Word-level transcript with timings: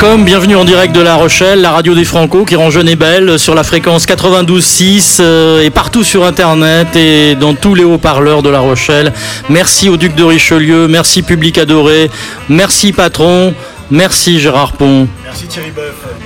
Bienvenue 0.00 0.56
en 0.56 0.64
direct 0.64 0.94
de 0.94 1.02
La 1.02 1.14
Rochelle, 1.16 1.60
la 1.60 1.72
radio 1.72 1.94
des 1.94 2.06
Franco 2.06 2.46
qui 2.46 2.56
rend 2.56 2.70
jeune 2.70 2.88
et 2.88 2.96
belle 2.96 3.38
sur 3.38 3.54
la 3.54 3.62
fréquence 3.62 4.06
92.6 4.06 5.18
euh, 5.20 5.62
et 5.62 5.68
partout 5.68 6.04
sur 6.04 6.24
internet 6.24 6.96
et 6.96 7.34
dans 7.34 7.54
tous 7.54 7.74
les 7.74 7.84
haut-parleurs 7.84 8.42
de 8.42 8.48
La 8.48 8.60
Rochelle. 8.60 9.12
Merci 9.50 9.90
au 9.90 9.98
Duc 9.98 10.14
de 10.14 10.24
Richelieu, 10.24 10.88
merci 10.88 11.20
public 11.20 11.58
adoré, 11.58 12.10
merci 12.48 12.94
patron, 12.94 13.52
merci 13.90 14.40
Gérard 14.40 14.72
Pont. 14.72 15.06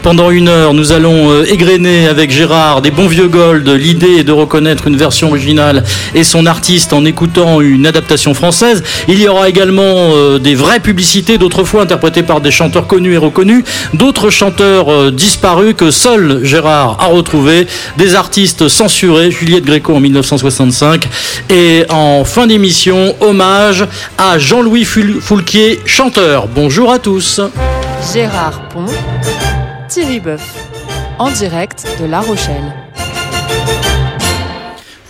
Pendant 0.03 0.31
une 0.31 0.49
heure, 0.49 0.75
nous 0.75 0.93
allons 0.93 1.31
euh, 1.31 1.45
égrener 1.45 2.07
avec 2.09 2.31
Gérard 2.31 2.83
des 2.83 2.91
bons 2.91 3.07
vieux 3.07 3.29
gold. 3.29 3.69
L'idée 3.69 4.19
est 4.19 4.25
de 4.25 4.33
reconnaître 4.33 4.87
une 4.87 4.97
version 4.97 5.29
originale 5.29 5.85
et 6.15 6.25
son 6.25 6.47
artiste 6.47 6.93
en 6.93 7.05
écoutant 7.05 7.61
une 7.61 7.87
adaptation 7.87 8.35
française. 8.35 8.83
Il 9.09 9.21
y 9.21 9.29
aura 9.29 9.49
également 9.49 9.83
euh, 9.85 10.39
des 10.39 10.55
vraies 10.55 10.81
publicités, 10.81 11.39
d'autrefois 11.39 11.83
interprétées 11.83 12.23
par 12.23 12.41
des 12.41 12.51
chanteurs 12.51 12.87
connus 12.87 13.15
et 13.15 13.19
reconnus, 13.19 13.65
d'autres 13.95 14.31
chanteurs 14.31 14.91
euh, 14.91 15.11
disparus 15.11 15.75
que 15.77 15.91
seul 15.91 16.45
Gérard 16.45 16.99
a 17.01 17.07
retrouvés, 17.07 17.67
des 17.97 18.15
artistes 18.15 18.69
censurés, 18.69 19.31
Juliette 19.31 19.65
Gréco 19.65 19.95
en 19.95 20.01
1965. 20.01 21.09
Et 21.51 21.85
en 21.89 22.25
fin 22.25 22.47
d'émission, 22.47 23.15
hommage 23.21 23.87
à 24.19 24.39
Jean-Louis 24.39 24.85
Foulquier, 24.85 25.81
chanteur. 25.87 26.49
Bonjour 26.49 26.93
à 26.93 26.99
tous. 26.99 27.41
Gérard 28.13 28.69
Pont, 28.69 28.87
Thierry 29.89 30.21
Boeuf, 30.21 30.43
en 31.19 31.31
direct 31.31 31.85
de 32.01 32.07
La 32.07 32.21
Rochelle. 32.21 32.73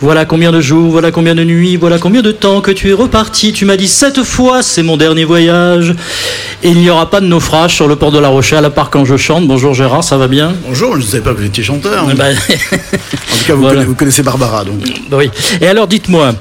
Voilà 0.01 0.27
combien 0.27 0.53
de 0.53 0.61
jours, 0.61 0.91
voilà 0.91 1.11
combien 1.11 1.35
de 1.35 1.45
nuits, 1.45 1.77
voilà 1.77 1.99
combien 1.99 2.21
de 2.21 2.31
temps 2.33 2.61
que 2.61 2.71
tu 2.71 2.91
es 2.91 2.93
reparti. 2.93 3.53
Tu 3.55 3.65
m'as 3.65 3.77
dit 3.77 3.89
sept 3.89 4.23
fois, 4.23 4.63
c'est 4.63 4.83
mon 4.83 4.97
dernier 4.99 5.25
voyage. 5.25 5.95
Et 6.63 6.71
il 6.71 6.79
n'y 6.79 6.91
aura 6.91 7.09
pas 7.11 7.21
de 7.21 7.27
naufrage 7.27 7.75
sur 7.75 7.89
le 7.89 7.97
port 7.97 8.11
de 8.13 8.19
La 8.19 8.29
Rochelle, 8.29 8.65
à 8.65 8.71
part 8.71 8.91
quand 8.91 9.05
je 9.05 9.17
chante. 9.17 9.47
Bonjour 9.47 9.73
Gérard, 9.75 10.05
ça 10.05 10.17
va 10.19 10.29
bien? 10.29 10.55
Bonjour, 10.67 10.93
je 10.95 10.99
ne 11.01 11.03
savais 11.03 11.23
pas 11.23 11.33
que 11.33 11.39
vous 11.39 11.45
étiez 11.47 11.63
chanteur. 11.65 12.07
Ben, 12.15 12.35
En 12.35 13.37
tout 13.39 13.45
cas, 13.47 13.55
vous, 13.55 13.61
Voilà. 13.63 13.71
connaissez, 13.77 13.87
vous 13.87 13.95
connaissez 13.95 14.23
Barbara, 14.23 14.65
donc. 14.65 14.77
Oui. 15.13 15.31
Et 15.61 15.67
alors 15.67 15.87
dites-moi, 15.87 16.33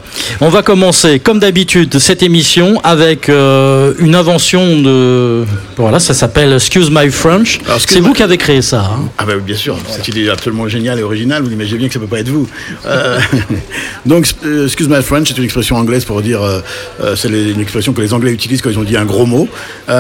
on 0.42 0.50
va 0.50 0.62
commencer 0.64 1.20
comme 1.20 1.40
d'habitude 1.40 1.98
cette 2.00 2.24
émission 2.24 2.80
avec 2.84 3.30
euh, 3.30 3.94
une 4.00 4.16
invention 4.16 4.82
de... 4.82 5.46
Voilà, 5.78 6.00
ça 6.00 6.14
s'appelle 6.14 6.54
Excuse 6.54 6.90
My 6.92 7.10
French. 7.10 7.60
C'est 7.88 8.00
vous 8.00 8.14
qui 8.14 8.24
avez 8.24 8.38
créé 8.38 8.62
ça. 8.62 8.82
hein 8.82 9.10
Ah 9.18 9.26
bah 9.26 9.34
oui, 9.36 9.42
bien 9.46 9.56
sûr, 9.56 9.78
cette 9.90 10.08
idée 10.08 10.26
est 10.26 10.30
absolument 10.30 10.68
géniale 10.68 11.00
et 11.00 11.04
originale, 11.04 11.44
vous 11.44 11.52
imaginez 11.52 11.78
bien 11.80 11.88
que 11.88 11.94
ça 11.94 12.00
peut 12.00 12.08
pas 12.08 12.20
être 12.20 12.30
vous. 12.30 12.48
Euh, 12.86 13.20
donc, 14.06 14.28
euh, 14.46 14.66
excuse 14.66 14.88
my 14.90 15.02
French, 15.02 15.28
c'est 15.30 15.38
une 15.38 15.44
expression 15.44 15.76
anglaise 15.78 16.06
pour 16.06 16.22
dire, 16.22 16.42
euh, 16.42 17.16
c'est 17.16 17.30
une 17.30 17.62
expression 17.62 17.94
que 17.94 18.02
les 18.02 18.14
Anglais 18.14 18.32
utilisent 18.32 18.62
quand 18.62 18.70
ils 18.70 18.80
ont 18.80 18.84
dit 18.84 18.98
un 18.98 19.06
gros 19.06 19.26
mot, 19.26 19.48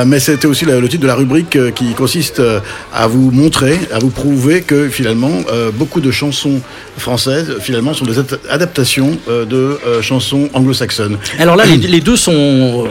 mais 0.05 0.19
c'était 0.19 0.47
aussi 0.47 0.65
le, 0.65 0.79
le 0.79 0.89
titre 0.89 1.01
de 1.03 1.07
la 1.07 1.15
rubrique 1.15 1.57
qui 1.75 1.93
consiste 1.93 2.41
à 2.93 3.07
vous 3.07 3.31
montrer, 3.31 3.79
à 3.93 3.99
vous 3.99 4.09
prouver 4.09 4.61
que 4.61 4.89
finalement, 4.89 5.31
beaucoup 5.75 6.01
de 6.01 6.11
chansons 6.11 6.61
françaises, 6.97 7.57
finalement, 7.61 7.93
sont 7.93 8.05
des 8.05 8.19
ad- 8.19 8.39
adaptations 8.49 9.17
de 9.27 9.77
euh, 9.87 10.01
chansons 10.23 10.49
anglo-saxonnes. 10.53 11.17
Alors 11.39 11.55
là, 11.55 11.65
les, 11.65 11.77
les 11.77 11.99
deux 11.99 12.15
sont. 12.15 12.31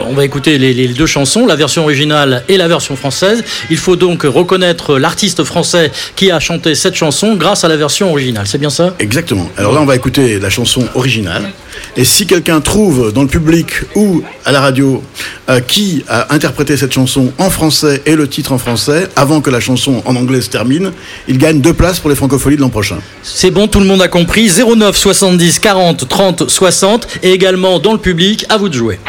On 0.07 0.13
va 0.13 0.23
écouter 0.25 0.57
les, 0.57 0.73
les 0.73 0.87
deux 0.87 1.05
chansons, 1.05 1.45
la 1.45 1.55
version 1.55 1.83
originale 1.83 2.43
et 2.47 2.57
la 2.57 2.67
version 2.67 2.95
française. 2.95 3.43
Il 3.69 3.77
faut 3.77 3.95
donc 3.95 4.23
reconnaître 4.23 4.97
l'artiste 4.99 5.43
français 5.43 5.91
qui 6.15 6.31
a 6.31 6.39
chanté 6.39 6.75
cette 6.75 6.95
chanson 6.95 7.35
grâce 7.35 7.63
à 7.63 7.67
la 7.67 7.77
version 7.77 8.11
originale. 8.11 8.45
C'est 8.47 8.57
bien 8.59 8.69
ça? 8.69 8.93
Exactement. 8.99 9.49
Alors 9.57 9.73
là, 9.73 9.81
on 9.81 9.85
va 9.85 9.95
écouter 9.95 10.39
la 10.39 10.49
chanson 10.49 10.87
originale. 10.95 11.51
Et 11.97 12.05
si 12.05 12.25
quelqu'un 12.25 12.61
trouve 12.61 13.11
dans 13.11 13.21
le 13.21 13.27
public 13.27 13.73
ou 13.95 14.23
à 14.45 14.51
la 14.51 14.61
radio 14.61 15.03
euh, 15.49 15.59
qui 15.59 16.03
a 16.07 16.33
interprété 16.33 16.77
cette 16.77 16.93
chanson 16.93 17.31
en 17.37 17.49
français 17.49 18.01
et 18.05 18.15
le 18.15 18.27
titre 18.27 18.51
en 18.51 18.57
français, 18.57 19.07
avant 19.15 19.41
que 19.41 19.49
la 19.49 19.59
chanson 19.59 20.01
en 20.05 20.15
anglais 20.15 20.41
se 20.41 20.49
termine, 20.49 20.91
il 21.27 21.37
gagne 21.37 21.61
deux 21.61 21.73
places 21.73 21.99
pour 21.99 22.09
les 22.09 22.15
francopholies 22.15 22.55
de 22.55 22.61
l'an 22.61 22.69
prochain. 22.69 22.97
C'est 23.21 23.51
bon, 23.51 23.67
tout 23.67 23.79
le 23.79 23.85
monde 23.85 24.01
a 24.01 24.07
compris. 24.07 24.49
09 24.49 24.95
70 24.95 25.59
40 25.59 26.07
30 26.07 26.49
60 26.49 27.07
et 27.23 27.31
également 27.31 27.79
dans 27.79 27.93
le 27.93 27.99
public, 27.99 28.45
à 28.49 28.57
vous 28.57 28.69
de 28.69 28.73
jouer. 28.73 28.99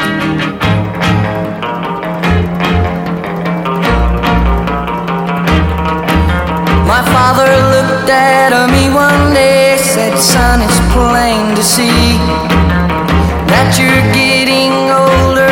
My 6.85 7.01
father 7.11 7.49
looked 7.73 8.09
at 8.09 8.69
me 8.69 8.93
one 8.93 9.33
day, 9.33 9.75
said, 9.77 10.17
Son, 10.17 10.61
it's 10.61 10.79
plain 10.93 11.55
to 11.55 11.63
see 11.63 11.89
that 11.89 12.54
you're 13.79 14.13
getting 14.13 14.71
older 14.89 15.51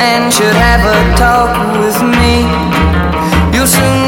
and 0.00 0.32
should 0.32 0.54
have 0.54 0.82
a 0.86 0.98
talk 1.16 1.52
with 1.80 2.00
me. 2.02 2.46
You'll 3.54 3.66
soon 3.66 3.99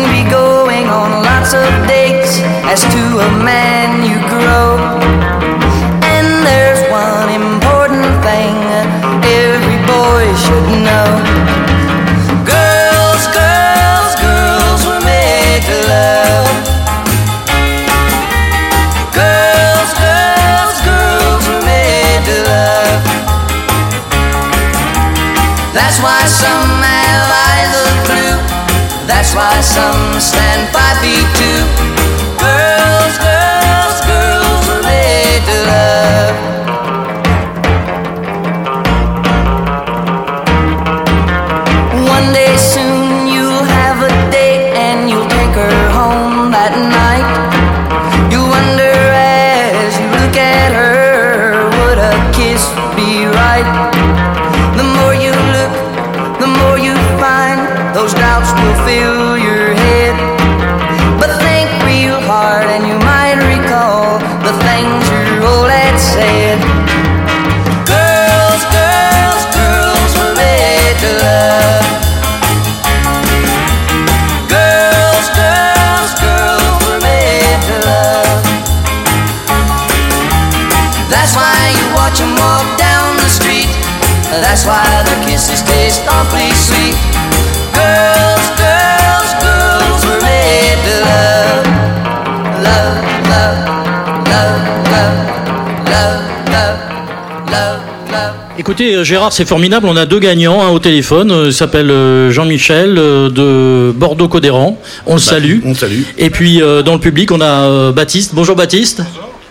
Écoutez, 98.82 98.96
euh, 98.96 99.04
Gérard, 99.04 99.32
c'est 99.32 99.46
formidable. 99.46 99.86
On 99.88 99.96
a 99.96 100.06
deux 100.06 100.18
gagnants 100.18 100.60
un 100.60 100.70
au 100.70 100.80
téléphone. 100.80 101.30
Euh, 101.30 101.46
Il 101.46 101.52
s'appelle 101.52 101.88
euh, 101.88 102.32
Jean-Michel 102.32 102.94
de 102.96 103.92
Bordeaux-Codéran. 103.94 104.76
On 105.06 105.14
le 105.14 105.20
salue. 105.20 105.60
On 105.64 105.72
salue. 105.72 106.00
Et 106.18 106.30
puis 106.30 106.60
euh, 106.60 106.82
dans 106.82 106.94
le 106.94 106.98
public, 106.98 107.30
on 107.30 107.40
a 107.40 107.44
euh, 107.44 107.92
Baptiste. 107.92 108.32
Bonjour 108.34 108.56
Baptiste. 108.56 109.02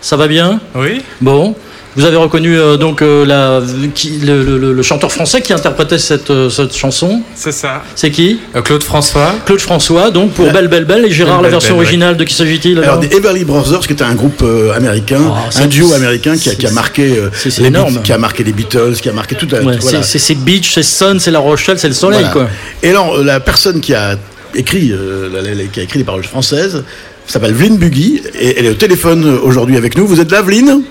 Ça 0.02 0.16
va 0.18 0.28
bien? 0.28 0.60
Oui, 0.74 1.00
Bon. 1.22 1.54
Vous 1.94 2.04
avez 2.06 2.16
reconnu 2.16 2.58
euh, 2.58 2.76
donc 2.78 3.02
euh, 3.02 3.26
la, 3.26 3.60
qui- 3.94 4.18
le, 4.18 4.42
le- 4.58 4.72
le 4.72 4.82
chanteur 4.82 5.12
français 5.12 5.42
qui 5.42 5.52
interprétait 5.52 5.98
cette, 5.98 6.30
euh, 6.30 6.48
cette 6.48 6.74
chanson. 6.74 7.20
c'est 7.34 7.52
ça. 7.52 7.82
C'est 7.94 8.10
qui 8.10 8.40
Euh, 8.56 8.62
Claude 8.62 8.82
François. 8.82 9.34
Claude 9.44 9.60
François, 9.60 10.10
donc 10.10 10.32
pour 10.32 10.50
Belle 10.50 10.68
Belle 10.68 10.86
Belle. 10.86 11.04
Et 11.04 11.10
Gérard, 11.10 11.36
Belle, 11.42 11.44
la 11.44 11.50
version 11.50 11.74
Belle, 11.74 11.84
originale, 11.84 12.16
de 12.16 12.24
qui 12.24 12.34
s'agit-il 12.34 12.78
Alors, 12.78 12.98
des 12.98 13.14
Everly 13.14 13.44
Brothers, 13.44 13.80
qui 13.80 13.92
était 13.92 14.04
un 14.04 14.14
groupe 14.14 14.42
euh, 14.42 14.72
américain, 14.74 15.20
Ah, 15.34 15.48
un 15.62 15.66
duo 15.66 15.92
américain 15.92 16.36
qui 16.36 16.48
a, 16.48 16.54
qui 16.54 16.66
a 16.66 16.70
marqué 16.70 17.18
euh, 17.18 17.28
les 17.44 17.66
énorme. 17.66 18.00
Qui 18.02 18.12
a 18.12 18.18
marqué 18.18 18.42
les 18.42 18.52
Beatles, 18.52 18.94
qui 19.00 19.08
a 19.08 19.12
marqué 19.12 19.34
toute 19.34 19.52
la. 19.52 19.62
Ouais, 19.62 19.76
voilà. 19.80 20.02
c'est- 20.02 20.34
Beach, 20.34 20.72
c'est 20.74 20.82
Sun, 20.82 21.20
c'est 21.20 21.30
La 21.30 21.40
Rochelle, 21.40 21.78
c'est 21.78 21.88
le 21.88 21.94
soleil, 21.94 22.20
Voilà. 22.20 22.32
quoi. 22.32 22.48
Et 22.82 22.88
alors, 22.88 23.16
euh, 23.18 23.22
la 23.24 23.38
personne 23.38 23.80
qui 23.80 23.92
a 23.94 24.16
écrit, 24.54 24.92
euh, 24.92 25.28
la- 25.32 25.42
la- 25.42 25.54
la- 25.54 25.64
qui 25.64 25.78
a 25.80 25.82
écrit 25.82 25.98
les 25.98 26.04
paroles 26.04 26.24
françaises 26.24 26.82
s'appelle 27.26 27.52
Vline 27.52 27.76
Buggy 27.76 28.22
et 28.38 28.58
elle 28.58 28.66
est 28.66 28.70
au 28.70 28.74
téléphone 28.74 29.24
aujourd'hui 29.42 29.76
avec 29.76 29.96
nous. 29.96 30.06
Vous 30.06 30.20
êtes 30.20 30.30
là, 30.32 30.40
Vline? 30.42 30.82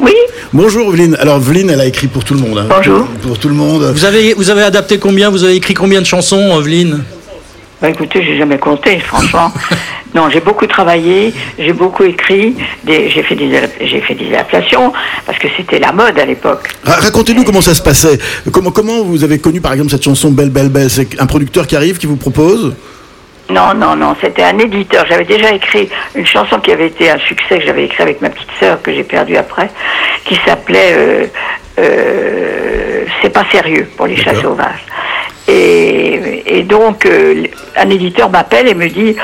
Oui, 0.00 0.14
Bonjour, 0.52 0.90
Vline. 0.90 1.16
Alors, 1.20 1.38
Vline, 1.38 1.70
elle 1.70 1.80
a 1.80 1.86
écrit 1.86 2.06
pour 2.08 2.24
tout 2.24 2.34
le 2.34 2.40
monde. 2.40 2.58
hein. 2.58 2.66
Bonjour. 2.68 3.06
Pour 3.22 3.38
tout 3.38 3.48
le 3.48 3.54
monde. 3.54 3.82
Vous 3.94 4.04
avez, 4.04 4.34
vous 4.34 4.50
avez 4.50 4.62
adapté 4.62 4.98
combien? 4.98 5.30
Vous 5.30 5.44
avez 5.44 5.54
écrit 5.54 5.74
combien 5.74 6.00
de 6.00 6.06
chansons, 6.06 6.58
Evelyne 6.60 7.04
Bah 7.80 7.88
écoutez, 7.90 8.22
j'ai 8.24 8.36
jamais 8.38 8.58
compté, 8.58 8.98
franchement. 8.98 9.52
non, 10.14 10.28
j'ai 10.30 10.40
beaucoup 10.40 10.66
travaillé, 10.66 11.32
j'ai 11.58 11.72
beaucoup 11.72 12.02
écrit, 12.04 12.54
j'ai 12.86 13.22
fait 13.22 13.36
des 13.36 13.48
j'ai 13.84 14.00
fait 14.00 14.14
des 14.14 14.28
adaptations 14.28 14.92
parce 15.24 15.38
que 15.38 15.46
c'était 15.56 15.78
la 15.78 15.92
mode 15.92 16.18
à 16.18 16.24
l'époque. 16.24 16.68
Ra- 16.84 16.96
Racontez-nous 16.96 17.44
comment 17.44 17.60
ça 17.60 17.74
se 17.74 17.82
passait. 17.82 18.18
Comment, 18.50 18.70
comment 18.72 19.02
vous 19.04 19.22
avez 19.22 19.38
connu 19.38 19.60
par 19.60 19.72
exemple 19.72 19.90
cette 19.90 20.04
chanson 20.04 20.30
Belle 20.30 20.50
Belle 20.50 20.68
Belle? 20.68 20.90
C'est 20.90 21.20
un 21.20 21.26
producteur 21.26 21.66
qui 21.66 21.76
arrive, 21.76 21.98
qui 21.98 22.06
vous 22.06 22.16
propose? 22.16 22.74
Non, 23.50 23.74
non, 23.74 23.96
non, 23.96 24.14
c'était 24.20 24.42
un 24.44 24.58
éditeur. 24.58 25.04
J'avais 25.08 25.24
déjà 25.24 25.52
écrit 25.52 25.88
une 26.14 26.26
chanson 26.26 26.58
qui 26.60 26.72
avait 26.72 26.86
été 26.86 27.10
un 27.10 27.18
succès 27.18 27.58
que 27.58 27.64
j'avais 27.66 27.84
écrit 27.84 28.02
avec 28.02 28.20
ma 28.20 28.30
petite 28.30 28.50
sœur 28.60 28.80
que 28.82 28.92
j'ai 28.92 29.02
perdue 29.04 29.36
après, 29.36 29.68
qui 30.24 30.36
s'appelait 30.46 30.92
euh, 30.94 31.26
euh, 31.78 33.04
C'est 33.22 33.30
pas 33.30 33.44
sérieux 33.50 33.88
pour 33.96 34.06
les 34.06 34.16
chats 34.16 34.34
sauvages. 34.40 34.84
Et, 35.48 36.58
et 36.58 36.62
donc, 36.62 37.06
euh, 37.06 37.44
un 37.76 37.90
éditeur 37.90 38.30
m'appelle 38.30 38.68
et 38.68 38.74
me 38.74 38.88
dit 38.88 39.16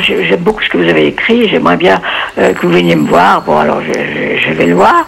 j'ai- 0.00 0.24
J'aime 0.26 0.40
beaucoup 0.40 0.62
ce 0.62 0.68
que 0.68 0.76
vous 0.76 0.88
avez 0.88 1.06
écrit, 1.06 1.48
j'aimerais 1.48 1.76
bien 1.78 2.00
euh, 2.38 2.52
que 2.52 2.66
vous 2.66 2.72
veniez 2.72 2.96
me 2.96 3.08
voir. 3.08 3.40
Bon, 3.42 3.56
alors 3.58 3.80
je, 3.82 3.92
je- 3.92 4.38
je 4.46 4.52
vais 4.52 4.66
le 4.66 4.74
voir. 4.74 5.06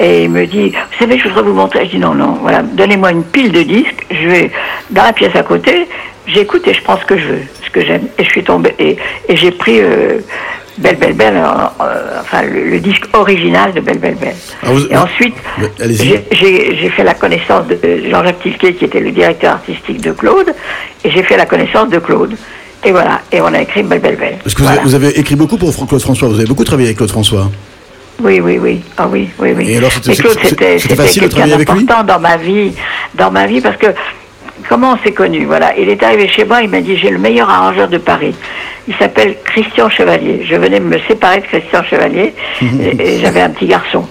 Et 0.00 0.24
il 0.24 0.30
me 0.30 0.46
dit 0.46 0.70
Vous 0.70 0.98
savez, 0.98 1.18
je 1.18 1.28
voudrais 1.28 1.42
vous 1.42 1.52
montrer. 1.54 1.84
Je 1.86 1.92
dis 1.92 1.98
Non, 1.98 2.14
non, 2.14 2.38
voilà, 2.42 2.62
donnez-moi 2.62 3.12
une 3.12 3.24
pile 3.24 3.52
de 3.52 3.62
disques. 3.62 4.04
Je 4.10 4.28
vais 4.28 4.50
dans 4.90 5.04
la 5.04 5.12
pièce 5.12 5.34
à 5.36 5.42
côté, 5.42 5.86
j'écoute 6.26 6.66
et 6.66 6.74
je 6.74 6.82
prends 6.82 6.98
ce 6.98 7.04
que 7.04 7.16
je 7.18 7.26
veux, 7.26 7.42
ce 7.64 7.70
que 7.70 7.84
j'aime. 7.84 8.08
Et 8.18 8.24
je 8.24 8.28
suis 8.30 8.42
tombée. 8.44 8.74
Et, 8.78 8.96
et 9.28 9.36
j'ai 9.36 9.50
pris 9.52 9.80
euh, 9.80 10.18
Belle, 10.78 10.96
Belle, 10.96 11.12
Belle, 11.12 11.36
euh, 11.36 11.84
euh, 11.84 12.20
enfin, 12.20 12.42
le, 12.42 12.70
le 12.70 12.80
disque 12.80 13.04
original 13.12 13.72
de 13.72 13.80
Belle, 13.80 13.98
Belle, 13.98 14.16
Belle. 14.16 14.34
Ah, 14.64 14.66
vous- 14.72 14.86
et 14.90 14.96
ensuite, 14.96 15.34
j'ai- 15.90 16.90
fait 16.90 17.04
la 17.04 17.14
connaissance 17.14 17.66
de 17.68 17.78
Jean-Jacques 18.10 18.40
Tilquet, 18.42 18.74
qui 18.74 18.84
était 18.86 19.00
le 19.00 19.10
directeur 19.12 19.52
artistique 19.52 20.00
de 20.00 20.10
Claude, 20.12 20.52
et 21.04 21.10
j'ai 21.10 21.22
fait 21.22 21.36
la 21.36 21.46
connaissance 21.46 21.88
de 21.90 21.98
Claude. 21.98 22.34
Et 22.84 22.90
voilà, 22.90 23.20
et 23.32 23.40
on 23.40 23.46
a 23.46 23.60
écrit 23.62 23.82
Belle 23.84 24.00
Belle 24.00 24.16
Belle. 24.16 24.36
Parce 24.42 24.54
que 24.54 24.62
vous, 24.62 24.68
avez, 24.68 24.80
vous 24.82 24.94
avez 24.94 25.18
écrit 25.18 25.36
beaucoup 25.36 25.56
pour 25.56 25.72
Claude 25.86 26.00
François. 26.02 26.28
Vous 26.28 26.34
avez 26.34 26.44
beaucoup 26.46 26.64
travaillé 26.64 26.88
avec 26.88 26.96
Claude 26.98 27.10
François. 27.10 27.50
Oui, 28.22 28.40
oui, 28.40 28.58
oui. 28.60 28.80
Ah 28.96 29.06
oui, 29.10 29.28
oui, 29.38 29.52
oui. 29.56 29.70
Et 29.72 29.76
alors, 29.78 29.90
c'était- 29.92 30.14
c'était- 30.78 30.78
facile 30.78 31.22
de 31.22 31.26
quelqu'un 31.28 31.28
travailler 31.36 31.54
avec 31.54 31.70
lui 31.72 31.84
d'important 31.84 32.04
dans 32.04 32.20
ma 32.20 32.36
vie, 32.36 32.72
dans 33.14 33.30
ma 33.30 33.46
vie, 33.46 33.60
parce 33.60 33.76
que 33.76 33.88
comment 34.68 34.92
on 34.98 35.04
s'est 35.04 35.12
connus 35.12 35.44
Voilà, 35.46 35.76
il 35.76 35.88
est 35.88 36.02
arrivé 36.02 36.28
chez 36.28 36.44
moi, 36.44 36.62
il 36.62 36.70
m'a 36.70 36.80
dit 36.80 36.96
j'ai 36.96 37.10
le 37.10 37.18
meilleur 37.18 37.50
arrangeur 37.50 37.88
de 37.88 37.98
Paris. 37.98 38.34
Il 38.86 38.94
s'appelle 38.96 39.36
Christian 39.44 39.88
Chevalier. 39.88 40.44
Je 40.48 40.56
venais 40.56 40.78
me 40.80 40.98
séparer 41.08 41.40
de 41.40 41.46
Christian 41.46 41.82
Chevalier 41.84 42.34
et, 42.62 43.14
et 43.14 43.18
j'avais 43.20 43.40
un 43.40 43.50
petit 43.50 43.66
garçon. 43.66 44.06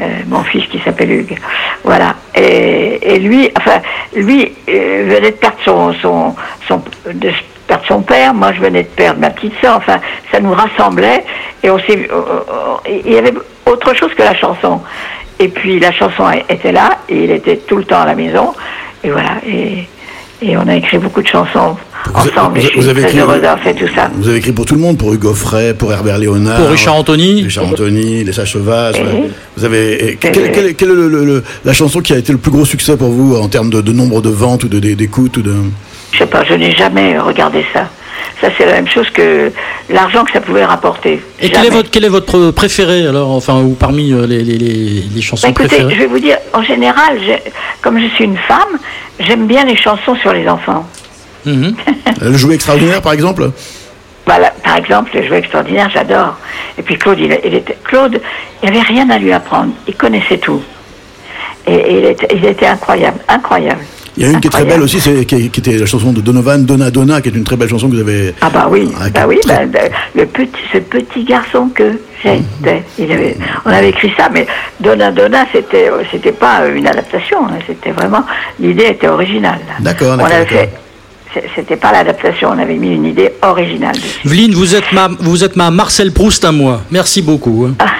euh, 0.00 0.04
mon 0.28 0.42
fils 0.44 0.64
qui 0.68 0.78
s'appelle 0.84 1.10
Hugues. 1.10 1.36
Voilà. 1.82 2.14
Et, 2.34 3.14
et 3.14 3.18
lui, 3.18 3.50
enfin, 3.58 3.80
lui 4.14 4.52
euh, 4.68 5.04
venait 5.08 5.32
de 5.32 5.36
perdre 5.36 5.56
son, 5.64 5.92
son, 6.00 6.34
son, 6.68 6.80
de 7.12 7.28
perdre 7.78 7.84
son 7.88 8.02
père. 8.02 8.34
Moi, 8.34 8.52
je 8.54 8.60
venais 8.60 8.82
de 8.82 8.88
perdre 8.88 9.20
ma 9.20 9.30
petite 9.30 9.54
soeur. 9.60 9.76
Enfin, 9.76 9.98
ça 10.32 10.40
nous 10.40 10.52
rassemblait. 10.52 11.24
Et 11.62 11.70
on 11.70 11.78
s'est, 11.78 12.08
euh, 12.10 12.14
euh, 12.16 13.00
il 13.06 13.12
y 13.12 13.16
avait 13.18 13.32
autre 13.66 13.94
chose 13.94 14.10
que 14.16 14.22
la 14.22 14.34
chanson. 14.34 14.80
Et 15.40 15.48
puis 15.48 15.80
la 15.80 15.92
chanson 15.92 16.24
était 16.48 16.72
là 16.72 16.98
et 17.08 17.24
il 17.24 17.30
était 17.30 17.56
tout 17.56 17.76
le 17.76 17.84
temps 17.84 18.00
à 18.02 18.06
la 18.06 18.14
maison. 18.14 18.52
Et 19.02 19.10
voilà. 19.10 19.36
Et, 19.46 19.88
et 20.42 20.56
on 20.56 20.66
a 20.68 20.76
écrit 20.76 20.98
beaucoup 20.98 21.22
de 21.22 21.26
chansons 21.26 21.76
Vous 22.14 22.20
avez- 22.20 22.30
ensemble. 22.38 22.60
vous- 22.76 22.88
avez 22.88 23.02
écrit- 23.02 23.18
heureuse 23.18 23.40
d'avoir 23.40 23.58
fait 23.60 23.74
tout 23.74 23.88
ça. 23.94 24.10
Vous 24.14 24.28
avez 24.28 24.38
écrit 24.38 24.52
pour 24.52 24.64
tout 24.66 24.74
le 24.74 24.80
monde, 24.80 24.98
pour 24.98 25.12
Hugo 25.12 25.32
Frey, 25.34 25.74
pour 25.74 25.92
Herbert 25.92 26.18
Léonard. 26.18 26.58
Pour 26.58 26.68
Richard 26.70 26.96
Anthony. 26.96 27.42
Richard 27.42 27.66
Anthony, 27.68 28.22
Les 28.24 28.32
Sages 28.32 28.52
Sauvages. 28.52 29.00
Mhm. 29.00 29.06
ouais. 29.22 29.30
Vous 29.56 29.64
avez. 29.64 30.10
et 30.10 30.16
quelle, 30.16 30.32
quelle- 30.52 30.74
quelle 30.74 30.90
est 30.90 30.94
le- 30.94 31.08
le- 31.08 31.24
le- 31.24 31.44
la 31.64 31.72
chanson 31.72 32.00
qui 32.00 32.12
a 32.12 32.18
été 32.18 32.30
le 32.32 32.38
plus 32.38 32.50
gros 32.50 32.64
succès 32.64 32.96
pour 32.96 33.08
vous 33.10 33.36
en 33.36 33.48
termes 33.48 33.70
de, 33.70 33.80
de 33.80 33.92
nombre 33.92 34.20
de 34.20 34.28
ventes 34.30 34.64
ou 34.64 34.68
de- 34.68 34.78
de- 34.80 34.94
d'écoutes 34.94 35.36
ou 35.38 35.42
de. 35.42 35.54
Je 36.14 36.18
sais 36.20 36.26
pas, 36.26 36.44
je 36.44 36.54
n'ai 36.54 36.70
jamais 36.70 37.18
regardé 37.18 37.66
ça. 37.72 37.88
Ça, 38.40 38.48
c'est 38.56 38.66
la 38.66 38.74
même 38.74 38.88
chose 38.88 39.10
que 39.10 39.50
l'argent 39.90 40.24
que 40.24 40.30
ça 40.32 40.40
pouvait 40.40 40.64
rapporter. 40.64 41.20
Et 41.40 41.50
quel 41.50 41.66
est, 41.66 41.70
votre, 41.70 41.90
quel 41.90 42.04
est 42.04 42.08
votre 42.08 42.52
préféré 42.52 43.06
alors, 43.06 43.30
enfin, 43.30 43.60
ou 43.62 43.70
parmi 43.74 44.12
euh, 44.12 44.26
les, 44.26 44.42
les, 44.42 44.58
les, 44.58 45.04
les 45.12 45.22
chansons 45.22 45.48
Bah, 45.48 45.64
écoutez, 45.64 45.80
je 45.80 45.98
vais 45.98 46.06
vous 46.06 46.20
dire, 46.20 46.36
en 46.52 46.62
général, 46.62 47.18
comme 47.82 47.98
je 48.00 48.06
suis 48.14 48.24
une 48.24 48.36
femme, 48.36 48.78
j'aime 49.18 49.46
bien 49.48 49.64
les 49.64 49.76
chansons 49.76 50.14
sur 50.16 50.32
les 50.32 50.48
enfants. 50.48 50.86
Mhm. 51.44 51.74
Le 52.20 52.36
jouet 52.36 52.54
extraordinaire, 52.54 53.02
par 53.02 53.12
exemple 53.12 53.50
Voilà, 54.24 54.52
par 54.62 54.76
exemple, 54.76 55.10
le 55.14 55.26
jeu 55.26 55.34
extraordinaire, 55.34 55.90
j'adore. 55.92 56.36
Et 56.78 56.82
puis 56.82 56.96
Claude, 56.96 57.18
il, 57.18 57.36
il 57.44 57.54
était, 57.54 57.76
Claude, 57.82 58.20
il 58.62 58.70
n'y 58.70 58.76
avait 58.76 58.86
rien 58.86 59.10
à 59.10 59.18
lui 59.18 59.32
apprendre. 59.32 59.72
Il 59.88 59.94
connaissait 59.94 60.38
tout. 60.38 60.62
Et, 61.66 61.74
et 61.74 61.98
il, 61.98 62.04
était, 62.04 62.28
il 62.34 62.44
était 62.44 62.66
incroyable, 62.66 63.18
incroyable. 63.28 63.84
Il 64.16 64.22
y 64.22 64.26
a 64.26 64.30
une 64.30 64.40
qui 64.40 64.46
est 64.46 64.50
très 64.50 64.64
belle 64.64 64.80
aussi, 64.82 65.00
c'est, 65.00 65.24
qui, 65.24 65.50
qui 65.50 65.60
était 65.60 65.76
la 65.78 65.86
chanson 65.86 66.12
de 66.12 66.20
Donovan, 66.20 66.64
Donna 66.64 66.90
Donna, 66.90 67.20
qui 67.20 67.30
est 67.30 67.34
une 67.34 67.42
très 67.44 67.56
belle 67.56 67.68
chanson 67.68 67.88
que 67.88 67.94
vous 67.94 68.00
avez. 68.00 68.32
Ah 68.40 68.48
bah 68.48 68.68
oui, 68.70 68.88
Ah, 69.00 69.10
bah 69.10 69.24
oui, 69.26 69.38
très- 69.42 69.66
bah, 69.66 69.80
bah, 69.88 69.96
le 70.14 70.26
petit, 70.26 70.50
ce 70.72 70.78
petit 70.78 71.24
garçon 71.24 71.68
que 71.74 71.98
j'étais. 72.22 72.82
Il 72.98 73.10
avait, 73.10 73.36
on 73.64 73.70
avait 73.70 73.88
écrit 73.90 74.12
ça, 74.16 74.28
mais 74.32 74.46
Donna 74.80 75.10
Donna, 75.10 75.44
c'était, 75.52 75.90
c'était 76.12 76.32
pas 76.32 76.66
une 76.68 76.86
adaptation, 76.86 77.38
hein, 77.48 77.58
c'était 77.66 77.90
vraiment, 77.90 78.24
l'idée 78.60 78.86
était 78.90 79.08
originale. 79.08 79.58
D'accord, 79.80 80.16
On 80.20 80.24
avait 80.24 80.44
d'accord. 80.44 80.58
fait, 81.32 81.44
c'était 81.56 81.76
pas 81.76 81.90
l'adaptation, 81.90 82.50
on 82.54 82.58
avait 82.58 82.74
mis 82.76 82.94
une 82.94 83.06
idée 83.06 83.32
originale. 83.42 83.96
Vline, 84.24 84.54
vous 84.54 84.76
êtes 84.76 84.92
ma, 84.92 85.08
vous 85.18 85.42
êtes 85.42 85.56
ma 85.56 85.72
Marcel 85.72 86.12
Proust 86.12 86.44
à 86.44 86.52
moi. 86.52 86.82
Merci 86.92 87.20
beaucoup. 87.22 87.66
hein. 87.68 87.74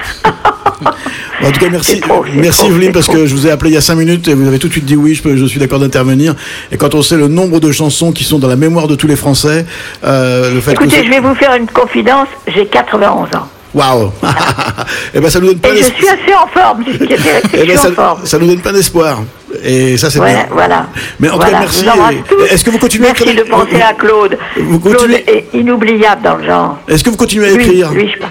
En 1.43 1.51
tout 1.51 1.61
cas, 1.61 1.69
merci, 1.71 2.01
trop, 2.01 2.25
merci 2.35 2.67
Evelyne, 2.67 2.93
parce 2.93 3.07
que 3.09 3.27
je 3.27 3.35
vous 3.35 3.47
ai 3.47 3.51
appelé 3.51 3.71
il 3.71 3.75
y 3.75 3.77
a 3.77 3.81
5 3.81 3.97
minutes 3.97 4.29
et 4.29 4.35
vous 4.35 4.47
avez 4.47 4.59
tout 4.59 4.69
de 4.69 4.73
suite 4.73 4.85
dit 4.85 4.97
oui, 4.97 5.15
je, 5.15 5.23
peux- 5.23 5.37
je 5.37 5.45
suis 5.47 5.59
d'accord 5.59 5.81
d'intervenir. 5.81 6.35
Et 6.71 6.77
quand 6.77 6.95
on 6.95 7.03
sait 7.03 7.17
le 7.17 7.29
nombre 7.29 7.61
de 7.61 7.73
chansons 7.73 8.13
qui 8.13 8.25
sont 8.25 8.39
dans 8.39 8.49
la 8.49 8.57
mémoire 8.57 8.87
de 8.87 8.95
tous 8.95 9.07
les 9.07 9.17
Français, 9.17 9.67
euh, 10.05 10.55
le 10.55 10.61
fait 10.61 10.73
Écoutez, 10.73 10.99
que. 10.99 11.05
je 11.05 11.11
vais 11.11 11.21
vous 11.21 11.35
faire 11.35 11.55
une 11.55 11.67
confidence, 11.67 12.29
j'ai 12.47 12.67
91 12.67 13.29
ans. 13.35 13.49
Waouh 13.75 14.13
Eh 15.15 15.21
ben, 15.21 15.29
ça 15.29 15.41
nous 15.41 15.49
donne 15.49 15.59
pas 15.59 15.71
Et 15.71 15.79
je 15.79 15.83
suis 15.85 16.07
assez 16.09 16.33
en 16.41 16.47
forme, 16.47 16.85
je 16.87 16.93
suis, 16.93 17.09
je 17.09 17.17
Eh 17.63 17.67
ben, 17.67 17.77
en 17.79 17.83
ça, 17.83 17.91
forme. 17.93 18.21
ça 18.25 18.39
nous 18.39 18.47
donne 18.47 18.61
pas 18.61 18.73
d'espoir. 18.73 19.23
Et 19.65 19.97
ça, 19.97 20.11
c'est 20.11 20.19
Voilà, 20.19 20.35
bien. 20.45 20.47
voilà. 20.53 20.87
Mais 21.19 21.29
en 21.31 21.39
tout 21.39 21.47
cas, 21.47 21.59
merci. 21.59 21.85
je 21.85 22.45
Et-. 22.45 22.55
Est-ce 22.55 22.65
que 22.65 22.71
vous 22.71 22.79
continuez 22.79 23.07
à 23.07 23.11
Merci 23.11 23.25
écrire 23.25 23.45
de 23.45 23.51
penser 23.51 23.81
à 23.83 23.93
Claude. 23.95 24.39
Vous 24.57 24.79
Claude 24.79 24.97
continuez- 24.97 25.25
est 25.29 25.47
inoubliable 25.55 26.23
dans 26.23 26.37
le 26.37 26.45
genre. 26.45 26.79
Est-ce 26.89 27.03
que 27.03 27.11
vous 27.11 27.17
continuez 27.17 27.49
à 27.49 27.55
Lui, 27.55 27.65
écrire 27.65 27.91
lui, 27.93 28.09
je 28.13 28.19
pense. 28.21 28.29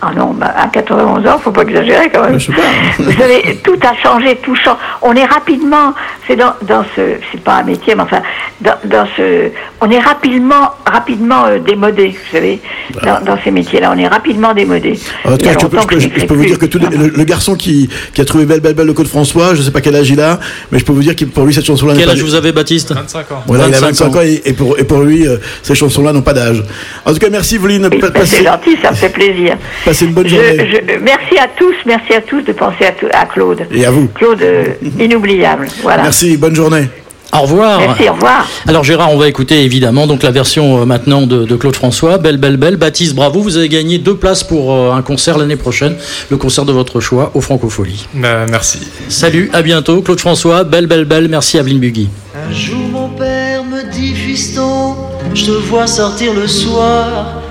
Ah 0.00 0.12
non, 0.16 0.32
bah, 0.32 0.54
à 0.56 0.68
91 0.68 1.26
ans, 1.26 1.38
faut 1.38 1.50
pas 1.50 1.62
exagérer 1.62 2.08
quand 2.12 2.22
même. 2.24 2.38
Je 2.38 2.46
sais 2.46 2.52
pas. 2.52 2.62
Vous 3.02 3.12
savez, 3.12 3.58
tout 3.64 3.76
a 3.82 3.94
changé, 4.00 4.36
tout 4.42 4.54
change. 4.54 4.76
On 5.02 5.12
est 5.14 5.24
rapidement, 5.24 5.92
c'est 6.26 6.36
dans, 6.36 6.54
dans 6.62 6.84
ce, 6.94 7.00
c'est 7.32 7.40
pas 7.42 7.54
un 7.56 7.62
métier, 7.64 7.94
mais 7.96 8.02
enfin, 8.02 8.22
dans, 8.60 8.74
dans 8.84 9.06
ce, 9.16 9.48
on 9.80 9.90
est 9.90 9.98
rapidement, 9.98 10.70
rapidement 10.86 11.46
euh, 11.46 11.58
démodé, 11.58 12.08
vous 12.10 12.30
savez, 12.36 12.60
dans, 13.02 13.20
dans 13.24 13.38
ces 13.42 13.50
métiers-là, 13.50 13.92
on 13.94 13.98
est 13.98 14.06
rapidement 14.06 14.54
démodé. 14.54 14.98
En 15.24 15.30
tout 15.30 15.36
Il 15.40 15.44
cas, 15.44 15.52
je 15.60 15.66
peux, 15.66 15.76
longtemps 15.76 15.82
je 15.82 15.86
peux- 15.88 15.94
que 15.96 16.00
je 16.00 16.06
n'écris 16.08 16.26
peux 16.26 16.34
vous 16.34 16.44
dire 16.44 16.58
que 16.58 16.66
tout 16.66 16.78
le, 16.78 17.24
garçon 17.24 17.54
qui, 17.56 17.88
qui 18.14 18.20
a 18.20 18.24
trouvé 18.24 18.46
Belle 18.46 18.60
Belle 18.60 18.74
Belle 18.74 18.86
le 18.86 18.92
Code 18.94 19.08
François, 19.08 19.54
je 19.54 19.62
sais 19.62 19.70
pas 19.72 19.80
quel 19.80 19.96
âge 19.96 20.10
il 20.10 20.20
a, 20.20 20.38
mais 20.70 20.78
je 20.78 20.84
peux 20.84 20.92
vous 20.92 21.02
dire 21.02 21.16
que 21.16 21.24
pour 21.24 21.44
lui 21.44 21.52
cette 21.54 21.66
chanson-là 21.66 21.92
n'est 21.94 21.98
Quel 22.00 22.06
pas. 22.08 22.12
âge 22.14 22.22
vous 22.22 22.34
avez, 22.34 22.52
Baptiste 22.52 22.92
25 22.92 23.32
ans. 23.32 23.42
Voilà, 23.46 23.66
il 23.68 23.74
a 23.74 23.80
25 23.80 24.04
25 24.06 24.16
ans, 24.16 24.22
et, 24.22 24.42
et 24.44 24.52
pour, 24.52 24.78
et 24.78 24.84
pour 24.84 25.00
lui, 25.02 25.26
euh, 25.26 25.38
ces 25.62 25.74
chansons-là 25.74 26.12
n'ont 26.12 26.22
pas 26.22 26.32
d'âge. 26.34 26.62
En 27.04 27.12
tout 27.12 27.18
cas, 27.18 27.28
merci. 27.30 27.58
Oui, 27.58 27.78
ben, 27.80 27.90
c'est 28.24 28.44
gentil, 28.44 28.76
ça 28.82 28.90
me 28.92 28.96
fait 28.96 29.08
plaisir. 29.08 29.56
Passez 29.88 30.04
une 30.06 30.12
bonne 30.12 30.28
Je- 30.28 30.34
journée. 30.34 30.70
je- 30.70 30.98
merci 31.02 31.38
à 31.38 31.48
tous, 31.56 31.74
merci 31.86 32.12
à 32.14 32.20
tous 32.20 32.42
de 32.42 32.52
penser 32.52 32.84
à, 32.86 32.92
tout- 32.92 33.06
à 33.12 33.24
Claude. 33.26 33.62
Et 33.72 33.84
à 33.86 33.90
vous. 33.90 34.08
Claude, 34.14 34.42
euh, 34.42 34.64
inoubliable. 34.98 35.66
Voilà. 35.82 36.02
Merci, 36.02 36.36
bonne 36.36 36.54
journée. 36.54 36.88
Au 37.30 37.40
revoir. 37.42 37.78
Merci, 37.80 38.08
au 38.08 38.14
revoir. 38.14 38.48
Alors 38.66 38.84
Gérard, 38.84 39.12
on 39.12 39.18
va 39.18 39.28
écouter 39.28 39.62
évidemment 39.62 40.06
donc 40.06 40.22
la 40.22 40.30
version 40.30 40.80
euh, 40.80 40.84
maintenant 40.86 41.22
de, 41.26 41.44
de 41.44 41.56
Claude 41.56 41.76
François, 41.76 42.16
Belle 42.16 42.38
Belle 42.38 42.56
Belle. 42.56 42.76
Baptiste, 42.76 43.14
bravo, 43.14 43.40
vous 43.42 43.58
avez 43.58 43.68
gagné 43.68 43.98
deux 43.98 44.14
places 44.16 44.42
pour 44.44 44.72
euh, 44.72 44.92
un 44.92 45.02
concert 45.02 45.36
l'année 45.36 45.56
prochaine, 45.56 45.94
le 46.30 46.36
concert 46.38 46.64
de 46.64 46.72
votre 46.72 47.00
choix 47.00 47.30
au 47.34 47.42
Francofolie. 47.42 48.06
Bah, 48.14 48.46
merci. 48.48 48.78
Salut, 49.10 49.50
à 49.52 49.60
bientôt, 49.60 50.00
Claude 50.00 50.20
François, 50.20 50.64
Belle 50.64 50.86
Belle 50.86 51.04
Belle. 51.04 51.28
Merci 51.28 51.58
Aveline 51.58 51.80
Bugui. 51.80 52.08
Un 52.34 52.52
jour 52.54 52.78
mon 52.90 53.08
père 53.10 53.62
me 53.62 53.82
dit 53.92 54.14
Fiston, 54.14 54.94
je 55.34 55.44
te 55.44 55.50
vois 55.50 55.86
sortir 55.86 56.32
le 56.32 56.46
soir. 56.46 57.42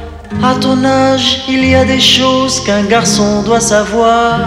À 0.43 0.55
ton 0.55 0.83
âge, 0.83 1.43
il 1.47 1.65
y 1.65 1.75
a 1.75 1.83
des 1.85 1.99
choses 1.99 2.61
qu'un 2.61 2.83
garçon 2.83 3.41
doit 3.43 3.59
savoir. 3.59 4.39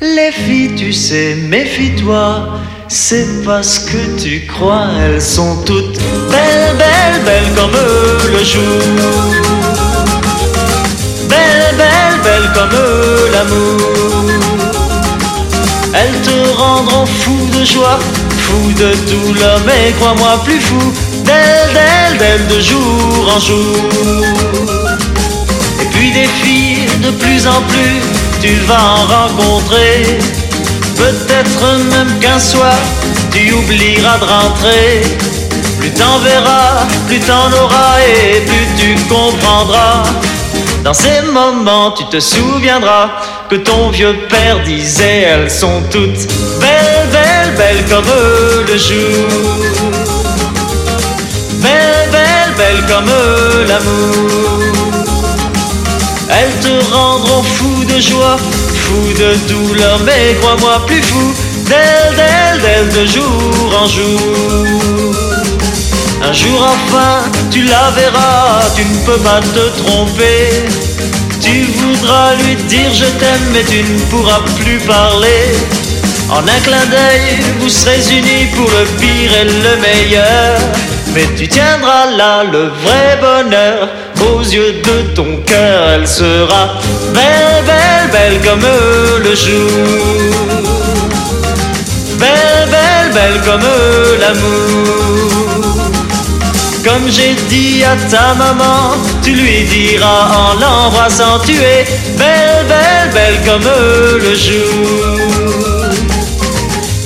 Les 0.00 0.32
filles, 0.32 0.74
tu 0.76 0.92
sais, 0.92 1.36
méfie-toi. 1.48 2.48
C'est 2.88 3.44
parce 3.44 3.78
que 3.80 4.20
tu 4.20 4.46
crois, 4.46 4.86
elles 5.02 5.20
sont 5.20 5.56
toutes 5.64 5.98
belles, 6.30 6.76
belles, 6.78 7.22
belles 7.24 7.52
comme 7.56 7.72
le 8.32 8.44
jour. 8.44 8.62
Belles, 11.28 11.74
belles, 11.76 12.20
belles 12.22 12.50
comme 12.54 12.78
l'amour. 13.32 13.96
Elles 15.94 16.20
te 16.22 16.56
rendront 16.56 17.06
fou 17.06 17.36
de 17.58 17.64
joie, 17.64 17.98
fou 18.38 18.72
de 18.72 18.92
douleur, 19.10 19.60
mais 19.66 19.92
crois-moi 19.98 20.40
plus 20.44 20.60
fou 20.60 20.92
d'elles, 21.24 21.72
d'elles, 21.74 22.18
d'elles 22.18 22.46
de 22.56 22.60
jour 22.60 23.34
en 23.34 23.40
jour. 23.40 24.75
De 26.16 27.10
plus 27.10 27.46
en 27.46 27.60
plus, 27.68 28.00
tu 28.40 28.54
vas 28.66 28.82
en 28.82 29.06
rencontrer. 29.06 30.18
Peut-être 30.96 31.78
même 31.90 32.18
qu'un 32.20 32.38
soir, 32.38 32.74
tu 33.30 33.52
oublieras 33.52 34.16
de 34.18 34.24
rentrer. 34.24 35.02
Plus 35.78 35.90
t'en 35.90 36.18
verras, 36.20 36.86
plus 37.06 37.20
t'en 37.20 37.52
auras 37.62 37.98
et 38.00 38.40
plus 38.40 38.66
tu 38.78 38.94
comprendras. 39.10 40.04
Dans 40.82 40.94
ces 40.94 41.20
moments, 41.20 41.90
tu 41.90 42.04
te 42.06 42.18
souviendras 42.18 43.10
que 43.50 43.56
ton 43.56 43.90
vieux 43.90 44.16
père 44.30 44.62
disait 44.64 45.20
elles 45.20 45.50
sont 45.50 45.82
toutes 45.90 46.26
belles, 46.60 47.08
belles, 47.12 47.54
belles 47.58 47.84
comme 47.90 48.10
le 48.66 48.78
jour. 48.78 49.28
Belles, 51.60 52.08
belles, 52.10 52.54
belles 52.56 52.84
comme 52.88 53.10
l'amour. 53.68 54.75
Elles 56.28 56.58
te 56.60 56.92
rendront 56.92 57.42
fou 57.42 57.84
de 57.84 58.00
joie, 58.00 58.36
fou 58.74 59.12
de 59.18 59.34
douleur, 59.48 60.00
mais 60.04 60.34
crois-moi 60.40 60.84
plus 60.86 61.02
fou 61.02 61.34
d'elle, 61.68 62.16
d'elle, 62.16 62.60
d'elle 62.62 62.88
de 63.00 63.06
jour 63.06 63.80
en 63.80 63.86
jour. 63.86 65.16
Un 66.22 66.32
jour 66.32 66.60
enfin, 66.60 67.22
tu 67.52 67.62
la 67.62 67.90
verras, 67.90 68.60
tu 68.74 68.84
ne 68.84 69.06
peux 69.06 69.22
pas 69.22 69.40
te 69.40 69.82
tromper. 69.82 70.48
Tu 71.40 71.62
voudras 71.62 72.34
lui 72.34 72.56
dire 72.64 72.92
je 72.92 73.04
t'aime, 73.04 73.46
mais 73.52 73.62
tu 73.62 73.84
ne 73.84 74.00
pourras 74.10 74.40
plus 74.58 74.78
parler. 74.78 75.54
En 76.28 76.38
un 76.40 76.60
clin 76.64 76.84
d'œil, 76.90 77.38
vous 77.60 77.68
serez 77.68 78.00
unis 78.10 78.46
pour 78.56 78.68
le 78.68 78.84
pire 78.98 79.30
et 79.40 79.44
le 79.44 79.76
meilleur. 79.80 80.58
Mais 81.14 81.28
tu 81.36 81.46
tiendras 81.46 82.06
là 82.16 82.42
le 82.42 82.64
vrai 82.82 83.18
bonheur 83.20 83.88
aux 84.22 84.40
yeux 84.40 84.82
de 84.82 85.14
ton 85.14 85.36
cœur. 85.44 85.88
Elle 85.94 86.06
sera 86.06 86.78
belle, 87.12 87.64
belle, 87.64 88.10
belle 88.12 88.40
comme 88.46 88.66
le 89.24 89.34
jour. 89.34 90.66
Belle, 92.18 92.68
belle, 92.70 93.12
belle 93.12 93.40
comme 93.44 93.68
l'amour. 94.20 95.36
Comme 96.84 97.10
j'ai 97.10 97.34
dit 97.48 97.82
à 97.82 97.96
ta 98.08 98.34
maman, 98.34 98.94
tu 99.22 99.32
lui 99.32 99.64
diras 99.64 100.28
en 100.30 100.54
l'embrassant, 100.60 101.40
tu 101.44 101.54
es 101.54 101.84
belle, 102.16 102.64
belle, 102.68 103.10
belle 103.12 103.40
comme 103.44 103.68
le 104.22 104.34
jour. 104.34 105.26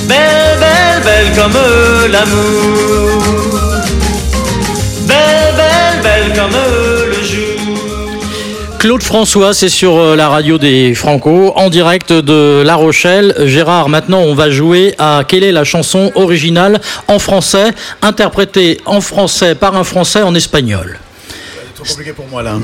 Belle, 0.07 0.59
belle, 0.61 1.03
belle 1.03 1.33
comme 1.35 1.59
l'amour. 2.13 3.23
Belle, 5.07 5.55
belle, 5.57 6.03
belle 6.03 6.33
comme. 6.37 7.00
Claude 8.81 9.03
François, 9.03 9.53
c'est 9.53 9.69
sur 9.69 9.99
euh, 9.99 10.17
la 10.17 10.31
radio 10.31 10.57
des 10.57 10.95
Franco, 10.95 11.53
en 11.55 11.69
direct 11.69 12.15
de 12.15 12.63
La 12.65 12.77
Rochelle. 12.77 13.35
Gérard, 13.45 13.91
maintenant 13.91 14.21
on 14.21 14.35
va 14.35 14.49
jouer 14.49 14.95
à 14.97 15.23
quelle 15.29 15.45
est 15.45 15.53
la 15.53 15.65
chanson 15.65 16.11
originale 16.15 16.81
en 17.07 17.19
français, 17.19 17.75
interprétée 18.01 18.81
en 18.87 19.03
français 19.03 19.55
par 19.55 19.77
un 19.77 19.85
français 19.85 20.23
en 20.23 20.35
espagnol? 20.35 20.99
Trop 21.83 21.89
compliqué 21.95 22.13
pour 22.13 22.27
moi 22.29 22.43
là. 22.43 22.59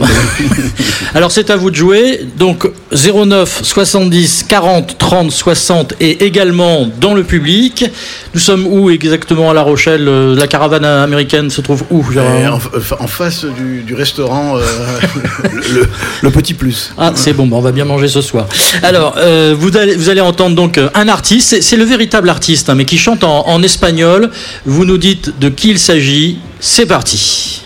Alors 1.14 1.32
c'est 1.32 1.48
à 1.50 1.56
vous 1.56 1.70
de 1.70 1.76
jouer. 1.76 2.20
Donc 2.38 2.68
09 2.92 3.60
70 3.62 4.44
40 4.48 4.98
30 4.98 5.30
60 5.30 5.94
et 6.00 6.24
également 6.26 6.86
dans 7.00 7.14
le 7.14 7.24
public. 7.24 7.86
Nous 8.34 8.40
sommes 8.40 8.66
où 8.66 8.90
exactement 8.90 9.50
à 9.50 9.54
La 9.54 9.62
Rochelle 9.62 10.06
Euh, 10.08 10.36
La 10.36 10.46
caravane 10.46 10.84
américaine 10.84 11.48
se 11.50 11.60
trouve 11.62 11.84
où 11.90 12.04
Gérard 12.12 12.36
Et 12.36 12.46
en, 12.46 12.58
face 13.06 13.44
du, 13.44 13.82
du 13.82 13.94
restaurant, 13.94 14.56
euh, 14.58 14.60
le, 15.72 15.88
le 16.22 16.30
Petit 16.30 16.52
Plus. 16.54 16.92
Ah, 16.98 17.12
c'est 17.14 17.32
bon, 17.32 17.46
bah, 17.46 17.56
on 17.56 17.62
va 17.62 17.72
bien 17.72 17.84
manger 17.86 18.08
ce 18.08 18.20
soir. 18.20 18.46
Alors, 18.82 19.14
euh, 19.16 19.54
vous, 19.58 19.76
allez, 19.76 19.94
vous 19.94 20.08
allez 20.10 20.20
entendre 20.20 20.54
donc 20.56 20.76
euh, 20.78 20.88
un 20.94 21.08
artiste, 21.08 21.48
c'est- 21.48 21.62
c'est 21.62 21.76
le 21.76 21.84
véritable 21.84 22.28
artiste, 22.28 22.68
hein, 22.68 22.74
mais 22.74 22.84
qui 22.84 22.98
chante 22.98 23.24
en, 23.24 23.46
en 23.48 23.62
espagnol. 23.62 24.30
Vous 24.66 24.84
nous 24.84 24.98
dites 24.98 25.38
de 25.38 25.48
qui 25.48 25.70
il 25.70 25.78
s'agit. 25.78 26.38
C'est 26.60 26.86
parti. 26.86 27.62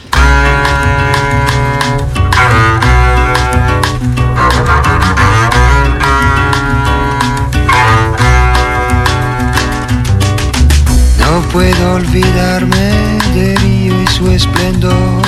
No 11.18 11.40
puedo 11.52 11.94
olvidarme 11.94 12.92
de 13.34 13.56
Río 13.56 14.02
y 14.02 14.06
su 14.08 14.30
esplendor, 14.30 15.22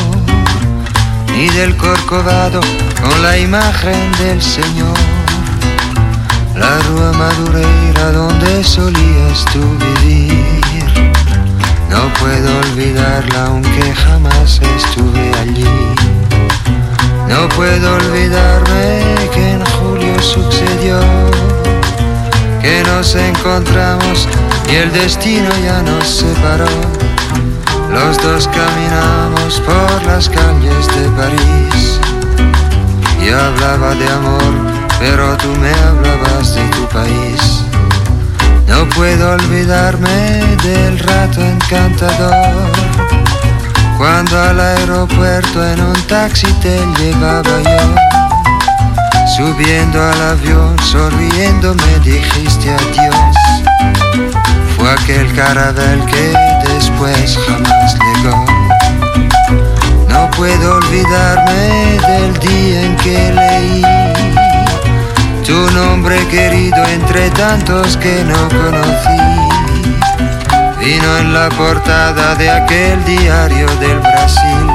ni 1.28 1.48
del 1.50 1.76
Corcovado 1.76 2.60
con 3.02 3.22
la 3.22 3.38
imagen 3.38 4.12
del 4.18 4.40
Señor. 4.40 4.96
La 6.56 6.78
rúa 6.80 7.12
Madureira 7.12 8.12
donde 8.12 8.62
solías 8.62 9.44
tú 9.52 9.60
vivir. 10.04 11.12
No 11.90 12.12
puedo 12.20 12.58
olvidarla 12.60 13.46
aunque 13.46 13.94
jamás 13.94 14.60
estuve 14.76 15.32
allí. 15.40 16.11
No 17.32 17.48
puedo 17.48 17.94
olvidarme 17.94 19.30
que 19.32 19.52
en 19.52 19.64
julio 19.64 20.20
sucedió 20.20 21.00
que 22.60 22.82
nos 22.84 23.14
encontramos 23.14 24.28
y 24.70 24.74
el 24.74 24.92
destino 24.92 25.48
ya 25.64 25.80
nos 25.80 26.06
separó. 26.06 26.66
Los 27.90 28.18
dos 28.18 28.48
caminamos 28.48 29.60
por 29.60 30.04
las 30.04 30.28
calles 30.28 30.86
de 30.88 31.08
París. 31.16 31.98
Yo 33.24 33.40
hablaba 33.40 33.94
de 33.94 34.08
amor, 34.08 34.52
pero 35.00 35.34
tú 35.38 35.48
me 35.56 35.72
hablabas 35.72 36.54
de 36.54 36.64
tu 36.68 36.86
país. 36.88 37.62
No 38.68 38.86
puedo 38.90 39.32
olvidarme 39.32 40.56
del 40.62 40.98
rato 40.98 41.40
encantador. 41.40 43.01
Cuando 43.98 44.40
al 44.40 44.60
aeropuerto 44.60 45.64
en 45.64 45.80
un 45.80 46.02
taxi 46.06 46.52
te 46.54 46.78
llevaba 46.98 47.60
yo. 47.62 47.94
Subiendo 49.36 50.02
al 50.02 50.22
avión, 50.22 50.76
sonriendo 50.80 51.74
me 51.74 51.98
dijiste 52.00 52.70
adiós. 52.70 53.36
Fue 54.76 54.90
aquel 54.90 55.32
carabel 55.34 56.04
que 56.06 56.34
después 56.68 57.38
jamás 57.46 57.96
llegó. 57.98 58.44
No 60.08 60.30
puedo 60.32 60.76
olvidarme 60.76 61.98
del 62.08 62.38
día 62.40 62.82
en 62.82 62.96
que 62.96 63.32
leí 63.32 63.82
tu 65.44 65.70
nombre 65.72 66.26
querido 66.28 66.84
entre 66.86 67.30
tantos 67.30 67.96
que 67.96 68.22
no 68.24 68.48
conocí. 68.48 69.21
Vino 70.84 71.18
en 71.18 71.32
la 71.32 71.48
portada 71.50 72.34
de 72.34 72.50
aquel 72.50 73.04
diario 73.04 73.66
del 73.76 74.00
Brasil. 74.00 74.66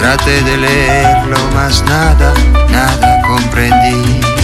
Traté 0.00 0.42
de 0.42 0.56
leerlo, 0.56 1.38
mas 1.54 1.84
nada, 1.84 2.34
nada 2.68 3.22
comprendí. 3.28 4.35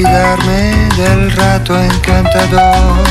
Olvidarme 0.00 0.88
del 0.96 1.30
rato 1.32 1.78
encantador 1.78 3.04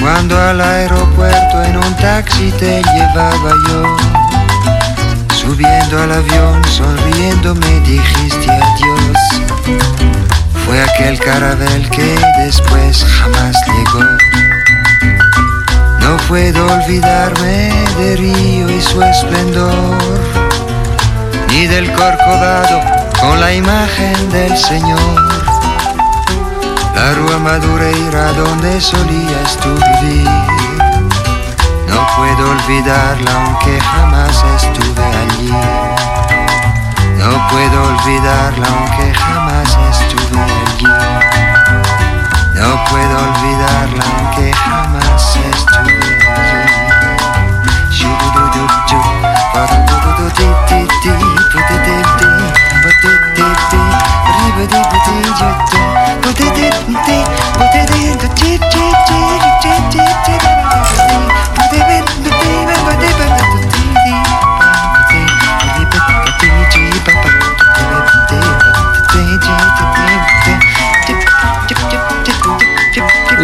cuando 0.00 0.40
al 0.40 0.60
aeropuerto 0.60 1.62
en 1.62 1.76
un 1.76 1.96
taxi 1.96 2.50
te 2.52 2.82
llevaba 2.82 3.52
yo. 3.68 3.96
Subiendo 5.34 6.02
al 6.02 6.12
avión, 6.12 6.64
sonriendo 6.64 7.54
me 7.54 7.80
dijiste 7.80 8.50
adiós. 8.50 9.80
Fue 10.64 10.82
aquel 10.82 11.18
carabel 11.18 11.90
que 11.90 12.18
después 12.38 13.04
jamás 13.04 13.56
llegó. 13.66 14.04
No 16.00 16.16
puedo 16.28 16.66
olvidarme 16.72 17.70
de 17.98 18.16
Río 18.16 18.70
y 18.70 18.80
su 18.80 19.02
esplendor 19.02 19.74
ni 21.48 21.66
del 21.66 21.92
Corcovado 21.92 22.80
con 23.20 23.38
la 23.40 23.52
imagen 23.52 24.30
del 24.30 24.56
Señor. 24.56 25.39
La 26.94 27.12
rúa 27.14 27.38
Madureira 27.38 28.32
donde 28.32 28.80
solías 28.80 29.56
tú 29.62 29.70
vivir. 30.02 30.28
No 31.88 32.06
puedo 32.16 32.50
olvidarla 32.50 33.30
aunque 33.44 33.80
jamás 33.80 34.44
estuve 34.56 35.04
allí. 35.04 35.52
No 37.18 37.48
puedo 37.48 37.82
olvidarla 37.82 38.66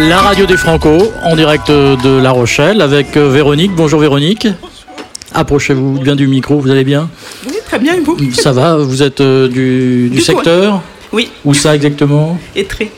La 0.07 0.19
radio 0.21 0.45
des 0.45 0.55
Franco, 0.57 1.11
en 1.23 1.35
direct 1.35 1.69
de 1.69 2.21
La 2.21 2.31
Rochelle, 2.31 2.81
avec 2.81 3.17
euh, 3.17 3.29
Véronique. 3.29 3.71
Bonjour 3.75 3.99
Véronique. 3.99 4.47
Approchez-vous 5.33 5.99
bien 5.99 6.15
du 6.15 6.27
micro, 6.27 6.59
vous 6.59 6.69
allez 6.71 6.83
bien 6.85 7.09
Oui, 7.45 7.55
très 7.65 7.77
bien, 7.79 7.93
et 7.95 7.99
vous? 7.99 8.17
Ça 8.33 8.53
va 8.53 8.77
Vous 8.77 9.03
êtes 9.03 9.19
euh, 9.21 9.47
du, 9.49 10.09
du 10.09 10.17
Du 10.17 10.21
secteur? 10.21 10.81
Oui, 11.11 11.29
Où 11.43 11.53
ça 11.53 11.75
exactement? 11.75 12.39
Et 12.55 12.63
très. 12.65 12.89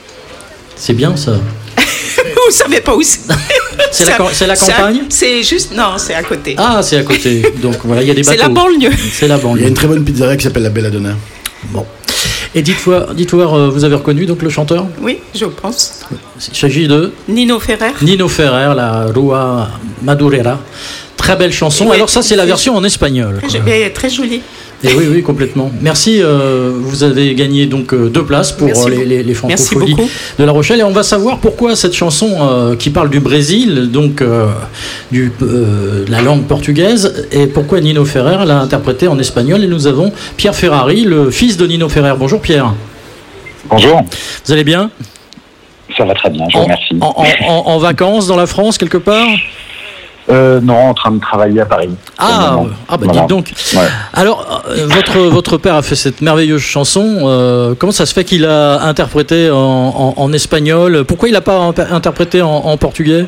C'est 0.76 0.94
bien 0.94 1.16
ça. 1.16 1.34
Vous 1.78 2.52
savez 2.52 2.80
pas 2.82 2.96
où 2.96 3.02
c'est 3.02 3.20
C'est 3.92 4.06
la, 4.48 4.56
c'est 4.56 4.72
campagne? 4.72 5.02
C'est 5.10 5.42
juste, 5.44 5.74
non, 5.76 5.98
c'est 5.98 6.14
à 6.14 6.24
côté. 6.24 6.56
Ah, 6.58 6.82
c'est 6.84 6.98
à 6.98 7.04
côté. 7.04 7.42
Donc 7.62 7.76
voilà, 7.84 8.02
il 8.04 8.08
y 8.08 8.12
a 8.12 8.14
des 8.14 8.22
bateaux. 8.22 8.38
c'est 8.38 8.44
la 8.48 8.50
banlieue. 8.50 8.92
C'est 9.12 9.28
la 9.28 9.36
Il 9.36 9.38
y 9.38 9.42
a 9.42 9.44
banlieue. 9.44 9.68
une 9.68 9.74
très 9.74 9.88
bonne 9.88 10.04
pizzeria 10.04 10.38
qui 10.38 10.44
s'appelle 10.44 10.64
la 10.64 10.70
Belladonna. 10.70 11.16
Bon. 11.72 11.86
Et 12.56 12.62
dites-moi, 12.64 13.08
dites-moi, 13.14 13.46
euh, 13.54 13.70
vous 13.70 13.84
avez 13.84 13.96
reconnu 13.96 14.26
donc 14.26 14.42
le 14.42 14.50
chanteur 14.50 14.88
Oui, 15.02 15.20
je 15.36 15.46
pense. 15.46 16.02
Il 16.52 16.58
s'agit 16.58 16.88
de 16.88 17.14
Nino 17.28 17.60
Ferrer. 17.60 17.92
Nino 18.02 18.28
Ferrer, 18.28 18.74
la 18.76 19.06
Rua 19.14 19.70
Madurera. 20.02 20.58
Très 21.16 21.36
belle 21.36 21.54
chanson. 21.54 21.86
Oui. 21.88 21.96
Alors 21.96 22.10
ça, 22.10 22.22
c'est 22.24 22.36
la 22.36 22.46
version 22.46 22.76
en 22.76 22.84
espagnol. 22.84 23.40
très 23.94 24.10
jolie. 24.10 24.42
Et 24.84 24.94
oui, 24.94 25.06
oui, 25.12 25.22
complètement. 25.24 25.72
Merci. 25.82 26.22
euh, 26.22 26.72
vous 26.74 27.04
avez 27.04 27.36
gagné 27.36 27.66
donc 27.66 27.94
euh, 27.94 28.08
deux 28.10 28.24
places 28.24 28.54
pour 28.54 28.68
Merci 28.68 28.88
euh, 28.88 28.90
les, 29.06 29.24
les, 29.24 29.34
de 29.34 30.44
La 30.46 30.52
Rochelle. 30.54 30.80
Et 30.80 30.84
on 30.84 30.92
va 30.92 31.04
savoir 31.04 31.40
pourquoi 31.40 31.76
cette 31.76 31.94
chanson 31.94 32.30
euh, 32.40 32.76
qui 32.78 32.90
parle 32.90 33.10
du 33.10 33.20
Brésil, 33.20 33.90
donc 33.92 34.22
euh, 34.22 34.48
du, 35.12 35.32
euh, 35.42 36.06
la 36.08 36.22
langue 36.22 36.44
portugaise, 36.46 37.28
et 37.34 37.48
pourquoi 37.48 37.82
Nino 37.82 38.06
Ferrer 38.06 38.46
l'a 38.46 38.60
interprétée 38.62 39.08
en 39.10 39.20
espagnol. 39.20 39.64
Et 39.64 39.68
nous 39.68 39.86
avons 39.86 40.14
Pierre 40.38 40.56
Ferrari, 40.56 41.02
le 41.04 41.30
fils 41.30 41.58
de 41.58 41.68
Nino 41.68 41.90
Ferrer. 41.90 42.14
Bonjour 42.18 42.40
Pierre. 42.40 42.74
Bonjour, 43.70 44.02
Vous 44.46 44.54
allez 44.54 44.64
bien? 44.64 44.90
Ça 45.98 46.06
va 46.06 46.14
très 46.14 46.30
bien, 46.30 46.46
je 46.50 46.58
vous 46.58 46.64
remercie. 46.64 46.96
en- 47.02 47.14
en- 47.18 47.52
en- 47.52 47.68
en 47.72 47.78
vacances 47.80 48.28
dans 48.28 48.38
la 48.38 48.46
France 48.48 48.78
quelque 48.78 48.98
part? 48.98 49.28
Euh, 50.32 50.60
non, 50.62 50.90
en 50.90 50.94
train 50.94 51.12
de 51.12 51.20
travailler 51.20 51.62
à 51.62 51.66
Paris. 51.66 51.90
Ah, 52.20 52.60
ah 52.88 52.98
bah 52.98 52.98
Voilà. 53.06 53.22
dites 53.22 53.30
donc. 53.30 53.52
Ouais. 53.74 53.80
Alors, 54.14 54.64
euh, 54.70 54.86
votre, 54.88 55.18
votre 55.22 55.58
père 55.58 55.74
a 55.76 55.82
fait 55.82 55.96
cette 55.96 56.22
merveilleuse 56.22 56.62
chanson. 56.62 57.22
euh, 57.24 57.74
comment 57.78 57.92
ça 57.92 58.06
se 58.06 58.14
fait 58.14 58.24
qu'il 58.24 58.46
a 58.46 58.82
interprété 58.84 59.50
en, 59.50 59.58
en- 59.58 60.14
en 60.16 60.34
espagnol? 60.34 61.04
Pourquoi 61.06 61.30
il 61.30 61.34
n'a 61.34 61.42
pas 61.42 61.60
interprété 61.92 62.42
en, 62.44 62.48
en 62.50 62.78
portugais? 62.78 63.26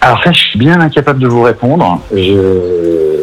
Alors 0.00 0.20
ça, 0.24 0.32
je 0.32 0.38
suis 0.38 0.58
bien 0.58 0.80
incapable 0.80 1.18
de 1.20 1.26
vous 1.26 1.42
répondre. 1.42 2.00
Je 2.14 3.17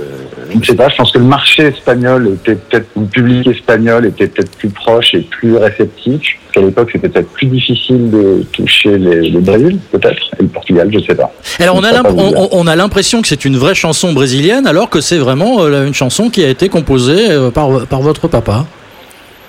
ne 0.71 0.78
sais 0.78 0.84
pas, 0.84 0.89
je 0.89 0.95
pense 0.95 1.12
que 1.12 1.19
le 1.19 1.25
marché 1.25 1.63
espagnol 1.63 2.28
était 2.34 2.56
peut-être, 2.56 2.88
le 2.95 3.06
public 3.06 3.47
espagnol 3.47 4.06
était 4.06 4.28
peut-être 4.28 4.51
plus 4.58 4.69
proche 4.69 5.13
et 5.13 5.21
plus 5.21 5.58
réceptif. 5.58 6.21
Qu'à 6.54 6.62
l'époque, 6.62 6.89
c'était 6.93 7.10
peut-être 7.10 7.30
plus 7.30 7.47
difficile 7.47 8.10
de 8.10 8.43
toucher 8.54 8.97
les, 8.97 9.30
le 9.30 9.39
Brésil, 9.41 9.78
peut-être, 9.91 10.21
et 10.39 10.43
le 10.43 10.47
Portugal, 10.47 10.89
je 10.93 10.99
sais 10.99 11.15
pas. 11.15 11.32
Alors, 11.60 11.75
on 11.75 11.82
Je 11.82 11.88
a, 11.88 12.04
on, 12.12 12.49
on 12.51 12.67
a 12.67 12.75
l'impression 12.75 13.21
que 13.21 13.28
c'est 13.28 13.43
une 13.43 13.58
vraie 13.58 13.75
chanson 13.75 14.13
brésilienne, 14.13 14.65
alors 14.65 14.89
que 14.89 15.01
c'est 15.01 15.17
vraiment 15.17 15.63
euh, 15.63 15.86
une 15.86 15.93
chanson 15.93 16.30
qui 16.30 16.43
a 16.43 16.49
été 16.49 16.69
composée 16.69 17.30
euh, 17.30 17.51
par, 17.51 17.86
par 17.88 18.01
votre 18.01 18.28
papa. 18.28 18.65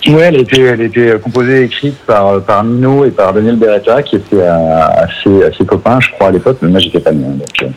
Ouais, 0.09 0.23
elle 0.23 0.41
était, 0.41 0.61
elle 0.61 0.83
était 0.83 1.19
composée 1.21 1.63
et 1.63 1.65
écrite 1.65 1.97
par, 2.07 2.41
par 2.43 2.63
Nino 2.65 3.05
et 3.05 3.11
par 3.11 3.33
Daniel 3.33 3.57
Beretta, 3.57 4.03
qui 4.03 4.17
était 4.17 4.43
à, 4.43 4.87
à 4.87 5.07
ses, 5.23 5.45
à 5.45 5.53
ses 5.57 5.65
copains, 5.65 5.99
je 6.01 6.11
crois, 6.11 6.29
à 6.29 6.31
l'époque, 6.33 6.59
mais 6.63 6.69
moi, 6.69 6.81
j'étais 6.81 7.01
pas 7.01 7.13
né. 7.13 7.25
donc, 7.25 7.71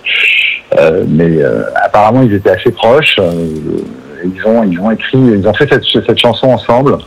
euh, 0.78 1.04
mais 1.08 1.42
euh, 1.42 1.64
apparemment, 1.84 2.22
ils 2.22 2.34
étaient 2.34 2.52
assez 2.52 2.72
proches. 2.72 3.16
euh, 3.20 3.32
et 4.24 4.28
ils, 4.36 4.46
ont, 4.46 4.64
ils 4.64 4.78
ont 4.80 4.92
écrit, 4.92 5.18
ils 5.18 5.48
ont 5.48 5.54
fait 5.54 5.68
cette, 5.70 5.84
cette 5.86 6.20
chanson 6.20 6.48
ensemble, 6.48 6.98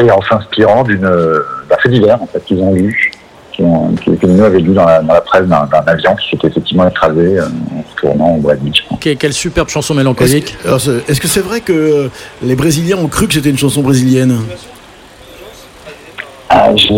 et 0.00 0.10
en 0.10 0.20
s'inspirant 0.22 0.84
d'une 0.84 1.04
euh, 1.04 1.40
d'un 1.68 1.76
fait 1.76 1.88
divers, 1.88 2.22
en 2.22 2.26
fait, 2.26 2.42
qu'ils 2.44 2.60
ont 2.60 2.72
lu, 2.72 3.10
qui 3.52 3.62
ont- 3.62 3.92
que 3.96 4.12
que 4.12 4.26
Nino 4.26 4.44
avait 4.44 4.60
lu 4.60 4.72
dans 4.72 4.84
la, 4.84 5.02
dans 5.02 5.12
la 5.14 5.20
presse 5.20 5.46
d'un 5.46 5.66
d'un 5.66 5.82
avion 5.86 6.14
qui 6.14 6.30
s'était 6.30 6.46
effectivement 6.46 6.88
écrasé 6.88 7.38
euh, 7.38 7.46
en 7.46 7.82
retournant 7.94 8.34
au 8.36 8.38
Brésil. 8.40 8.72
Que- 9.00 9.14
quelle 9.14 9.32
superbe 9.32 9.68
chanson 9.68 9.92
Est-ce 9.94 9.98
mélancolique. 9.98 10.56
alors, 10.64 10.80
c'est- 10.80 11.02
est-ce 11.10 11.20
que 11.20 11.26
c'est 11.28 11.40
vrai 11.40 11.60
que 11.60 11.72
euh, 11.72 12.08
les 12.42 12.54
Brésiliens 12.54 12.96
ont 12.98 13.08
cru 13.08 13.26
que 13.26 13.34
c'était 13.34 13.50
une 13.50 13.58
chanson 13.58 13.82
brésilienne? 13.82 14.36
Ah, 16.52 16.74
je, 16.74 16.88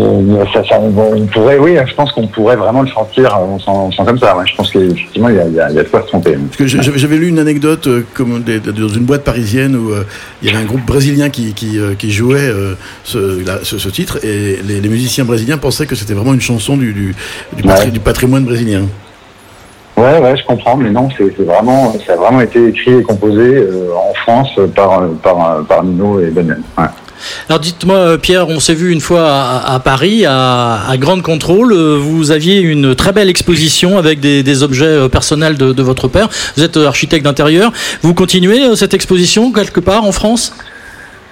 ça, 0.51 0.63
ça, 0.67 0.79
on, 0.79 0.91
on 0.97 1.27
pourrait, 1.27 1.59
oui, 1.59 1.77
je 1.85 1.93
pense 1.93 2.11
qu'on 2.11 2.25
pourrait 2.25 2.55
vraiment 2.55 2.81
le 2.81 2.87
sentir 2.87 3.35
euh, 3.37 3.59
sans, 3.59 3.91
sans 3.91 4.03
comme 4.03 4.17
ça. 4.17 4.35
ouais. 4.35 4.45
Je 4.47 4.55
pense 4.55 4.71
qu'effectivement, 4.71 5.29
il 5.29 5.35
y 5.35 5.39
a, 5.39 5.45
il 5.45 5.53
y, 5.53 5.59
a, 5.59 5.69
il 5.69 5.75
y 5.75 5.79
a 5.79 5.83
de 5.83 5.87
quoi 5.89 6.01
se 6.01 6.07
tromper. 6.07 6.33
Parce 6.33 6.57
que 6.57 6.65
j'avais 6.65 6.97
j'avais 6.97 7.17
lu 7.17 7.27
une 7.27 7.37
anecdote 7.37 7.85
euh, 7.85 8.03
comme 8.15 8.41
des- 8.41 8.59
dans 8.59 8.87
une 8.87 9.03
boîte 9.05 9.23
parisienne 9.23 9.75
où 9.75 9.91
euh, 9.91 10.05
il 10.41 10.47
y 10.49 10.51
avait 10.51 10.63
un 10.63 10.65
groupe 10.65 10.83
brésilien 10.83 11.29
qui, 11.29 11.53
qui, 11.53 11.77
euh, 11.77 11.93
qui 11.93 12.09
jouait 12.11 12.39
euh, 12.39 12.73
ce, 13.03 13.45
la- 13.45 13.63
ce, 13.63 13.77
ce 13.77 13.89
titre 13.89 14.17
et 14.25 14.57
les, 14.67 14.81
les 14.81 14.89
musiciens 14.89 15.23
brésiliens 15.23 15.59
pensaient 15.59 15.85
que 15.85 15.93
c'était 15.95 16.13
vraiment 16.15 16.33
une 16.33 16.41
chanson 16.41 16.75
du, 16.75 16.91
du, 16.91 17.15
du, 17.55 17.61
patri- 17.63 17.85
Ouais. 17.85 17.91
du 17.91 17.99
patrimoine 17.99 18.45
brésilien. 18.45 18.81
Ouais, 19.95 20.17
ouais, 20.19 20.35
je 20.35 20.43
comprends, 20.45 20.75
mais 20.75 20.89
non, 20.89 21.09
c'est 21.15 21.31
c'est 21.37 21.43
vraiment, 21.43 21.93
ça 22.07 22.13
a 22.13 22.15
vraiment 22.15 22.41
été 22.41 22.69
écrit 22.69 22.95
et 22.97 23.03
composé 23.03 23.39
euh, 23.57 23.89
en 23.95 24.13
France 24.15 24.49
par, 24.75 25.03
par, 25.21 25.63
par 25.65 25.83
Nino 25.83 26.19
et 26.19 26.31
Daniel. 26.31 26.61
Ouais. 26.75 26.85
Alors 27.49 27.59
dites-moi, 27.59 27.95
euh, 27.95 28.17
Pierre, 28.17 28.47
on 28.49 28.59
s'est 28.59 28.73
vu 28.73 28.91
une 28.91 29.01
fois 29.01 29.29
à, 29.65 29.79
Paris, 29.79 30.25
à, 30.25 30.87
à 30.89 30.97
Grande 30.97 31.21
Contrôle. 31.21 31.73
euh, 31.73 31.97
Vous 31.99 32.31
aviez 32.31 32.59
une 32.59 32.95
très 32.95 33.11
belle 33.11 33.29
exposition 33.29 33.97
avec 33.97 34.19
des, 34.19 34.63
objets 34.63 34.85
euh, 34.85 35.09
personnels 35.09 35.57
de, 35.57 35.83
votre 35.83 36.07
père. 36.07 36.29
Vous 36.55 36.63
êtes 36.63 36.77
architecte 36.77 37.25
d'intérieur. 37.25 37.71
Vous 38.01 38.13
continuez 38.13 38.75
cette 38.75 38.93
exposition 38.93 39.51
quelque 39.51 39.79
part 39.79 40.03
en 40.03 40.11
France? 40.11 40.53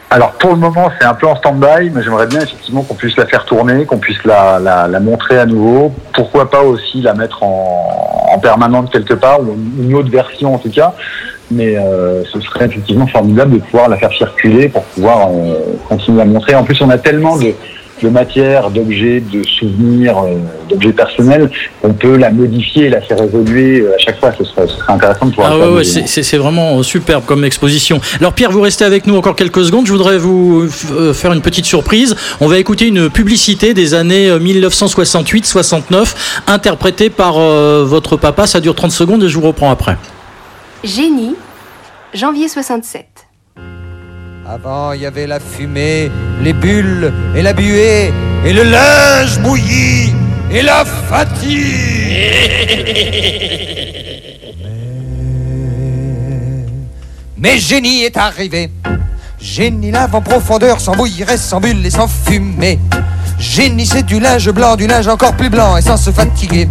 Alors 0.09 0.33
pour 0.33 0.51
le 0.51 0.57
moment, 0.57 0.91
c'est 0.99 1.05
un 1.05 1.13
peu 1.13 1.25
en 1.25 1.37
stand-by, 1.37 1.89
mais 1.93 2.03
j'aimerais 2.03 2.27
bien 2.27 2.41
effectivement 2.41 2.81
qu'on 2.81 2.95
puisse 2.95 3.15
la 3.15 3.25
faire 3.25 3.45
tourner, 3.45 3.85
qu'on 3.85 3.97
puisse 3.97 4.21
la, 4.25 4.89
montrer 4.99 5.39
à 5.39 5.45
nouveau. 5.45 5.93
Pourquoi 6.13 6.49
pas 6.49 6.61
aussi 6.63 7.01
la 7.01 7.13
mettre 7.13 7.43
en, 7.43 8.27
en 8.33 8.83
quelque 8.87 9.13
part, 9.13 9.39
ou 9.39 9.55
une 9.79 9.95
autre 9.95 10.11
version 10.11 10.55
en 10.55 10.57
tout 10.57 10.69
cas. 10.69 10.93
Mais 11.51 11.77
euh, 11.77 12.23
ce 12.31 12.39
serait 12.41 12.65
effectivement 12.65 13.07
formidable 13.07 13.55
de 13.55 13.57
pouvoir 13.59 13.89
la 13.89 13.97
faire 13.97 14.11
circuler 14.13 14.69
pour 14.69 14.83
pouvoir 14.83 15.27
euh, 15.29 15.55
continuer 15.89 16.21
à 16.21 16.25
montrer. 16.25 16.55
En 16.55 16.63
plus, 16.63 16.81
on 16.81 16.89
a 16.89 16.97
tellement 16.97 17.37
de, 17.37 17.51
de 18.01 18.09
matière, 18.09 18.69
d'objets, 18.71 19.19
de 19.19 19.43
souvenirs, 19.43 20.17
euh, 20.19 20.35
d'objets 20.69 20.93
personnels 20.93 21.49
qu'on 21.81 21.93
peut 21.93 22.15
la 22.15 22.31
modifier, 22.31 22.89
la 22.89 23.01
faire 23.01 23.21
évoluer 23.21 23.85
à 23.93 23.97
chaque 23.97 24.19
fois. 24.19 24.31
Ce 24.37 24.43
serait, 24.45 24.65
ce 24.67 24.75
serait 24.77 24.93
intéressant 24.93 25.25
de 25.25 25.31
pouvoir 25.31 25.51
Ah 25.53 25.57
faire 25.57 25.69
ouais, 25.71 25.75
ouais, 25.77 25.83
c'est- 25.83 26.37
vraiment 26.37 26.81
superbe 26.83 27.23
comme 27.25 27.43
exposition. 27.43 27.99
Alors 28.19 28.33
Pierre, 28.33 28.51
vous 28.51 28.61
restez 28.61 28.85
avec 28.85 29.05
nous 29.05 29.15
encore 29.17 29.35
quelques 29.35 29.65
secondes. 29.65 29.85
Je 29.85 29.91
voudrais 29.91 30.17
vous 30.17 30.67
faire 31.13 31.33
une 31.33 31.41
petite 31.41 31.65
surprise. 31.65 32.15
On 32.39 32.47
va 32.47 32.57
écouter 32.57 32.87
une 32.87 33.09
publicité 33.09 33.73
des 33.73 33.93
années 33.93 34.29
euh, 34.29 34.39
1968-69 34.39 36.15
interprétée 36.47 37.09
par 37.09 37.35
euh, 37.37 37.83
votre 37.85 38.17
papa. 38.17 38.47
Ça 38.47 38.59
dure 38.61 38.73
30 38.75 38.91
secondes 38.91 39.23
et 39.23 39.29
je 39.29 39.37
vous 39.37 39.45
reprends 39.45 39.69
après. 39.69 39.97
Génie, 40.83 41.35
janvier 42.11 42.47
67. 42.47 43.05
Avant, 44.49 44.93
il 44.93 45.01
y 45.01 45.05
avait 45.05 45.27
la 45.27 45.39
fumée, 45.39 46.09
les 46.41 46.53
bulles 46.53 47.13
et 47.35 47.43
la 47.43 47.53
buée, 47.53 48.11
et 48.43 48.51
le 48.51 48.63
linge 48.63 49.39
bouilli, 49.41 50.11
et 50.51 50.63
la 50.63 50.83
fatigue. 50.83 51.61
Mais, 57.37 57.59
génie 57.59 58.01
est 58.01 58.17
arrivé. 58.17 58.71
Génie 59.39 59.91
lave 59.91 60.15
en 60.15 60.21
profondeur, 60.21 60.81
sans 60.81 60.95
bouillir 60.95 61.27
sans 61.37 61.61
bulles 61.61 61.85
et 61.85 61.91
sans 61.91 62.07
fumée. 62.07 62.79
Génie, 63.37 63.85
c'est 63.85 64.03
du 64.03 64.19
linge 64.19 64.49
blanc, 64.49 64.75
du 64.75 64.87
linge 64.87 65.07
encore 65.07 65.35
plus 65.35 65.49
blanc 65.49 65.77
et 65.77 65.81
sans 65.83 65.97
se 65.97 66.09
fatiguer. 66.09 66.67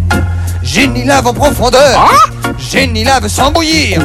Génie 0.63 1.05
lave 1.05 1.27
en 1.27 1.33
profondeur. 1.33 2.09
Génie 2.57 3.03
lave 3.03 3.27
sans 3.27 3.51
bouillir. 3.51 4.01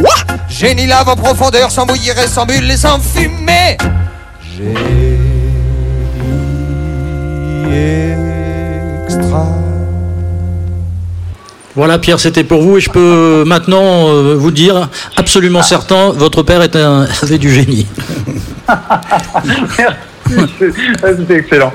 Génie 0.49 0.87
lave 0.87 1.09
en 1.09 1.17
profondeur, 1.17 1.71
sans 1.71 1.87
bouillir 1.87 2.19
et 2.19 2.27
sans 2.27 2.47
bulles 2.47 2.71
et 2.71 2.77
sans 2.77 2.99
fumer. 2.99 3.77
Génie 4.57 5.17
extra. 9.05 9.47
Voilà, 11.75 11.99
Pierre, 11.99 12.19
c'était 12.19 12.45
pour 12.45 12.63
vous 12.63 12.79
et 12.79 12.81
je 12.81 12.89
peux 12.89 13.45
maintenant 13.47 14.09
euh, 14.09 14.35
vous 14.35 14.51
dire, 14.51 14.89
absolument 15.17 15.63
certain, 15.63 16.11
votre 16.11 16.43
père 16.43 16.63
est 16.63 16.75
un, 16.75 17.07
avait 17.23 17.37
du 17.39 17.53
génie. 17.53 17.87
C'était 20.29 21.35
excellent. 21.37 21.73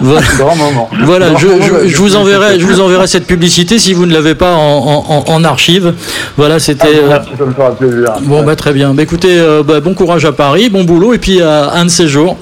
Voilà. 0.00 0.26
Grand 0.38 0.56
moment. 0.56 0.90
Voilà, 1.04 1.30
Grand 1.30 1.38
je, 1.38 1.46
moment, 1.46 1.64
je- 1.82 1.88
je 1.88 1.96
vous 1.96 2.16
enverrai, 2.16 2.58
je 2.60 2.66
vous 2.66 2.80
enverrai 2.80 3.06
cette 3.06 3.26
publicité 3.26 3.78
si 3.78 3.92
vous 3.92 4.06
ne 4.06 4.12
l'avez 4.12 4.34
pas 4.34 4.54
en, 4.54 4.58
en- 4.58 5.04
en- 5.08 5.24
en 5.34 5.44
archive. 5.44 5.94
Voilà, 6.36 6.58
c'était. 6.58 6.88
Ah, 6.94 7.04
euh, 7.04 7.08
merci, 7.08 7.30
ça 7.38 7.44
me 7.44 7.52
fera 7.52 7.74
plaisir. 7.76 8.12
Bon, 8.22 8.42
bah, 8.42 8.56
très 8.56 8.72
bien. 8.72 8.94
Bah, 8.94 9.02
écoutez, 9.02 9.38
euh, 9.38 9.62
bah, 9.62 9.80
bon 9.80 9.94
courage 9.94 10.24
à 10.24 10.32
Paris, 10.32 10.68
bon 10.70 10.84
boulot, 10.84 11.12
et 11.14 11.18
puis 11.18 11.40
à 11.42 11.72
un 11.74 11.84
de 11.84 11.90
ces 11.90 12.08
jours. 12.08 12.36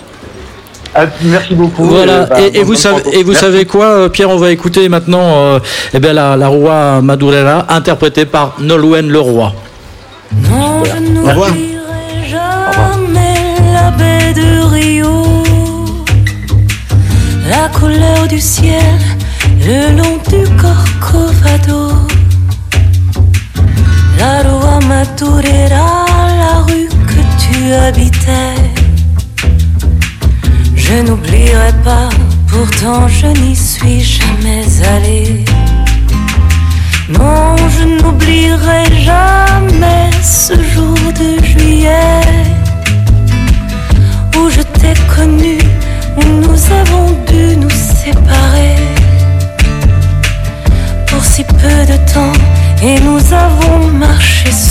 Ah, 0.94 1.04
merci 1.22 1.54
beaucoup. 1.54 1.84
Voilà. 1.84 2.24
bah, 2.26 2.36
Et, 2.52 2.64
vous 2.64 2.74
savez, 2.74 2.96
rencontre. 2.96 3.16
et 3.16 3.22
vous 3.22 3.30
Merci. 3.30 3.44
savez 3.44 3.64
quoi, 3.64 3.84
euh, 3.86 4.08
Pierre 4.08 4.30
On 4.30 4.38
va 4.38 4.50
écouter 4.50 4.88
maintenant 4.88 5.22
euh, 5.22 5.58
eh 5.94 6.00
ben, 6.00 6.12
la, 6.12 6.36
la 6.36 6.48
roi 6.48 7.00
Madurella, 7.00 7.66
interprétée 7.68 8.24
par 8.24 8.56
Nolwenn 8.58 9.08
Leroy. 9.08 9.52
Non, 10.48 10.82
je 10.84 11.28
revoir. 11.28 11.50
La 13.90 13.96
baie 13.96 14.32
de 14.34 14.60
Rio, 14.74 15.24
la 17.48 17.68
couleur 17.68 18.28
du 18.28 18.40
ciel 18.40 18.98
le 19.66 19.96
long 19.96 20.18
du 20.28 20.42
Corcovado, 20.56 21.92
la 24.18 24.42
rua 24.42 24.78
Madureira, 24.88 26.06
la 26.42 26.62
rue 26.66 26.88
que 27.10 27.20
tu 27.42 27.72
habitais. 27.72 28.56
Je 30.74 31.02
n'oublierai 31.02 31.72
pas, 31.84 32.08
pourtant 32.48 33.08
je 33.08 33.26
n'y 33.26 33.56
suis 33.56 34.00
jamais 34.00 34.64
allé. 34.94 35.44
Non, 37.08 37.56
je 37.56 38.02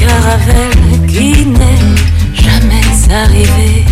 caravelle 0.00 1.06
qui 1.06 1.46
n'est 1.46 1.86
jamais 2.44 3.14
arrivée. 3.22 3.84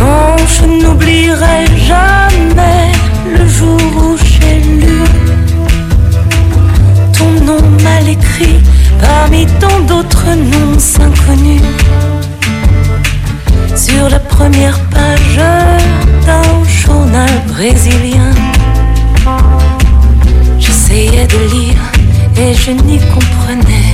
Non, 0.00 0.36
je 0.54 0.64
n'oublierai 0.80 1.60
jamais 1.90 2.92
le 3.36 3.46
jour 3.46 3.80
où 4.02 4.16
j'ai 4.16 4.60
lu 4.80 4.98
ton 7.16 7.30
nom 7.44 7.62
mal 7.82 8.08
écrit 8.08 8.60
parmi 9.00 9.46
tant 9.62 9.80
d'autres 9.88 10.32
noms 10.52 10.82
inconnus. 11.06 11.62
Sur 13.74 14.08
la 14.08 14.20
première 14.20 14.78
page 14.96 15.40
d'un 16.26 16.52
journal 16.82 17.30
brésilien, 17.48 18.32
j'essayais 20.58 21.26
de 21.26 21.40
lire 21.54 21.82
et 22.36 22.54
je 22.54 22.70
n'y 22.70 22.98
comprenais 23.14 23.87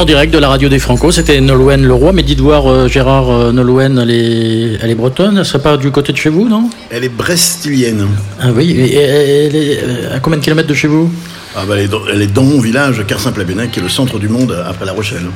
En 0.00 0.06
direct 0.06 0.32
de 0.32 0.38
la 0.38 0.48
radio 0.48 0.70
des 0.70 0.78
Franco, 0.78 1.12
c'était 1.12 1.38
Nolwenn 1.42 1.86
Leroy. 1.86 2.14
Mais 2.14 2.22
dites 2.22 2.40
voir, 2.40 2.66
euh, 2.66 2.88
Gérard, 2.88 3.28
euh, 3.28 3.52
Nolwenn, 3.52 3.98
elle 3.98 4.10
est, 4.10 4.78
elle 4.80 4.88
est 4.88 4.94
bretonne. 4.94 5.36
Elle 5.36 5.44
serait 5.44 5.62
pas 5.62 5.76
du 5.76 5.90
côté 5.90 6.12
de 6.12 6.16
chez 6.16 6.30
vous, 6.30 6.48
non? 6.48 6.70
Elle 6.90 7.04
est 7.04 7.10
brestilienne. 7.10 8.06
Ah 8.40 8.46
oui. 8.50 8.70
Et, 8.70 8.94
elle 8.94 9.54
est 9.54 9.80
euh, 9.84 10.16
à 10.16 10.20
combien 10.20 10.38
de 10.38 10.42
kilomètres 10.42 10.68
de 10.68 10.72
chez 10.72 10.88
vous? 10.88 11.12
Ah 11.54 11.64
bah, 11.68 11.74
elle, 11.76 11.84
est 11.84 11.88
dans, 11.88 12.00
elle 12.10 12.22
est 12.22 12.32
dans 12.32 12.44
mon 12.44 12.60
village, 12.60 13.04
Carsin-Plabennec, 13.06 13.72
qui 13.72 13.80
est 13.80 13.82
le 13.82 13.90
centre 13.90 14.18
du 14.18 14.30
monde 14.30 14.56
après 14.66 14.86
La 14.86 14.92
Rochelle. 14.92 15.26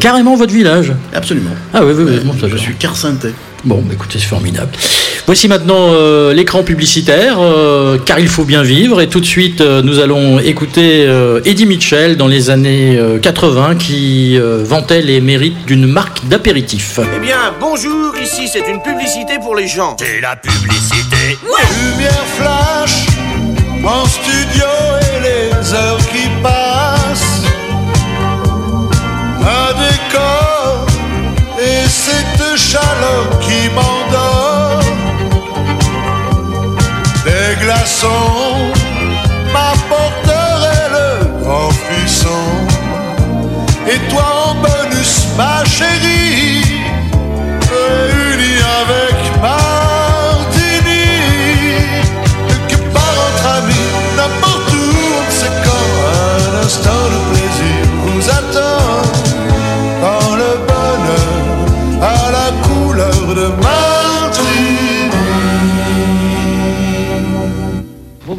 Carrément 0.00 0.34
votre 0.34 0.52
village? 0.52 0.92
Absolument. 1.14 1.54
Ah 1.72 1.84
oui, 1.84 1.92
oui, 1.96 2.04
oui. 2.08 2.14
Ouais, 2.14 2.24
bon, 2.24 2.34
ça 2.40 2.48
je 2.48 2.56
suis 2.56 2.74
carcintais. 2.74 3.34
Bon, 3.64 3.84
écoutez, 3.92 4.18
c'est 4.18 4.26
formidable. 4.26 4.72
Voici 5.28 5.46
maintenant 5.46 5.90
euh, 5.90 6.32
l'écran 6.32 6.62
publicitaire, 6.62 7.36
euh, 7.38 7.98
car 8.02 8.18
il 8.18 8.28
faut 8.28 8.46
bien 8.46 8.62
vivre. 8.62 9.02
Et 9.02 9.10
tout 9.10 9.20
de 9.20 9.26
suite, 9.26 9.60
euh, 9.60 9.82
nous 9.82 9.98
allons 9.98 10.38
écouter 10.38 11.04
euh, 11.06 11.42
Eddie 11.44 11.66
Mitchell 11.66 12.16
dans 12.16 12.28
les 12.28 12.48
années 12.48 12.96
euh, 12.96 13.18
80 13.18 13.74
qui 13.74 14.38
euh, 14.38 14.64
vantait 14.64 15.02
les 15.02 15.20
mérites 15.20 15.66
d'une 15.66 15.86
marque 15.86 16.26
d'apéritif. 16.28 16.98
Eh 17.14 17.18
bien, 17.20 17.52
bonjour, 17.60 18.16
ici 18.16 18.48
c'est 18.50 18.66
une 18.70 18.80
publicité 18.80 19.34
pour 19.38 19.54
les 19.54 19.68
gens. 19.68 19.98
C'est 20.00 20.22
la 20.22 20.34
publicité. 20.34 21.36
Lumière 21.42 22.24
flash 22.38 23.04
en 23.84 24.06
studio 24.06 24.64
et 25.02 25.22
les 25.24 25.74
heures 25.74 25.98
qui 26.10 26.26
passent. 26.42 27.42
Un 29.42 29.74
décor 29.74 30.86
et 31.58 31.86
cette 31.86 32.56
chaleur 32.58 33.38
qui 33.40 33.68
m'endort. 33.74 34.37
Des 37.88 37.94
glaçons 37.94 38.72
m'apporteraient 39.52 40.90
le 40.90 41.42
grand 41.42 41.70
frisson. 41.70 42.28
Et 43.86 43.98
toi 44.10 44.50
en 44.50 44.54
bonus, 44.56 45.26
ma 45.38 45.64
chérie, 45.64 46.57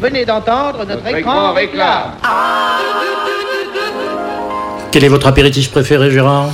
venez 0.00 0.24
d'entendre 0.24 0.84
notre, 0.86 1.06
écran 1.16 1.52
réclame. 1.52 2.12
Quel 4.90 5.04
est 5.04 5.08
votre 5.08 5.26
apéritif 5.26 5.70
préféré, 5.70 6.10
Gérard? 6.10 6.50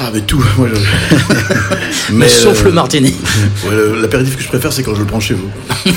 Ah, 0.00 0.10
mais 0.12 0.20
tout. 0.22 0.44
Moi, 0.56 0.68
je... 0.74 2.12
Mais 2.12 2.28
sauf 2.28 2.64
le 2.64 2.72
martini. 2.72 3.14
Ouais, 3.66 3.74
le- 3.74 4.00
L'apéritif 4.00 4.36
que 4.36 4.42
je 4.42 4.48
préfère, 4.48 4.72
c'est 4.72 4.82
quand 4.82 4.94
je 4.94 5.00
le 5.00 5.06
prends 5.06 5.20
chez 5.20 5.34
vous. 5.34 5.50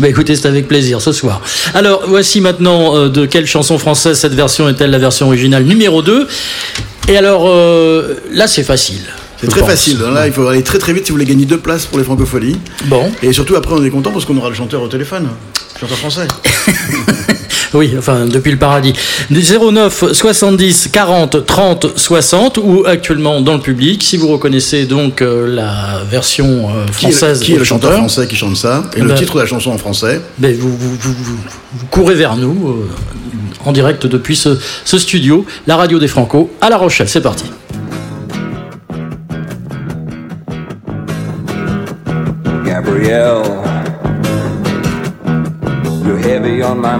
Bah 0.00 0.06
écoutez, 0.08 0.36
c'est 0.36 0.46
avec 0.46 0.68
plaisir 0.68 1.00
ce 1.00 1.10
soir. 1.10 1.40
Alors, 1.74 2.04
voici 2.06 2.40
maintenant 2.40 2.94
euh, 2.96 3.08
de 3.08 3.26
quelle 3.26 3.46
chanson 3.46 3.78
française 3.78 4.16
cette 4.16 4.32
version 4.32 4.68
est-elle 4.68 4.92
la 4.92 4.98
version 4.98 5.26
originale 5.26 5.64
numéro 5.64 6.02
2 6.02 6.28
Et 7.08 7.16
alors, 7.16 7.48
euh, 7.48 8.14
là 8.30 8.46
c'est 8.46 8.62
facile. 8.62 9.00
C'est 9.40 9.46
très 9.48 9.60
pense. 9.60 9.70
facile. 9.70 9.98
Là, 10.00 10.26
il 10.26 10.32
faut 10.32 10.46
aller 10.48 10.62
très 10.62 10.78
très 10.78 10.92
vite 10.92 11.04
si 11.06 11.12
vous 11.12 11.16
voulez 11.16 11.26
gagner 11.26 11.44
deux 11.46 11.58
places 11.58 11.86
pour 11.86 11.98
les 11.98 12.04
francopholies. 12.04 12.56
Bon. 12.86 13.10
Et 13.22 13.32
surtout, 13.32 13.54
après, 13.56 13.74
on 13.74 13.84
est 13.84 13.90
content 13.90 14.10
parce 14.10 14.24
qu'on 14.24 14.36
aura 14.36 14.48
le 14.48 14.54
chanteur 14.54 14.82
au 14.82 14.88
téléphone. 14.88 15.28
Le 15.74 15.80
chanteur 15.80 15.98
français. 15.98 16.26
Oui, 17.74 17.94
enfin, 17.98 18.24
depuis 18.24 18.50
le 18.50 18.56
paradis. 18.56 18.94
Du 19.28 19.42
09 19.42 20.12
70 20.12 20.88
40 20.90 21.44
30 21.44 21.86
60 21.98 22.58
ou 22.62 22.84
actuellement 22.86 23.42
dans 23.42 23.52
le 23.52 23.60
public, 23.60 24.02
si 24.02 24.16
vous 24.16 24.28
reconnaissez 24.28 24.86
donc 24.86 25.20
euh, 25.20 25.46
la 25.54 26.02
version 26.10 26.70
euh, 26.70 26.86
Qui 26.86 27.08
est, 27.08 27.10
française 27.10 27.40
le, 27.40 27.44
qui 27.44 27.52
est 27.52 27.58
le 27.58 27.64
chanteur 27.64 27.92
français 27.92 28.26
qui 28.26 28.36
chante 28.36 28.56
ça 28.56 28.84
Et 28.94 29.00
Eh 29.00 29.00
le 29.02 29.08
ben- 29.08 29.14
titre 29.16 29.34
de 29.34 29.40
la 29.40 29.46
chanson 29.46 29.70
en 29.70 29.76
français 29.76 30.22
ben, 30.38 30.56
vous, 30.58 30.70
vous- 30.74 30.96
vous- 30.98 31.12
vous- 31.12 31.38
vous 31.74 31.86
courez 31.90 32.14
vers 32.14 32.36
nous 32.36 32.68
euh, 32.70 32.88
en 33.66 33.72
direct 33.72 34.06
depuis 34.06 34.34
ce, 34.36 34.58
ce 34.86 34.98
studio, 34.98 35.44
la 35.66 35.76
radio 35.76 35.98
des 35.98 36.08
Franco 36.08 36.50
à 36.62 36.70
La 36.70 36.78
Rochelle. 36.78 37.08
C'est 37.10 37.20
parti. 37.20 37.44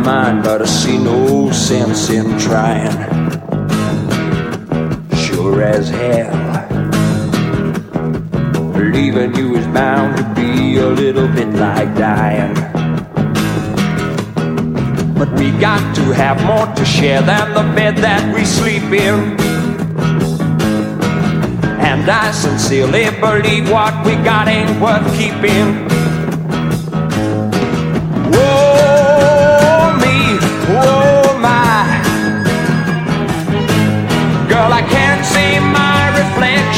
Mind, 0.05 0.43
but 0.43 0.63
I 0.63 0.67
see 0.67 0.99
no 0.99 1.51
sense 1.51 2.11
in 2.11 2.39
trying. 2.39 2.97
Sure 5.17 5.63
as 5.63 5.89
hell, 5.89 6.35
leaving 8.75 9.35
you 9.37 9.57
is 9.57 9.67
bound 9.69 10.17
to 10.17 10.25
be 10.35 10.77
a 10.79 10.87
little 10.87 11.29
bit 11.29 11.49
like 11.55 11.95
dying. 11.97 12.55
But 15.15 15.33
we 15.39 15.51
got 15.53 15.95
to 15.97 16.03
have 16.13 16.45
more 16.45 16.67
to 16.75 16.85
share 16.85 17.23
than 17.23 17.55
the 17.55 17.65
bed 17.75 17.97
that 17.99 18.35
we 18.35 18.45
sleep 18.45 18.85
in. 18.85 19.37
And 21.81 22.09
I 22.09 22.31
sincerely 22.31 23.11
believe 23.21 23.71
what 23.71 23.95
we 24.07 24.15
got 24.17 24.49
ain't 24.49 24.81
worth 24.81 25.07
keeping. 25.17 25.88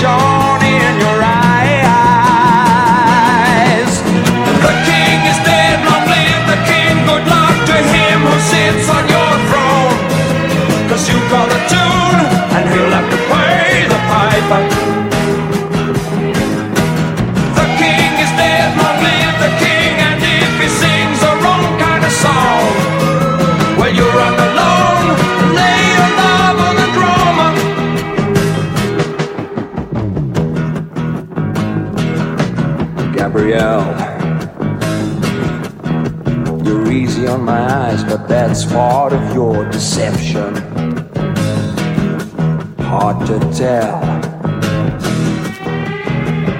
John. 0.00 0.39
That's 38.60 38.72
part 38.72 39.12
of 39.12 39.34
your 39.34 39.64
deception. 39.70 40.54
Hard 42.78 43.26
to 43.26 43.38
tell. 43.56 44.00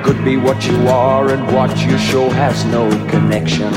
Could 0.05 0.25
be 0.25 0.37
what 0.37 0.67
you 0.67 0.89
are 0.89 1.29
and 1.29 1.55
what 1.55 1.71
you 1.85 1.99
show 1.99 2.29
has 2.31 2.65
no 2.67 2.89
connection. 3.09 3.71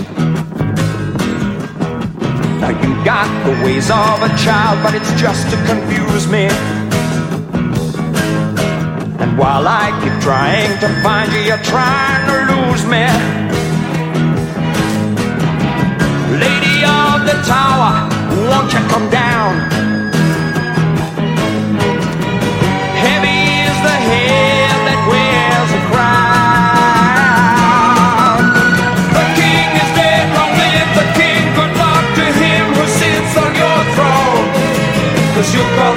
Now 2.61 2.69
you 2.69 3.03
got 3.03 3.27
the 3.45 3.65
ways 3.65 3.89
of 3.89 4.21
a 4.21 4.29
child, 4.43 4.81
but 4.83 4.95
it's 4.95 5.13
just 5.19 5.49
to 5.49 5.57
confuse 5.65 6.27
me. 6.27 6.47
And 9.21 9.37
while 9.37 9.67
I 9.67 9.89
keep 10.01 10.21
trying 10.21 10.79
to 10.79 10.87
find 11.01 11.31
you, 11.33 11.39
you're 11.39 11.63
trying 11.63 12.23
to 12.29 12.35
lose 12.53 12.85
me. 12.85 13.05
Lady 16.39 16.83
of 16.85 17.25
the 17.25 17.41
tower, 17.45 18.12
won't 18.49 18.73
you 18.73 18.79
come 18.89 19.09
down? 19.09 19.51
Heavy 23.03 23.39
is 23.67 23.77
the 23.87 23.97
head 24.09 24.75
that 24.87 24.99
wears 25.09 25.71
a 25.79 25.81
crown. 25.89 26.13
The 29.17 29.25
king 29.39 29.69
is 29.83 29.91
dead, 29.97 30.25
long 30.37 30.53
live 30.61 30.91
the 30.99 31.07
king. 31.19 31.43
Good 31.57 31.73
luck 31.83 32.05
to 32.19 32.25
him 32.41 32.63
who 32.77 32.85
sits 33.01 33.33
on 33.43 33.51
your 33.63 33.79
throne. 33.95 34.47
Cause 35.35 35.49
you 35.53 35.63
call 35.77 35.92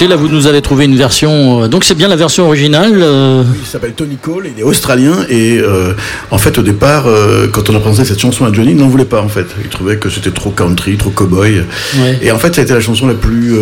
Écoutez. 0.00 0.08
là 0.08 0.16
vous 0.16 0.28
nous 0.28 0.46
avez 0.46 0.62
trouvé 0.62 0.84
une 0.84 0.96
version. 0.96 1.64
euh, 1.64 1.68
donc 1.68 1.82
c'est 1.84 1.96
bien 1.96 2.06
la 2.08 2.14
version 2.16 2.46
originale. 2.46 3.00
euh, 3.02 3.42
Il 3.60 3.66
s'appelle 3.66 3.92
Tony 3.94 4.16
Cole, 4.16 4.48
il 4.54 4.60
est 4.60 4.62
australien 4.62 5.26
et 5.28 5.58
euh, 5.58 5.92
en 6.30 6.38
fait 6.38 6.56
au 6.58 6.62
départ, 6.62 7.06
quand 7.52 7.68
on 7.70 7.74
a 7.74 7.80
présenté 7.80 8.04
cette 8.08 8.20
chanson 8.20 8.44
à 8.44 8.52
Johnny, 8.52 8.70
il 8.72 8.76
n'en 8.76 8.88
voulait 8.88 9.04
pas 9.04 9.20
en 9.22 9.28
fait. 9.28 9.46
Il 9.62 9.68
trouvait 9.68 9.96
que 9.96 10.08
c'était 10.08 10.30
trop 10.30 10.50
country, 10.50 10.96
trop 10.96 11.10
cowboy. 11.10 11.62
Ouais. 11.98 12.18
Et 12.22 12.30
en 12.30 12.38
fait, 12.38 12.54
ça 12.54 12.60
a 12.60 12.64
été 12.64 12.74
la 12.74 12.80
chanson 12.80 13.06
la 13.06 13.14
plus 13.14 13.54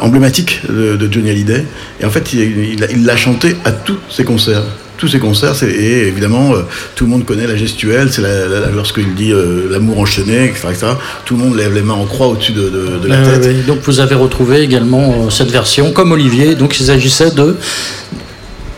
emblématique 0.00 0.60
de, 0.68 0.96
de 0.96 1.12
Johnny 1.12 1.30
Hallyday. 1.30 1.64
Et 2.00 2.04
en 2.04 2.10
fait, 2.10 2.32
il 2.32 2.40
il 2.74 2.80
l'a 2.80 2.90
il 2.90 3.04
l'a 3.04 3.16
chanté 3.16 3.56
à 3.64 3.72
tous 3.72 3.98
ses 4.10 4.24
concerts. 4.24 4.62
Tous 5.00 5.08
ses 5.08 5.18
concerts, 5.18 5.54
c'est- 5.56 5.70
et 5.70 6.08
évidemment, 6.08 6.52
euh, 6.54 6.58
tout 6.94 7.04
le 7.04 7.10
monde 7.10 7.24
connaît 7.24 7.46
la 7.46 7.56
gestuelle, 7.56 8.12
c'est 8.12 8.20
la, 8.20 8.46
la- 8.46 8.68
lorsqu'il 8.70 9.14
dit 9.14 9.32
euh, 9.32 9.66
l'amour 9.70 9.98
enchaîné, 9.98 10.44
etc., 10.44 10.68
etc., 10.70 10.86
Tout 11.24 11.36
le 11.38 11.42
monde 11.44 11.56
lève 11.56 11.72
les 11.74 11.80
mains 11.80 11.94
en 11.94 12.04
croix 12.04 12.26
au-dessus 12.28 12.52
de, 12.52 12.68
de- 12.68 12.98
de 13.02 13.08
la 13.08 13.22
Ouais, 13.22 13.40
tête. 13.40 13.64
Donc 13.66 13.78
vous 13.84 13.98
avez 14.00 14.14
retrouvé 14.14 14.60
également 14.60 15.24
euh, 15.26 15.30
cette 15.30 15.50
version, 15.50 15.92
comme 15.92 16.12
Olivier. 16.12 16.54
Donc 16.54 16.78
il 16.78 16.84
s'agissait 16.84 17.30
de 17.30 17.56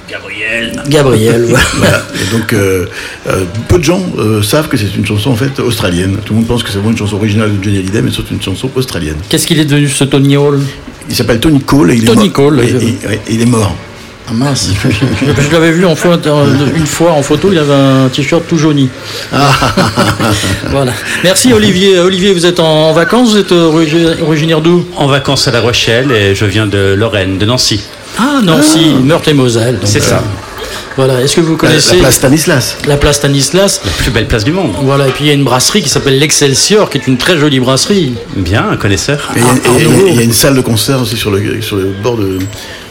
Gabriel. 0.08 0.82
Gabriel. 0.88 1.44
voilà. 1.48 1.64
Voilà. 1.78 2.02
Et 2.14 2.36
donc, 2.36 2.52
euh, 2.52 2.86
euh, 3.28 3.44
peu 3.68 3.78
de 3.78 3.84
gens 3.84 4.00
euh, 4.18 4.42
savent 4.42 4.68
que 4.68 4.76
c'est 4.76 4.94
une 4.96 5.06
chanson 5.06 5.30
en 5.30 5.36
fait 5.36 5.58
australienne. 5.58 6.18
Tout 6.24 6.34
le 6.34 6.38
monde 6.40 6.48
pense 6.48 6.62
que 6.62 6.68
c'est 6.68 6.76
vraiment 6.76 6.90
une 6.92 6.96
chanson 6.98 7.16
originale 7.16 7.50
de 7.58 7.64
Johnny 7.64 7.78
Hallyday, 7.78 8.02
mais 8.02 8.10
c'est 8.14 8.30
une 8.30 8.40
chanson 8.42 8.70
australienne. 8.76 9.16
Qu'est-ce 9.28 9.46
qu'il 9.46 9.58
est 9.58 9.64
devenu 9.64 9.88
ce 9.88 10.04
Tony 10.04 10.36
Hall? 10.36 10.60
Il 11.08 11.16
s'appelle 11.16 11.40
Tony 11.40 11.60
Cole 11.60 11.90
et 11.92 11.96
il 11.96 12.04
Tony 12.04 12.26
est 12.26 12.28
mort. 12.28 12.32
Cole, 12.32 12.60
Et- 12.60 12.68
je- 12.68 12.76
et- 12.76 13.08
ouais, 13.08 13.20
et 13.28 13.34
il 13.34 13.40
est 13.42 13.46
mort. 13.46 13.74
Ah 14.32 14.34
mince, 14.34 14.70
je, 14.88 15.52
l'avais 15.52 15.72
vu 15.72 15.84
en 15.84 15.94
photo- 15.94 16.30
une 16.74 16.86
fois 16.86 17.12
en 17.12 17.20
photo, 17.22 17.50
il 17.52 17.58
avait 17.58 17.74
un 17.74 18.08
t-shirt 18.08 18.42
tout 18.48 18.56
jauni. 18.56 18.88
voilà. 20.70 20.92
Merci 21.22 21.52
Olivier. 21.52 21.98
Olivier, 21.98 22.32
vous 22.32 22.46
êtes 22.46 22.58
en, 22.58 22.92
vacances, 22.92 23.32
vous 23.32 23.36
êtes 23.36 23.52
euh, 23.52 23.70
origi- 23.70 24.22
originaire 24.22 24.62
d'où? 24.62 24.86
En 24.96 25.06
vacances 25.06 25.48
à 25.48 25.50
La 25.50 25.60
Rochelle 25.60 26.10
et 26.12 26.34
je 26.34 26.46
viens 26.46 26.66
de 26.66 26.94
Lorraine, 26.96 27.36
de 27.36 27.44
Nancy. 27.44 27.82
Ah, 28.18 28.40
Nancy, 28.42 28.94
Meurthe 29.02 29.28
et 29.28 29.34
Moselle. 29.34 29.78
C'est 29.84 30.00
ça. 30.00 30.22
Euh, 30.92 31.04
Voilà, 31.04 31.20
est-ce 31.22 31.36
que 31.36 31.40
vous 31.40 31.56
connaissez 31.56 31.94
la 31.96 32.00
place 32.02 32.14
Stanislas 32.16 32.76
La 32.86 32.96
place 32.96 33.16
Stanislas. 33.16 33.80
La 33.84 33.90
plus 33.92 34.10
belle 34.10 34.26
place 34.28 34.44
du 34.44 34.52
monde. 34.52 34.72
Voilà, 34.82 35.08
et 35.08 35.10
puis 35.10 35.24
il 35.24 35.28
y 35.28 35.30
a 35.30 35.34
une 35.34 35.44
brasserie 35.44 35.82
qui 35.82 35.88
s'appelle 35.88 36.18
l'Excelsior, 36.18 36.90
qui 36.90 36.98
est 36.98 37.06
une 37.06 37.16
très 37.18 37.38
jolie 37.38 37.60
brasserie. 37.60 38.14
Bien, 38.36 38.68
un 38.70 38.76
connaisseur. 38.76 39.30
Et 39.36 39.40
il 39.40 39.44
y 39.44 39.48
a- 39.48 39.52
Ah, 39.64 39.78
y, 39.78 40.08
il 40.10 40.14
y 40.16 40.18
a 40.18 40.22
une 40.22 40.32
salle 40.32 40.54
de 40.56 40.60
concert 40.60 41.00
aussi 41.00 41.16
sur 41.16 41.30
le, 41.30 41.60
sur 41.62 41.76
le 41.76 41.92
bord 42.02 42.16
de. 42.16 42.38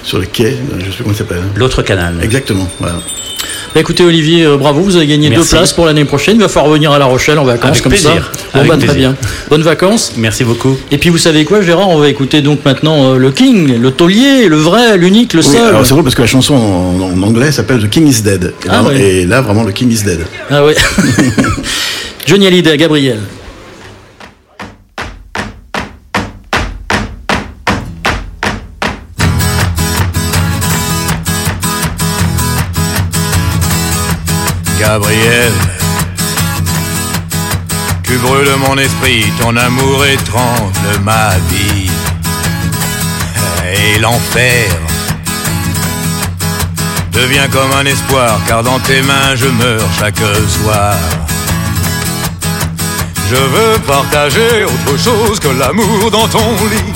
sur 0.03 0.17
le 0.19 0.25
quai, 0.25 0.57
je 0.79 0.85
sais 0.85 0.89
plus 0.91 1.03
comment 1.03 1.15
ça 1.15 1.19
s'appelle. 1.19 1.43
L'autre 1.55 1.81
canal. 1.83 2.15
Exactement, 2.23 2.67
voilà. 2.79 2.95
Bah, 3.73 3.79
écoutez 3.79 4.03
Olivier, 4.03 4.43
euh, 4.45 4.57
bravo, 4.57 4.81
vous 4.81 4.97
avez 4.97 5.07
gagné 5.07 5.29
deux 5.29 5.45
places 5.45 5.71
pour 5.71 5.85
l'année 5.85 6.03
prochaine. 6.03 6.35
Il 6.35 6.41
va 6.41 6.49
falloir 6.49 6.69
revenir 6.71 6.91
à 6.91 6.99
La 6.99 7.05
Rochelle 7.05 7.39
en 7.39 7.45
vacances 7.45 7.69
Avec 7.71 7.83
comme 7.83 7.91
plaisir. 7.93 8.29
ça. 8.33 8.39
Bon, 8.53 8.59
Avec 8.59 8.71
bah, 8.71 8.77
très 8.85 8.95
bien. 8.97 9.15
Bonnes 9.49 9.61
vacances. 9.61 10.11
Merci 10.17 10.43
beaucoup. 10.43 10.77
Et 10.91 10.97
puis 10.97 11.09
vous 11.09 11.17
savez 11.17 11.45
quoi, 11.45 11.61
Gérard, 11.61 11.87
on 11.89 11.97
va 11.97 12.09
écouter 12.09 12.41
donc 12.41 12.65
maintenant 12.65 13.13
euh, 13.13 13.17
le 13.17 13.31
King, 13.31 13.79
le 13.79 13.91
taulier, 13.91 14.47
le 14.49 14.57
vrai, 14.57 14.97
l'unique, 14.97 15.33
le 15.33 15.39
Oui, 15.39 15.45
seul. 15.45 15.69
alors 15.69 15.85
c'est 15.85 15.91
drôle 15.91 16.03
parce 16.03 16.15
que 16.15 16.21
la 16.21 16.27
chanson 16.27 16.55
en, 16.55 16.99
en 17.01 17.23
anglais 17.23 17.51
s'appelle 17.53 17.79
The 17.81 17.89
King 17.89 18.07
is 18.07 18.21
Dead. 18.21 18.53
Et, 18.65 18.67
Ah 18.69 18.81
là, 18.81 18.83
ouais. 18.89 19.01
et 19.01 19.25
là, 19.25 19.39
vraiment, 19.41 19.63
le 19.63 19.71
King 19.71 19.89
is 19.89 20.03
Dead. 20.03 20.19
Ah 20.49 20.65
oui. 20.65 20.73
Johnny 22.27 22.47
Hallyday, 22.47 22.75
Gabriel. 22.77 23.19
Gabriel, 34.81 35.53
tu 38.01 38.17
brûles 38.17 38.55
mon 38.67 38.75
esprit, 38.79 39.25
ton 39.39 39.55
amour 39.55 40.03
étrange 40.07 40.73
ma 41.03 41.37
vie. 41.51 41.87
Et 43.75 43.99
l'enfer 43.99 44.71
devient 47.13 47.47
comme 47.51 47.71
un 47.79 47.85
espoir, 47.85 48.39
car 48.47 48.63
dans 48.63 48.79
tes 48.79 49.03
mains 49.03 49.35
je 49.35 49.45
meurs 49.45 49.87
chaque 49.99 50.17
soir. 50.17 50.95
Je 53.29 53.35
veux 53.35 53.77
partager 53.85 54.65
autre 54.65 54.97
chose 54.97 55.39
que 55.39 55.49
l'amour 55.49 56.09
dans 56.09 56.27
ton 56.27 56.55
lit. 56.71 56.93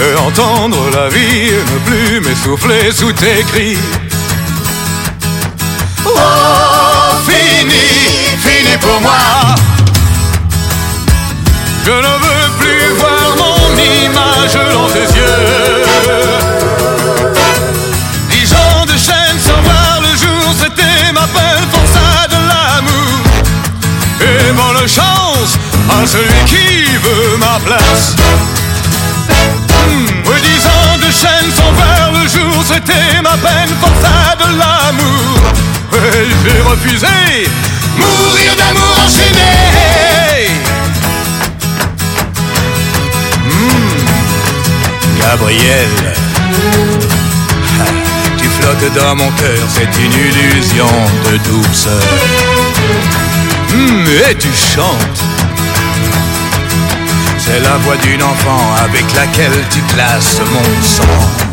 Et 0.00 0.16
entendre 0.18 0.78
la 0.94 1.08
vie 1.08 1.50
ne 1.50 1.78
plus 1.90 2.20
m'essouffler 2.20 2.92
sous 2.92 3.12
tes 3.12 3.42
cris. 3.52 3.76
Oh, 6.16 7.14
fini, 7.26 8.36
fini 8.38 8.76
pour 8.78 9.00
moi. 9.00 9.12
Je 11.84 11.90
ne 11.90 12.14
veux 12.24 12.50
plus 12.58 12.88
voir 12.98 13.36
mon 13.36 13.76
image 13.76 14.54
dans 14.72 14.88
tes 14.88 15.08
yeux. 15.18 15.84
Dix 18.30 18.52
ans 18.52 18.84
de 18.86 18.92
chaîne 18.92 19.38
sans 19.46 19.60
voir 19.62 20.00
le 20.02 20.16
jour, 20.16 20.54
c'était 20.60 21.12
ma 21.12 21.26
peine 21.36 21.66
forçat 21.72 22.28
de 22.28 22.40
l'amour. 22.50 23.18
Et 24.20 24.52
bonne 24.52 24.88
chance 24.88 25.58
à 25.90 26.06
celui 26.06 26.44
qui 26.46 26.96
veut 26.96 27.36
ma 27.38 27.58
place. 27.64 28.16
Hmm, 29.88 30.06
dix 30.42 30.66
ans 30.66 30.98
de 30.98 31.10
chaîne 31.10 31.50
sans 31.56 31.72
voir 31.72 32.12
le 32.12 32.28
jour, 32.28 32.62
c'était 32.66 33.22
ma 33.22 33.27
j'ai 36.12 36.60
refusé 36.62 37.06
mourir 37.96 38.56
d'amour 38.56 38.96
enchaîné. 39.04 40.48
Hmm, 43.44 45.20
Gabriel, 45.20 45.88
tu 48.38 48.48
flottes 48.48 48.92
dans 48.94 49.14
mon 49.16 49.30
cœur, 49.32 49.66
c'est 49.68 49.94
une 50.02 50.12
illusion 50.12 50.88
de 51.30 51.36
douceur. 51.48 52.02
Hmm, 53.70 54.06
et 54.30 54.34
tu 54.34 54.48
chantes. 54.48 55.22
C'est 57.38 57.60
la 57.60 57.76
voix 57.78 57.96
d'une 57.96 58.22
enfant 58.22 58.74
avec 58.84 59.04
laquelle 59.14 59.64
tu 59.70 59.80
glaces 59.94 60.40
mon 60.52 60.82
sang. 60.82 61.47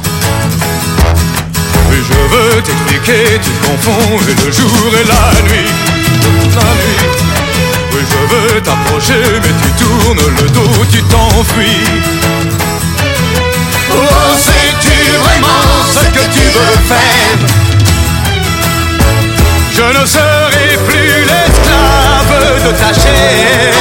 Oui, 1.90 1.98
je 2.10 2.36
veux 2.36 2.62
t'expliquer, 2.62 3.40
tu 3.44 3.52
confonds 3.66 4.18
le 4.26 4.52
jour 4.52 4.92
et 4.94 5.06
la 5.08 5.42
nuit. 5.48 5.72
La 6.56 6.70
nuit. 6.80 7.02
Oui, 7.94 8.02
je 8.10 8.22
veux 8.36 8.62
t'approcher, 8.62 9.24
mais 9.42 9.54
tu 9.62 9.70
tournes 9.84 10.26
le 10.42 10.50
dos, 10.50 10.86
tu 10.92 11.02
t'enfuis. 11.04 11.86
Oh, 13.92 14.36
sais-tu 14.38 14.98
vraiment 15.24 15.86
ce 15.94 16.04
que 16.08 16.26
tu 16.34 16.46
veux 16.56 16.78
faire? 16.90 17.38
Je 19.72 20.00
ne 20.00 20.06
serai 20.06 20.78
plus 20.88 21.26
l'esclave 21.26 22.34
de 22.66 22.72
ta 22.72 22.94
chair. 22.94 23.74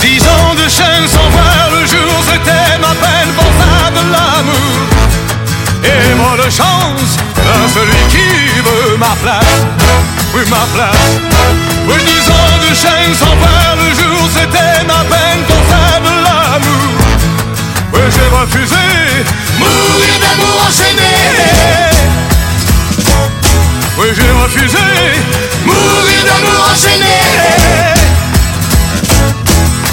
Dix 0.00 0.22
ans 0.28 0.54
de 0.54 0.68
chaîne 0.68 1.06
sans 1.08 1.28
voir 1.30 1.70
le 1.72 1.86
jour, 1.86 2.22
c'était 2.22 2.78
ma 2.78 2.94
peine 2.94 3.32
pour 3.36 3.52
ça 3.60 3.90
de 3.90 4.12
l'amour. 4.12 4.97
Et 5.88 6.14
moi 6.14 6.36
de 6.36 6.50
chance 6.50 7.16
à 7.36 7.68
celui 7.68 8.02
qui 8.08 8.60
veut 8.60 8.96
ma 8.98 9.14
place. 9.22 9.64
Oui, 10.34 10.42
ma 10.50 10.64
place. 10.74 11.16
Oui, 11.88 11.96
dix 12.04 12.28
ans 12.30 12.58
de 12.60 12.74
chaîne 12.74 13.14
sans 13.14 13.34
voir 13.36 13.76
le 13.76 13.88
jour, 13.94 14.28
c'était 14.34 14.84
ma 14.86 15.02
peine 15.04 15.42
ça 15.70 16.00
de 16.00 16.12
l'amour. 16.24 16.92
Oui, 17.94 18.00
j'ai 18.14 18.28
refusé 18.36 18.84
mourir 19.58 20.14
d'amour 20.22 20.56
enchaîné. 20.68 21.14
Oui, 23.98 24.08
j'ai 24.14 24.30
refusé 24.42 24.86
mourir 25.64 26.20
d'amour 26.28 26.60
enchaîné. 26.72 27.16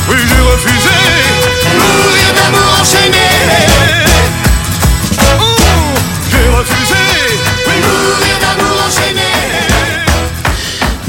Oui, 0.10 0.18
j'ai 0.30 0.42
refusé 0.52 1.25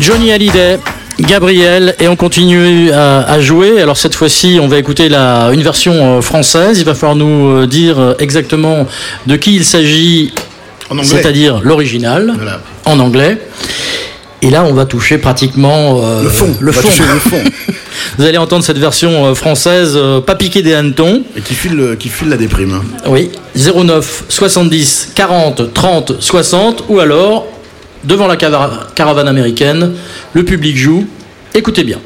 Johnny 0.06 0.30
Hallyday. 0.32 0.78
Gabriel 1.18 1.94
et 1.98 2.08
on 2.08 2.16
continue 2.16 2.90
à, 2.92 3.20
à 3.22 3.40
jouer. 3.40 3.80
Alors 3.80 3.96
cette 3.96 4.14
fois-ci, 4.14 4.58
on 4.60 4.68
va 4.68 4.76
écouter 4.78 5.08
la, 5.08 5.48
une 5.52 5.62
version 5.62 6.18
euh, 6.18 6.20
française. 6.20 6.78
Il 6.78 6.84
va 6.84 6.94
falloir 6.94 7.16
nous 7.16 7.48
euh, 7.62 7.66
dire 7.66 7.98
euh, 7.98 8.14
exactement 8.18 8.86
de 9.26 9.36
qui 9.36 9.56
il 9.56 9.64
s'agit, 9.64 10.32
c'est-à-dire 11.02 11.60
l'original 11.62 12.34
Voilà. 12.36 12.60
en 12.84 13.00
anglais. 13.00 13.38
Et 14.42 14.50
là, 14.50 14.64
on 14.68 14.74
va 14.74 14.84
toucher 14.84 15.16
pratiquement 15.16 16.02
euh, 16.04 16.22
Le 16.24 16.28
fond. 16.28 16.54
Le 16.60 16.70
fond. 16.70 16.82
toucher 16.86 17.04
le 17.04 17.18
fond. 17.18 17.42
Vous 18.18 18.24
allez 18.26 18.36
entendre 18.36 18.62
cette 18.62 18.78
version 18.78 19.34
française, 19.34 19.94
euh, 19.96 20.20
pas 20.20 20.34
piquée 20.36 20.60
des 20.62 20.74
hannetons. 20.74 21.22
Et 21.34 21.40
qui 21.40 21.54
file, 21.54 21.72
le- 21.74 21.96
qui 21.96 22.10
file 22.10 22.28
la 22.28 22.36
déprime. 22.36 22.78
Oui, 23.06 23.30
09 23.56 24.24
70 24.28 25.12
40 25.14 25.72
30 25.72 26.12
60 26.20 26.84
ou 26.90 27.00
alors 27.00 27.46
devant 28.06 28.26
la 28.26 28.36
caravane 28.36 29.28
américaine, 29.28 29.92
le 30.32 30.44
public 30.44 30.76
joue. 30.76 31.06
Écoutez 31.54 31.84
bien. 31.84 31.98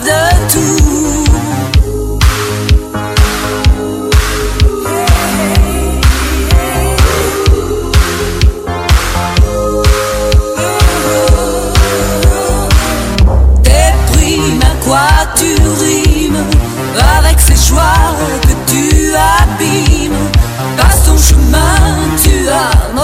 de 0.00 0.20
tout. 0.52 1.24
T'es 13.62 13.92
prime 14.12 14.62
à 14.62 14.84
quoi 14.84 14.98
tu 15.36 15.54
rimes 15.84 16.44
avec 17.18 17.40
ces 17.40 17.56
choix 17.56 17.82
que 18.42 18.54
tu 18.70 19.14
abîmes. 19.16 20.12
Passe 20.76 21.04
ton 21.04 21.16
chemin, 21.18 21.78
tu 22.22 22.48
as. 22.48 22.97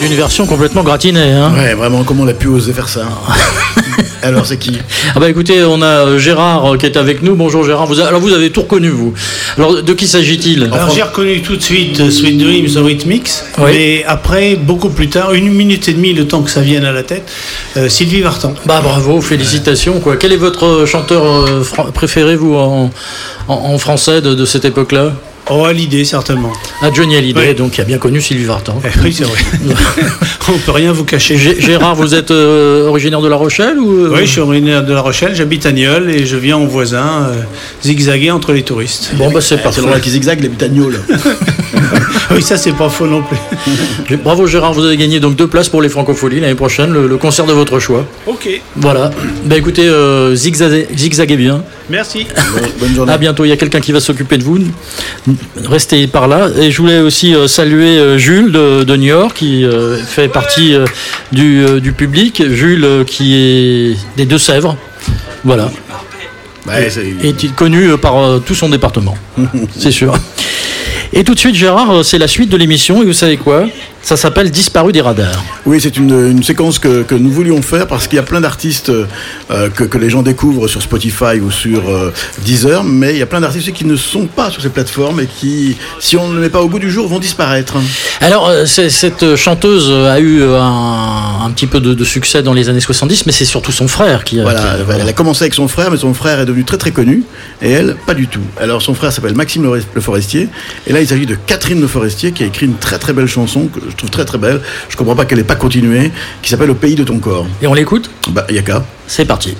C'est 0.00 0.06
une 0.06 0.14
version 0.14 0.46
complètement 0.46 0.82
gratinée. 0.82 1.32
Hein 1.32 1.52
Ouais, 1.56 1.74
vraiment, 1.74 2.04
comment 2.04 2.24
on 2.24 2.28
a 2.28 2.32
pu 2.34 2.48
oser 2.48 2.72
faire 2.72 2.88
ça 2.88 3.06
Alors, 4.22 4.44
c'est 4.46 4.56
qui 4.56 4.76
Ah 5.14 5.20
bah 5.20 5.28
écoutez, 5.28 5.62
on 5.62 5.80
a 5.82 5.86
euh, 5.86 6.18
Gérard 6.18 6.72
euh, 6.72 6.76
qui 6.76 6.86
est 6.86 6.96
avec 6.96 7.22
nous. 7.22 7.36
Bonjour 7.36 7.64
Gérard. 7.64 7.86
Vous 7.86 8.00
a- 8.00 8.06
alors 8.06 8.20
vous 8.20 8.32
avez 8.32 8.50
tout 8.50 8.62
reconnu 8.62 8.88
vous. 8.88 9.14
Alors 9.56 9.82
de 9.82 9.92
qui 9.92 10.08
s'agit-il? 10.08 10.64
Alors 10.72 10.90
j'ai 10.90 11.02
reconnu 11.02 11.42
tout 11.42 11.54
de 11.56 11.62
suite 11.62 12.00
euh, 12.00 12.10
Sweet 12.10 12.38
Dreams 12.38 12.66
The 12.66 12.84
Rhythmics, 12.84 13.30
Oui. 13.58 13.70
mais 13.72 14.04
après, 14.06 14.56
beaucoup 14.56 14.88
plus 14.88 15.08
tard, 15.08 15.32
une 15.32 15.52
minute 15.52 15.88
et 15.88 15.92
demie, 15.92 16.12
le 16.12 16.26
temps 16.26 16.42
que 16.42 16.50
ça 16.50 16.60
vienne 16.62 16.84
à 16.84 16.92
la 16.92 17.02
tête, 17.04 17.30
euh, 17.76 17.88
Sylvie 17.88 18.22
Vartan. 18.22 18.54
Bah 18.64 18.80
bravo, 18.82 19.20
félicitations 19.20 20.00
quoi. 20.00 20.16
Quel 20.16 20.32
est 20.32 20.36
votre 20.38 20.86
chanteur 20.86 21.24
euh, 21.24 21.62
préféré 21.94 22.34
vous 22.36 22.54
en, 22.54 22.90
en- 23.48 23.54
en 23.54 23.78
français 23.78 24.20
de, 24.22 24.34
de 24.34 24.44
cette 24.44 24.64
époque-là? 24.64 25.12
Oh, 25.48 25.64
à 25.64 25.72
l'idée, 25.72 26.04
certainement. 26.04 26.52
Ah, 26.82 26.90
Johnny 26.92 27.14
Hallyday, 27.16 27.48
Oui. 27.50 27.54
donc 27.54 27.70
qui 27.72 27.80
a 27.80 27.84
bien 27.84 27.98
connu 27.98 28.20
Sylvie 28.20 28.44
Vartan. 28.44 28.80
Eh 28.84 28.88
oui, 29.04 29.12
c'est 29.12 29.22
vrai. 29.24 29.38
On 30.48 30.58
peut 30.58 30.72
rien 30.72 30.92
vous 30.92 31.04
cacher. 31.04 31.36
Gé- 31.36 31.60
Gérard, 31.60 31.94
vous 31.94 32.14
êtes 32.14 32.32
euh, 32.32 32.86
originaire 32.88 33.20
de 33.20 33.28
La 33.28 33.36
Rochelle 33.36 33.78
ou 33.78 34.06
euh, 34.06 34.10
Oui, 34.12 34.20
je 34.26 34.32
suis 34.32 34.40
originaire 34.40 34.84
de 34.84 34.92
La 34.92 35.00
Rochelle, 35.02 35.34
j'habite 35.36 35.64
à 35.66 35.70
Nieul 35.72 36.10
et 36.10 36.26
je 36.26 36.36
viens 36.36 36.56
en 36.56 36.66
voisin 36.66 37.26
euh, 37.28 37.42
zigzaguer 37.84 38.32
entre 38.32 38.52
les 38.52 38.62
touristes. 38.62 39.10
Bon 39.14 39.30
bah 39.30 39.40
c'est 39.40 39.56
C'est 39.56 39.62
parfait. 39.62 39.80
le 39.82 39.86
roi 39.88 40.00
qui 40.00 40.10
zigzague, 40.10 40.40
les. 40.40 40.50
Oui, 42.32 42.42
ça 42.42 42.56
c'est 42.56 42.72
pas 42.72 42.88
faux 42.88 43.06
non 43.06 43.22
plus. 43.22 44.16
Bravo 44.24 44.46
Gérard, 44.48 44.72
vous 44.72 44.84
avez 44.84 44.96
gagné 44.96 45.20
donc 45.20 45.36
deux 45.36 45.46
places 45.46 45.68
pour 45.68 45.80
les 45.80 45.88
Francopholies 45.88 46.40
l'année 46.40 46.54
prochaine, 46.56 46.92
le, 46.92 47.06
le 47.06 47.16
concert 47.18 47.46
de 47.46 47.52
votre 47.52 47.78
choix. 47.78 48.04
Ok, 48.26 48.48
Voilà. 48.76 49.10
Bah 49.44 49.56
écoutez, 49.56 49.86
euh, 49.86 50.34
zigzaguez, 50.34 50.88
zigzaguez 50.96 51.36
bien. 51.36 51.62
merci. 51.88 52.26
Bonne 52.80 52.94
journée. 52.94 53.12
À 53.12 53.18
bientôt, 53.18 53.44
il 53.44 53.48
y 53.48 53.52
a 53.52 53.56
quelqu'un 53.56 53.80
qui 53.80 53.92
va 53.92 54.00
s'occuper 54.00 54.38
de 54.38 54.42
vous. 54.44 54.58
Restez 55.64 56.06
par 56.06 56.28
là. 56.28 56.48
Et 56.60 56.70
je 56.70 56.80
voulais 56.80 57.00
aussi 57.00 57.34
euh, 57.34 57.46
saluer 57.48 57.98
euh, 57.98 58.18
Jules 58.18 58.52
de, 58.52 58.84
de 58.84 58.96
New 58.96 59.06
York 59.08 59.36
qui 59.36 59.64
euh, 59.64 59.96
fait 59.98 60.28
partie 60.28 60.74
du, 61.32 61.64
du 61.80 61.92
public. 61.92 62.42
Jules 62.50 63.04
qui 63.06 63.34
est 63.34 63.96
des 64.16 64.26
Deux-Sèvres. 64.26 64.76
Voilà. 65.44 65.70
Ouais, 66.66 66.90
c'est- 66.90 67.06
Et 67.22 67.28
est 67.28 67.54
connu 67.54 67.96
par 67.98 68.40
tout 68.44 68.54
son 68.54 68.68
département. 68.68 69.16
C'est 69.76 69.92
sûr. 69.92 70.14
Et 71.12 71.22
tout 71.22 71.34
de 71.34 71.38
suite, 71.38 71.54
Gérard, 71.54 72.04
c'est 72.04 72.18
la 72.18 72.26
suite 72.26 72.48
de 72.50 72.56
l'émission. 72.56 73.00
Et 73.02 73.06
vous 73.06 73.12
savez 73.12 73.36
quoi? 73.36 73.66
Ça 74.06 74.16
s'appelle 74.16 74.52
Disparu 74.52 74.92
des 74.92 75.00
radars. 75.00 75.42
Oui, 75.64 75.80
c'est 75.80 75.96
une, 75.96 76.12
une 76.30 76.44
séquence 76.44 76.78
que, 76.78 77.02
que 77.02 77.16
nous 77.16 77.28
voulions 77.32 77.60
faire 77.60 77.88
parce 77.88 78.06
qu'il 78.06 78.14
y 78.14 78.20
a 78.20 78.22
plein 78.22 78.40
d'artistes 78.40 78.88
euh, 78.90 79.68
que, 79.74 79.82
que 79.82 79.98
les 79.98 80.10
gens 80.10 80.22
découvrent 80.22 80.68
sur 80.68 80.80
Spotify 80.80 81.40
ou 81.42 81.50
sur 81.50 81.90
euh, 81.90 82.12
Deezer, 82.44 82.84
mais 82.84 83.14
il 83.14 83.18
y 83.18 83.22
a 83.22 83.26
plein 83.26 83.40
d'artistes 83.40 83.72
qui 83.72 83.84
ne 83.84 83.96
sont 83.96 84.26
pas 84.26 84.48
sur 84.52 84.62
ces 84.62 84.68
plateformes 84.68 85.18
et 85.18 85.26
qui, 85.26 85.76
si 85.98 86.16
on 86.16 86.28
ne 86.28 86.36
les 86.36 86.42
met 86.42 86.50
pas 86.50 86.62
au 86.62 86.68
goût 86.68 86.78
du 86.78 86.88
jour, 86.88 87.08
vont 87.08 87.18
disparaître. 87.18 87.74
Alors, 88.20 88.46
euh, 88.48 88.64
cette 88.64 89.34
chanteuse 89.34 89.90
a 89.90 90.20
eu 90.20 90.40
un, 90.44 91.40
un 91.44 91.50
petit 91.50 91.66
peu 91.66 91.80
de, 91.80 91.92
de 91.92 92.04
succès 92.04 92.44
dans 92.44 92.52
les 92.52 92.68
années 92.68 92.78
70, 92.80 93.26
mais 93.26 93.32
c'est 93.32 93.44
surtout 93.44 93.72
son 93.72 93.88
frère 93.88 94.22
qui 94.22 94.38
a. 94.38 94.44
Voilà, 94.44 94.60
qui 94.60 94.92
a- 94.92 94.96
elle 95.00 95.08
a 95.08 95.12
commencé 95.14 95.42
avec 95.42 95.54
son 95.54 95.66
frère, 95.66 95.90
mais 95.90 95.96
son 95.96 96.14
frère 96.14 96.38
est 96.38 96.46
devenu 96.46 96.62
très 96.62 96.78
très 96.78 96.92
connu, 96.92 97.24
et 97.60 97.72
elle, 97.72 97.96
pas 98.06 98.14
du 98.14 98.28
tout. 98.28 98.38
Alors 98.60 98.82
son 98.82 98.94
frère 98.94 99.10
s'appelle 99.10 99.34
Maxime 99.34 99.64
Le 99.64 99.82
Le 99.94 100.00
Forestier, 100.00 100.48
et 100.86 100.92
là 100.92 101.00
il 101.00 101.08
s'agit 101.08 101.26
de 101.26 101.34
Catherine 101.48 101.80
Le 101.80 101.88
Forestier 101.88 102.30
qui 102.30 102.44
a 102.44 102.46
écrit 102.46 102.66
une 102.66 102.76
très 102.76 102.98
très 103.00 103.12
belle 103.12 103.26
chanson 103.26 103.66
que 103.66 103.80
je 103.90 103.95
trouve 103.96 104.10
très 104.10 104.24
très 104.24 104.38
belle. 104.38 104.62
Je 104.88 104.96
comprends 104.96 105.16
pas 105.16 105.24
qu'elle 105.24 105.38
n'ait 105.38 105.44
pas 105.44 105.56
continué, 105.56 106.12
qui 106.42 106.50
s'appelle 106.50 106.70
Au 106.70 106.74
pays 106.74 106.94
de 106.94 107.04
ton 107.04 107.18
corps. 107.18 107.46
Et 107.62 107.66
on 107.66 107.74
l'écoute 107.74 108.10
Bah, 108.30 108.46
y 108.50 108.58
a 108.58 108.62
qu'à. 108.62 108.84
C'est 109.06 109.24
parti. 109.24 109.56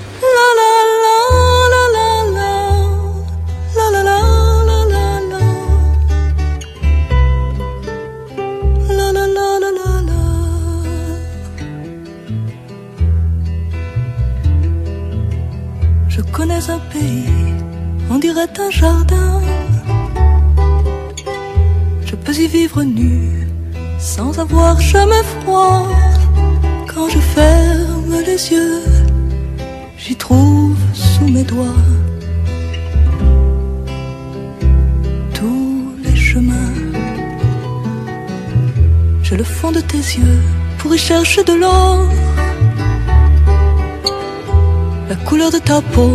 Je 16.16 16.22
connais 16.22 16.70
un 16.70 16.78
pays, 16.92 17.24
on 18.10 18.18
dirait 18.18 18.48
un 18.58 18.70
jardin. 18.70 19.40
Je 22.06 22.14
peux 22.14 22.32
y 22.34 22.46
vivre 22.46 22.82
nu, 22.82 23.45
sans 24.06 24.38
avoir 24.38 24.80
jamais 24.80 25.24
froid. 25.34 25.88
Quand 26.92 27.08
je 27.08 27.18
ferme 27.18 28.14
les 28.24 28.40
yeux, 28.52 28.84
j'y 29.98 30.14
trouve 30.14 30.78
sous 30.94 31.28
mes 31.36 31.42
doigts 31.42 31.82
tous 35.34 35.92
les 36.04 36.16
chemins. 36.28 36.76
J'ai 39.24 39.36
le 39.36 39.48
fond 39.56 39.72
de 39.72 39.80
tes 39.80 40.04
yeux 40.18 40.40
pour 40.78 40.94
y 40.94 40.98
chercher 40.98 41.42
de 41.42 41.54
l'or. 41.62 42.06
la 45.08 45.16
couleur 45.28 45.50
de 45.56 45.58
ta 45.58 45.80
peau, 45.94 46.14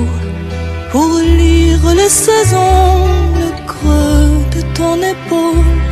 pour 0.92 1.10
lire 1.40 1.84
les 2.00 2.14
saisons, 2.26 3.08
le 3.42 3.50
creux 3.72 4.34
de 4.56 4.62
ton 4.78 4.96
épaule, 5.14 5.91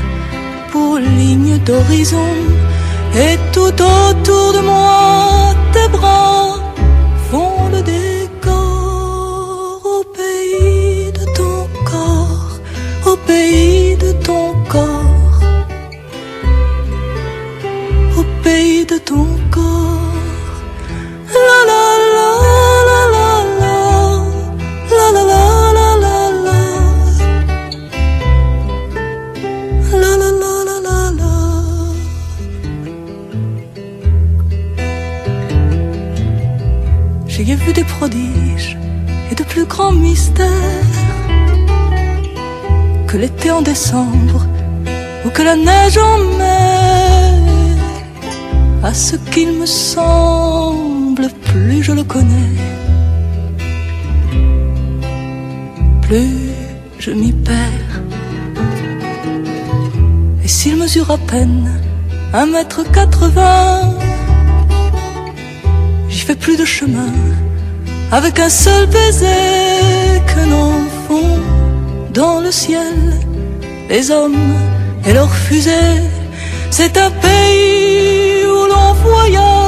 pour 0.72 0.98
ligne 0.98 1.58
d'horizon, 1.60 2.32
et 3.16 3.38
tout 3.54 3.76
autour 3.82 4.54
de 4.54 4.62
moi, 4.66 5.54
avec 68.40 68.46
un 68.46 68.50
seul 68.50 68.86
baiser 68.88 70.22
qu'un 70.28 70.52
enfant 70.52 71.38
dans 72.14 72.40
le 72.40 72.52
ciel, 72.52 73.14
les 73.90 74.12
hommes 74.12 74.56
et 75.06 75.14
leurs 75.14 75.34
fusées. 75.34 76.02
C'est 76.70 76.98
un 76.98 77.12
pays 77.12 78.46
où 78.46 78.68
l'on 78.72 78.94
voyage 78.94 79.59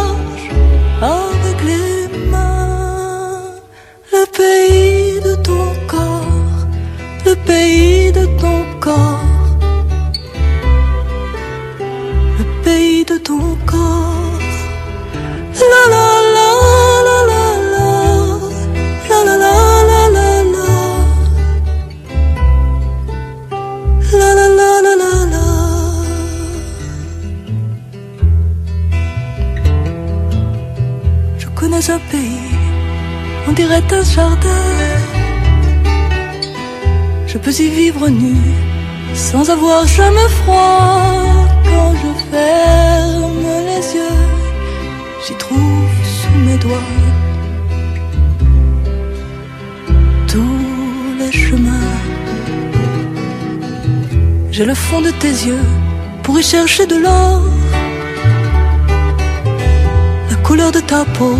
j'y 45.25 45.35
trouve 45.35 45.89
sous 46.03 46.37
mes 46.45 46.57
doigts 46.57 46.89
tous 50.27 50.59
les 51.19 51.31
chemins. 51.31 51.89
J'ai 54.51 54.65
le 54.65 54.73
fond 54.73 55.01
de 55.01 55.11
tes 55.11 55.33
yeux 55.47 55.65
pour 56.23 56.39
y 56.39 56.43
chercher 56.43 56.85
de 56.85 56.95
l'or 56.95 57.41
la 60.29 60.35
couleur 60.47 60.71
de 60.71 60.79
ta 60.79 61.03
peau 61.17 61.35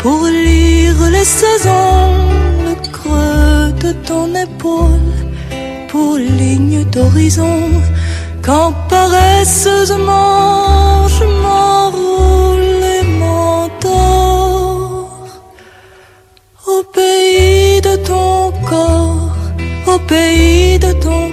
pour 0.00 0.26
lire 0.26 0.96
les 1.10 1.24
saisons, 1.24 2.12
le 2.68 2.74
creux 2.92 3.72
de 3.84 3.92
ton 4.08 4.34
épaule 4.34 5.12
pour 5.88 6.16
ligne 6.16 6.84
d'horizon. 6.92 7.60
Quand 8.42 8.72
paresseusement 8.88 11.08
je 11.08 11.24
m'enroule 11.42 12.45
pays 16.96 17.80
de 17.82 17.94
ton 18.08 18.52
corps, 18.68 19.30
au 19.86 19.98
pays 20.10 20.78
de 20.78 20.92
ton 21.04 21.25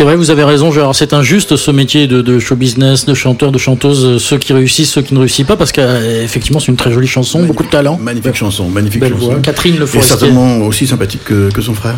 C'est 0.00 0.04
vrai, 0.04 0.16
vous 0.16 0.30
avez 0.30 0.44
raison. 0.44 0.72
C'est 0.94 1.12
injuste 1.12 1.56
ce 1.56 1.70
métier 1.70 2.06
de, 2.06 2.22
de 2.22 2.38
show 2.38 2.56
business, 2.56 3.04
de 3.04 3.12
chanteur, 3.12 3.52
de 3.52 3.58
chanteuse, 3.58 4.06
euh, 4.06 4.18
ceux 4.18 4.38
qui 4.38 4.54
réussissent, 4.54 4.92
ceux 4.92 5.02
qui 5.02 5.12
ne 5.12 5.18
réussissent 5.18 5.44
pas, 5.44 5.58
parce 5.58 5.72
qu'effectivement, 5.72 6.58
c'est 6.58 6.68
une 6.68 6.76
très 6.76 6.90
jolie 6.90 7.06
chanson, 7.06 7.42
beaucoup 7.42 7.64
de 7.64 7.68
talent. 7.68 7.98
Magnifique 8.02 8.34
chanson, 8.34 8.70
magnifique 8.70 9.02
Belle 9.02 9.12
chanson. 9.12 9.26
voix. 9.32 9.40
Catherine 9.40 9.76
Le 9.76 9.82
Et 9.82 9.86
Forestier. 9.86 10.16
certainement 10.16 10.56
aussi 10.66 10.86
sympathique 10.86 11.22
que, 11.22 11.50
que 11.52 11.60
son 11.60 11.74
frère. 11.74 11.96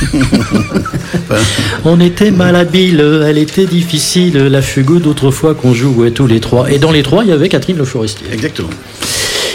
On 1.84 1.98
était 1.98 2.30
malhabiles, 2.30 3.04
elle 3.26 3.38
était 3.38 3.66
difficile, 3.66 4.38
la 4.46 4.62
fugue 4.62 5.00
d'autrefois 5.02 5.56
qu'on 5.56 5.74
jouait 5.74 6.12
tous 6.12 6.28
les 6.28 6.38
trois. 6.38 6.70
Et 6.70 6.78
dans 6.78 6.92
les 6.92 7.02
trois, 7.02 7.24
il 7.24 7.30
y 7.30 7.32
avait 7.32 7.48
Catherine 7.48 7.78
Le 7.78 7.84
Forestier. 7.84 8.28
Exactement. 8.32 8.70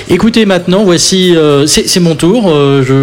Écoutez 0.08 0.46
maintenant, 0.46 0.84
voici, 0.84 1.36
euh, 1.36 1.66
c'est 1.66 2.00
mon 2.00 2.16
tour. 2.16 2.52
Euh, 2.52 2.84
je, 2.84 2.94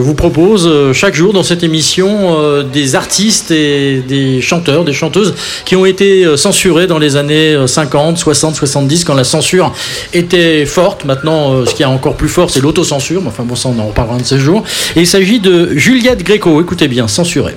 vous 0.00 0.14
propose 0.14 0.66
euh, 0.66 0.94
chaque 0.94 1.14
jour 1.14 1.34
dans 1.34 1.42
cette 1.42 1.62
émission 1.62 2.62
des 2.72 2.94
artistes 2.94 3.50
et 3.50 4.00
des 4.00 4.40
chanteurs, 4.40 4.84
des 4.84 4.94
chanteuses 4.94 5.34
qui 5.66 5.76
ont 5.76 5.84
été 5.84 6.36
censurés 6.38 6.86
dans 6.86 6.98
les 6.98 7.16
années 7.16 7.54
euh, 7.54 7.66
50, 7.66 8.16
60, 8.16 8.54
70 8.54 9.04
quand 9.04 9.14
la 9.14 9.24
censure 9.24 9.74
était 10.14 10.64
forte. 10.64 11.04
Maintenant, 11.04 11.66
ce 11.66 11.74
qui 11.74 11.82
est 11.82 11.86
encore 11.86 12.14
plus 12.14 12.28
fort, 12.28 12.48
c'est 12.48 12.62
l'autocensure. 12.62 13.22
Enfin 13.26 13.42
bon, 13.42 13.54
ça 13.54 13.68
on 13.68 13.78
en 13.78 13.88
reparlera 13.88 14.16
un 14.16 14.20
de 14.20 14.24
ces 14.24 14.38
jours. 14.38 14.64
Et 14.96 15.00
il 15.00 15.06
s'agit 15.06 15.40
de 15.40 15.76
Juliette 15.76 16.22
Gréco. 16.22 16.62
Écoutez 16.62 16.88
bien, 16.88 17.06
censurée. 17.06 17.56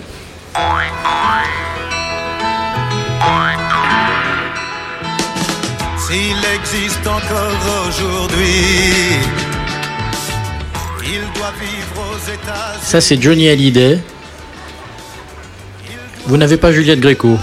S'il 5.98 6.38
existe 6.60 7.08
encore 7.08 7.79
Ça, 12.84 13.02
c'est 13.02 13.22
Johnny 13.22 13.50
Hallyday. 13.50 14.00
Vous 16.26 16.38
n'avez 16.38 16.58
pas 16.58 16.72
Juliette 16.72 17.00
Gréco 17.00 17.38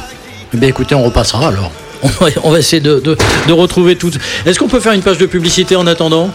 Eh 0.55 0.57
bien, 0.57 0.69
écoutez, 0.69 0.95
on 0.95 1.03
repassera 1.03 1.49
alors. 1.49 1.73
On 2.45 2.51
va, 2.51 2.59
essayer 2.59 2.81
de, 2.81 3.17
retrouver 3.51 3.97
tout. 3.97 4.11
Est-ce 4.45 4.59
qu'on 4.59 4.69
peut 4.69 4.81
faire 4.81 4.93
une 4.93 5.03
page 5.03 5.19
de 5.19 5.27
publicité 5.27 5.77
en 5.77 5.87
attendant? 5.87 6.31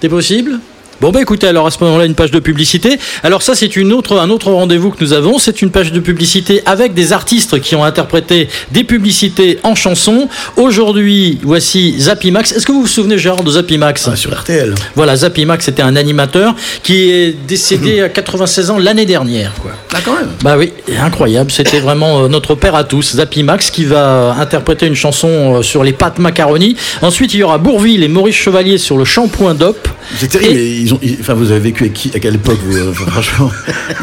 C'est 0.00 0.08
possible? 0.08 0.58
Bon 1.00 1.12
bah 1.12 1.20
écoutez 1.20 1.46
alors 1.46 1.64
à 1.64 1.70
ce 1.70 1.78
moment-là 1.84 2.06
une 2.06 2.16
page 2.16 2.32
de 2.32 2.40
publicité. 2.40 2.98
Alors 3.22 3.42
ça 3.42 3.54
c'est 3.54 3.76
une 3.76 3.92
autre 3.92 4.18
un 4.18 4.30
autre 4.30 4.50
rendez-vous 4.50 4.90
que 4.90 4.96
nous 5.04 5.12
avons, 5.12 5.38
c'est 5.38 5.62
une 5.62 5.70
page 5.70 5.92
de 5.92 6.00
publicité 6.00 6.60
avec 6.66 6.92
des 6.92 7.12
artistes 7.12 7.60
qui 7.60 7.76
ont 7.76 7.84
interprété 7.84 8.48
des 8.72 8.82
publicités 8.82 9.60
en 9.62 9.76
chansons. 9.76 10.28
Aujourd'hui, 10.56 11.38
voici 11.44 11.94
Zapimax. 12.00 12.50
Est-ce 12.50 12.66
que 12.66 12.72
vous 12.72 12.80
vous 12.82 12.88
souvenez 12.88 13.16
Gérard 13.16 13.44
de 13.44 13.52
Zapimax? 13.52 14.14
Sur 14.16 14.36
RTL. 14.36 14.74
Voilà, 14.96 15.14
Zapimax 15.14 15.66
c'était 15.66 15.82
un 15.82 15.94
animateur 15.94 16.56
qui 16.82 17.10
est 17.10 17.36
décédé 17.46 18.00
à 18.00 18.08
96 18.08 18.70
ans 18.70 18.78
l'année 18.78 19.06
dernière 19.06 19.52
quoi. 19.62 19.70
Ah 19.94 19.98
quand 20.04 20.14
même. 20.14 20.30
Bah 20.42 20.56
oui, 20.58 20.72
incroyable. 21.00 21.52
C'était 21.52 21.80
vraiment 21.80 22.24
euh, 22.24 22.28
notre 22.28 22.54
père 22.54 22.74
à 22.74 22.84
tous, 22.84 23.16
Zappy 23.16 23.42
Max, 23.42 23.70
qui 23.70 23.84
va 23.84 24.34
interpréter 24.38 24.86
une 24.86 24.94
chanson 24.96 25.58
euh, 25.58 25.62
sur 25.62 25.84
les 25.84 25.92
pâtes 25.92 26.18
macaroni. 26.18 26.76
Ensuite, 27.02 27.34
il 27.34 27.40
y 27.40 27.42
aura 27.42 27.58
Bourville 27.58 28.02
et 28.02 28.08
Maurice 28.08 28.36
Chevalier 28.36 28.78
sur 28.78 28.98
le 28.98 29.04
shampoing 29.04 29.54
d'op. 29.54 29.88
C'est 30.16 30.28
terrible, 30.28 30.87
ils 30.88 30.94
ont, 30.94 30.98
ils- 31.02 31.18
enfin, 31.20 31.34
vous 31.34 31.50
avez 31.50 31.60
vécu 31.60 31.84
à, 31.84 31.88
qui, 31.88 32.10
à 32.14 32.18
quelle 32.18 32.36
époque, 32.36 32.58
vous, 32.64 32.76
euh, 32.76 32.92
franchement 32.92 33.50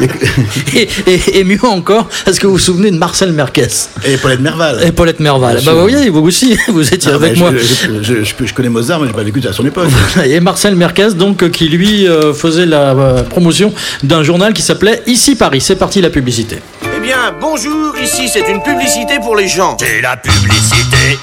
Et, 0.74 0.88
et- 1.06 1.38
et 1.40 1.44
mieux 1.44 1.58
encore, 1.64 2.08
est-ce 2.26 2.38
que 2.40 2.46
vous 2.46 2.54
vous 2.54 2.58
souvenez 2.58 2.90
de 2.90 2.96
Marcel 2.98 3.32
Merquez 3.32 3.66
Et 4.04 4.16
Paulette 4.18 4.40
Merval. 4.40 4.82
Et 4.86 4.92
Paulette 4.92 5.20
Merval. 5.20 5.56
Bah 5.56 5.60
sûr. 5.72 5.82
oui, 5.84 6.08
vous 6.08 6.20
aussi, 6.20 6.56
vous 6.68 6.94
étiez 6.94 7.10
Ah, 7.12 7.16
avec 7.16 7.34
bah, 7.34 7.50
moi. 7.50 7.52
Je, 7.56 8.02
je, 8.02 8.24
je- 8.24 8.46
je 8.46 8.54
connais 8.54 8.68
Mozart, 8.68 9.00
mais 9.00 9.08
j'ai 9.08 9.12
pas 9.14 9.22
vécu 9.24 9.40
à 9.48 9.52
son 9.52 9.66
époque. 9.66 9.88
Et 10.24 10.38
Marcel 10.40 10.76
Merquez, 10.76 11.14
donc, 11.14 11.42
euh, 11.42 11.48
qui 11.48 11.68
lui 11.68 12.06
euh, 12.06 12.32
faisait 12.32 12.66
la 12.66 12.90
euh, 12.92 13.22
promotion 13.24 13.72
d'un 14.02 14.22
journal 14.22 14.52
qui 14.52 14.62
s'appelait 14.62 15.02
Ici 15.06 15.34
Paris. 15.34 15.60
C'est 15.60 15.76
parti 15.76 16.00
la 16.00 16.10
publicité. 16.10 16.58
Eh 16.82 17.00
bien, 17.00 17.16
bien, 17.16 17.34
bonjour, 17.40 17.94
ici 18.02 18.28
c'est 18.32 18.48
une 18.50 18.62
publicité 18.62 19.14
pour 19.22 19.36
les 19.36 19.46
gens. 19.48 19.76
C'est 19.80 20.00
la 20.02 20.16
publicité. 20.16 21.18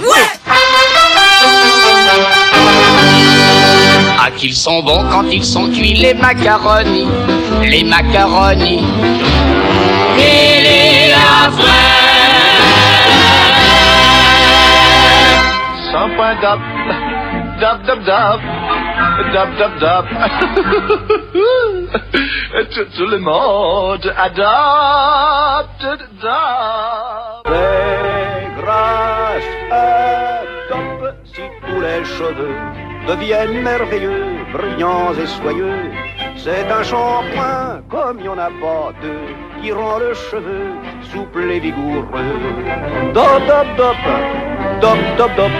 Qu'ils 4.32 4.56
sont 4.56 4.82
bons 4.82 5.04
quand 5.12 5.24
ils 5.32 5.44
sont 5.44 5.70
cuits 5.70 5.94
les 5.94 6.14
macaronis, 6.14 7.08
les 7.62 7.84
macaronis. 7.84 8.84
Il 10.18 10.66
est 10.66 11.10
la 11.10 11.52
Sans 15.92 16.10
point 16.16 16.36
d'op, 16.42 16.60
d'op, 17.60 17.84
d'op, 17.86 18.00
d'op, 18.06 18.42
d'op, 19.34 19.50
d'op, 19.58 19.74
d'op. 19.80 20.06
tout, 22.96 23.06
le 23.06 23.18
monde 23.20 24.14
adopte, 24.18 25.86
d'op. 26.22 27.46
C'est 27.46 28.48
grâce 28.62 29.52
à 29.70 29.74
Top 30.70 31.14
si 31.26 31.42
tous 31.68 31.82
les 31.82 32.06
cheveux 32.06 32.93
deviennent 33.08 33.62
merveilleux, 33.62 34.38
brillants 34.52 35.14
et 35.14 35.26
soyeux. 35.26 35.92
C'est 36.36 36.70
un 36.72 36.84
shampoing 36.84 37.82
comme 37.90 38.20
il 38.20 38.24
n'y 38.24 38.30
en 38.30 38.38
a 38.38 38.50
pas 38.64 38.94
deux 39.02 39.28
qui 39.62 39.72
rend 39.72 40.00
le 40.00 40.14
cheveu 40.14 40.74
souple 41.12 41.52
et 41.52 41.60
vigoureux. 41.60 42.06
Dop, 43.14 43.42
dop, 43.48 43.68
dop, 43.78 43.96
dop, 44.82 44.98
dop, 45.18 45.32
dop, 45.38 45.52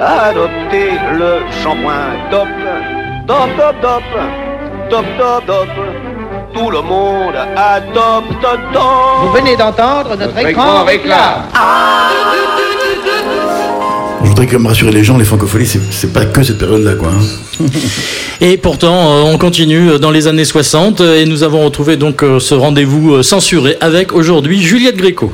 adoptez 0.00 0.92
le 1.12 1.40
shampoing 1.62 2.10
Dop, 2.30 2.48
dop, 3.26 3.48
dop, 3.56 3.76
dop, 3.82 4.02
dop, 4.90 5.06
dop, 5.18 5.46
dop. 5.46 5.68
Tout 6.54 6.70
le 6.70 6.82
monde 6.82 7.34
adopte 7.56 8.44
Dop. 8.72 8.80
Vous 9.22 9.32
venez 9.32 9.56
d'entendre 9.56 10.14
notre, 10.16 10.38
écran 10.38 10.84
réclame. 10.84 11.42
Je 11.52 12.63
voudrais 14.34 14.46
quand 14.48 14.58
même 14.58 14.66
rassurer 14.66 14.90
les 14.90 15.04
gens, 15.04 15.16
les 15.16 15.24
francophonies, 15.24 15.68
c'est 15.90 16.12
pas 16.12 16.24
que 16.24 16.42
cette 16.42 16.58
période-là, 16.58 16.94
quoi. 16.94 17.08
hein. 17.10 17.64
Et 18.40 18.56
pourtant, 18.56 19.12
euh, 19.12 19.22
on 19.32 19.38
continue 19.38 19.96
dans 20.00 20.10
les 20.10 20.26
années 20.26 20.44
60 20.44 21.00
euh, 21.00 21.22
et 21.22 21.24
nous 21.24 21.44
avons 21.44 21.64
retrouvé 21.64 21.96
donc 21.96 22.24
euh, 22.24 22.40
ce 22.40 22.52
rendez-vous 22.54 23.14
euh, 23.14 23.22
censuré 23.22 23.76
avec 23.80 24.12
aujourd'hui 24.12 24.60
Juliette 24.60 24.96
Gréco. 24.96 25.32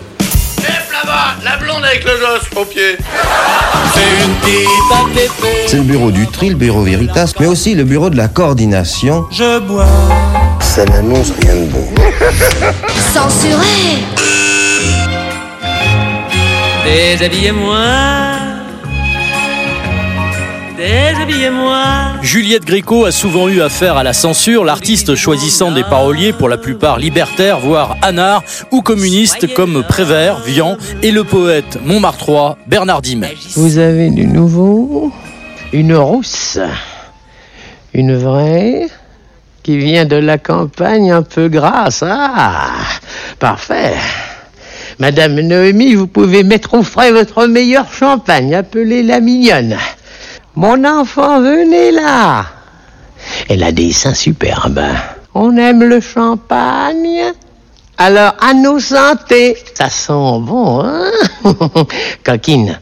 Là-bas, 0.93 1.37
la 1.43 1.57
blonde 1.57 1.83
avec 1.83 2.05
le 2.05 2.11
gosse 2.11 2.61
au 2.61 2.65
pied. 2.67 2.99
C'est 5.67 5.77
le 5.79 5.83
bureau 5.85 6.11
du 6.11 6.27
tri, 6.27 6.51
le 6.51 6.57
bureau 6.57 6.83
Veritas, 6.83 7.33
mais 7.41 7.47
aussi 7.47 7.75
le 7.75 7.85
bureau 7.85 8.11
de 8.11 8.19
la 8.19 8.29
coordination. 8.29 9.25
Je 9.33 9.61
bois. 9.61 9.87
Ça 10.61 10.85
n'annonce 10.85 11.33
rien 11.41 11.55
de 11.55 11.65
bon. 11.71 11.87
Censuré 13.15 14.03
Déshabillez-moi. 16.85 18.40
Juliette 22.23 22.65
Gréco 22.65 23.05
a 23.05 23.13
souvent 23.13 23.49
eu 23.49 23.61
affaire 23.61 23.97
à 23.97 24.03
la 24.03 24.13
censure, 24.13 24.65
l'artiste 24.65 25.15
choisissant 25.15 25.73
des 25.73 25.85
paroliers 25.85 26.33
pour 26.33 26.49
la 26.49 26.59
plupart 26.59 26.99
libertaires, 26.99 27.61
voire 27.61 27.97
anards 28.03 28.43
ou 28.71 28.83
communistes 28.83 29.53
comme 29.55 29.83
Prévert, 29.83 30.41
Vian 30.41 30.77
et 31.03 31.11
le 31.11 31.25
poète 31.25 31.79
Montmartrois 31.85 32.59
Bernard 32.67 33.03
Dimet. 33.03 33.37
Vous 33.55 33.79
avez 33.79 34.11
du 34.11 34.27
nouveau 34.27 35.13
Une 35.73 35.95
rousse. 35.95 36.59
Une 37.95 38.17
vraie 38.17 38.89
qui 39.63 39.79
vient 39.79 40.05
de 40.05 40.17
la 40.17 40.39
campagne 40.39 41.11
un 41.11 41.23
peu 41.23 41.49
grasse. 41.49 42.05
Ah, 42.07 42.71
parfait. 43.39 43.95
Madame 44.99 45.41
Noémie, 45.41 45.95
vous 45.95 46.07
pouvez 46.07 46.43
mettre 46.43 46.75
au 46.75 46.83
frais 46.83 47.13
votre 47.13 47.47
meilleur 47.47 47.93
champagne. 47.93 48.55
Appelez-la 48.55 49.21
mignonne. 49.21 49.77
Mon 50.57 50.85
enfant, 50.85 51.41
venez 51.41 51.93
là. 51.93 52.45
Elle 53.49 53.63
a 53.63 53.73
des 53.73 53.93
seins 53.93 54.15
superbes. 54.15 54.83
On 55.35 55.57
aime 55.57 55.85
le 55.85 56.01
champagne 56.01 57.33
Alors, 57.99 58.35
à 58.41 58.53
nos 58.55 58.81
santé. 58.81 59.57
Ça 59.75 59.89
sent 59.89 60.39
bon, 60.41 60.83
hein? 60.85 61.05
Coquine. 62.25 62.81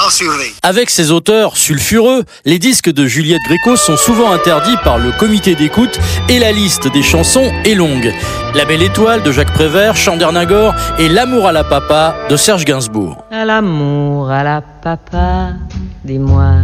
Censuré. 0.00 0.52
Avec 0.62 0.90
ses 0.90 1.10
auteurs 1.10 1.56
sulfureux, 1.56 2.22
les 2.44 2.60
disques 2.60 2.88
de 2.90 3.06
Juliette 3.06 3.42
Gréco 3.44 3.74
sont 3.76 3.96
souvent 3.96 4.30
interdits 4.30 4.76
par 4.84 4.96
le 4.96 5.10
comité 5.10 5.56
d'écoute 5.56 5.98
et 6.28 6.38
la 6.38 6.52
liste 6.52 6.86
des 6.92 7.02
chansons 7.02 7.50
est 7.64 7.74
longue. 7.74 8.12
La 8.54 8.64
Belle 8.64 8.82
Étoile 8.82 9.24
de 9.24 9.32
Jacques 9.32 9.52
Prévert, 9.52 9.96
Chandernagor 9.96 10.72
et 11.00 11.08
L'amour 11.08 11.48
à 11.48 11.52
la 11.52 11.64
papa 11.64 12.14
de 12.30 12.36
Serge 12.36 12.64
Gainsbourg. 12.64 13.24
À 13.32 13.44
l'amour, 13.44 14.30
à 14.30 14.44
la 14.44 14.60
papa, 14.60 15.54
dis-moi, 16.04 16.58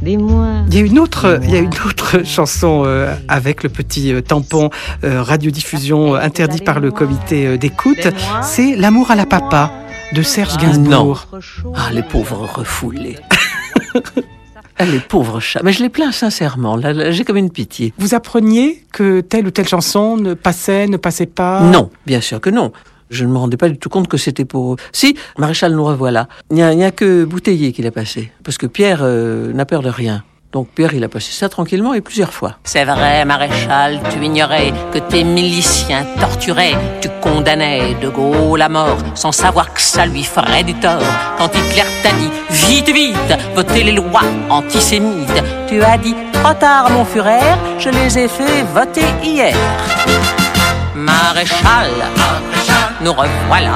dis-moi. 0.00 0.46
Il 0.68 0.74
y 0.74 0.78
a 0.78 0.82
une 0.82 1.00
autre, 1.00 1.40
il 1.42 1.50
y 1.50 1.56
a 1.56 1.60
une 1.60 1.74
autre 1.86 2.24
chanson 2.24 2.84
euh, 2.86 3.12
avec 3.26 3.64
le 3.64 3.68
petit 3.68 4.12
euh, 4.12 4.20
tampon 4.20 4.70
euh, 5.02 5.22
radiodiffusion 5.24 6.14
euh, 6.14 6.20
interdit 6.20 6.60
par 6.60 6.78
le 6.78 6.92
comité 6.92 7.46
euh, 7.46 7.58
d'écoute. 7.58 8.06
C'est 8.42 8.76
L'amour 8.76 9.10
à 9.10 9.16
la 9.16 9.26
papa 9.26 9.72
de 10.12 10.22
Serge 10.22 10.56
Gainsbourg. 10.58 11.26
Ah, 11.74 11.90
les 11.92 12.02
pauvres 12.02 12.46
refoulés. 12.46 13.16
Ah, 14.78 14.84
les 14.84 15.00
pauvres 15.00 15.40
chats. 15.40 15.62
Mais 15.64 15.72
je 15.72 15.82
les 15.82 15.88
plains 15.88 16.12
sincèrement. 16.12 16.76
Là, 16.76 16.92
là, 16.92 17.10
j'ai 17.10 17.24
comme 17.24 17.38
une 17.38 17.50
pitié. 17.50 17.94
Vous 17.96 18.14
appreniez 18.14 18.84
que 18.92 19.22
telle 19.22 19.46
ou 19.46 19.50
telle 19.50 19.66
chanson 19.66 20.18
ne 20.18 20.34
passait, 20.34 20.86
ne 20.86 20.98
passait 20.98 21.24
pas? 21.24 21.62
Non, 21.62 21.88
bien 22.04 22.20
sûr 22.20 22.42
que 22.42 22.50
non. 22.50 22.72
Je 23.08 23.24
ne 23.24 23.30
me 23.30 23.38
rendais 23.38 23.56
pas 23.56 23.70
du 23.70 23.78
tout 23.78 23.88
compte 23.88 24.06
que 24.06 24.18
c'était 24.18 24.44
pour... 24.44 24.76
Si, 24.92 25.16
Maréchal, 25.38 25.72
nous 25.74 25.84
revoilà. 25.84 26.28
Il 26.50 26.56
n'y 26.56 26.62
a, 26.62 26.72
il 26.72 26.76
n'y 26.76 26.84
a 26.84 26.90
que 26.90 27.24
Bouteiller 27.24 27.72
qui 27.72 27.80
l'a 27.80 27.90
passé. 27.90 28.30
Parce 28.44 28.58
que 28.58 28.66
Pierre 28.66 29.00
euh, 29.00 29.50
n'a 29.54 29.64
peur 29.64 29.80
de 29.80 29.88
rien. 29.88 30.24
Donc 30.52 30.68
Pierre, 30.74 30.94
il 30.94 31.04
a 31.04 31.08
passé 31.08 31.32
ça 31.32 31.48
tranquillement 31.48 31.92
et 31.92 32.00
plusieurs 32.00 32.32
fois. 32.32 32.56
C'est 32.64 32.84
vrai, 32.84 33.24
maréchal, 33.24 34.00
tu 34.10 34.24
ignorais 34.24 34.72
que 34.92 34.98
tes 34.98 35.24
miliciens 35.24 36.06
torturaient, 36.18 36.76
tu 37.00 37.08
condamnais 37.20 37.94
De 38.00 38.08
Gaulle 38.08 38.62
à 38.62 38.68
mort, 38.68 38.98
sans 39.14 39.32
savoir 39.32 39.72
que 39.74 39.80
ça 39.80 40.06
lui 40.06 40.24
ferait 40.24 40.62
du 40.62 40.74
tort. 40.74 41.02
Quand 41.36 41.48
Hitler 41.54 41.82
t'a 42.02 42.12
dit 42.12 42.30
vite, 42.50 42.88
vite, 42.88 43.38
votez 43.54 43.82
les 43.82 43.92
lois 43.92 44.22
antisémites, 44.48 45.42
tu 45.68 45.82
as 45.82 45.98
dit 45.98 46.14
trop 46.32 46.54
tard, 46.54 46.90
mon 46.90 47.04
Führer, 47.04 47.56
je 47.78 47.90
les 47.90 48.18
ai 48.18 48.28
fait 48.28 48.62
voter 48.72 49.06
hier. 49.22 49.54
Maréchal, 50.94 51.90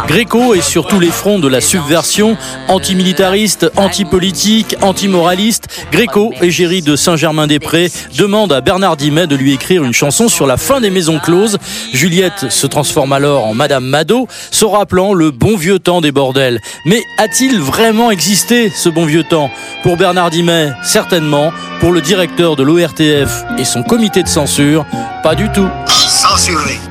Gréco 0.07 0.55
est 0.55 0.61
sur 0.61 0.87
tous 0.87 1.01
les 1.01 1.11
fronts 1.11 1.39
de 1.39 1.49
la 1.49 1.61
subversion, 1.61 2.37
antimilitariste, 2.69 3.71
antipolitique, 3.77 4.77
antimoraliste. 4.83 5.69
Gréco, 5.93 6.33
égérie 6.41 6.83
de 6.83 6.97
Saint-Germain-des-Prés, 6.97 7.91
demande 8.17 8.53
à 8.53 8.61
Bernard 8.61 8.97
Dimet 8.97 9.27
de 9.27 9.37
lui 9.37 9.53
écrire 9.53 9.85
une 9.85 9.93
chanson 9.93 10.29
sur 10.29 10.47
la 10.47 10.57
fin 10.57 10.81
des 10.81 10.91
maisons 10.91 11.19
closes. 11.19 11.59
Juliette 11.93 12.51
se 12.51 12.67
transforme 12.67 13.13
alors 13.13 13.47
en 13.47 13.55
Madame 13.55 13.85
Mado, 13.85 14.29
se 14.51 14.65
rappelant 14.65 15.15
le 15.15 15.31
bon 15.31 15.57
vieux 15.57 15.79
temps 15.79 16.01
des 16.01 16.13
bordels. 16.13 16.61
Mais 16.85 17.03
a-t-il 17.19 17.61
vraiment 17.61 18.11
existé 18.11 18.71
ce 18.71 18.89
bon 18.89 19.07
vieux 19.07 19.25
temps? 19.25 19.51
Pour 19.83 19.97
Bernard 19.97 20.31
Dimet, 20.31 20.71
certainement. 20.83 21.53
Pour 21.81 21.93
le 21.93 22.03
directeur 22.03 22.57
de 22.57 22.63
l'ORTF 22.63 23.45
et 23.59 23.65
son 23.65 23.83
comité 23.83 24.23
de 24.23 24.29
censure, 24.29 24.85
pas 25.23 25.35
du 25.35 25.51
tout. 25.51 25.69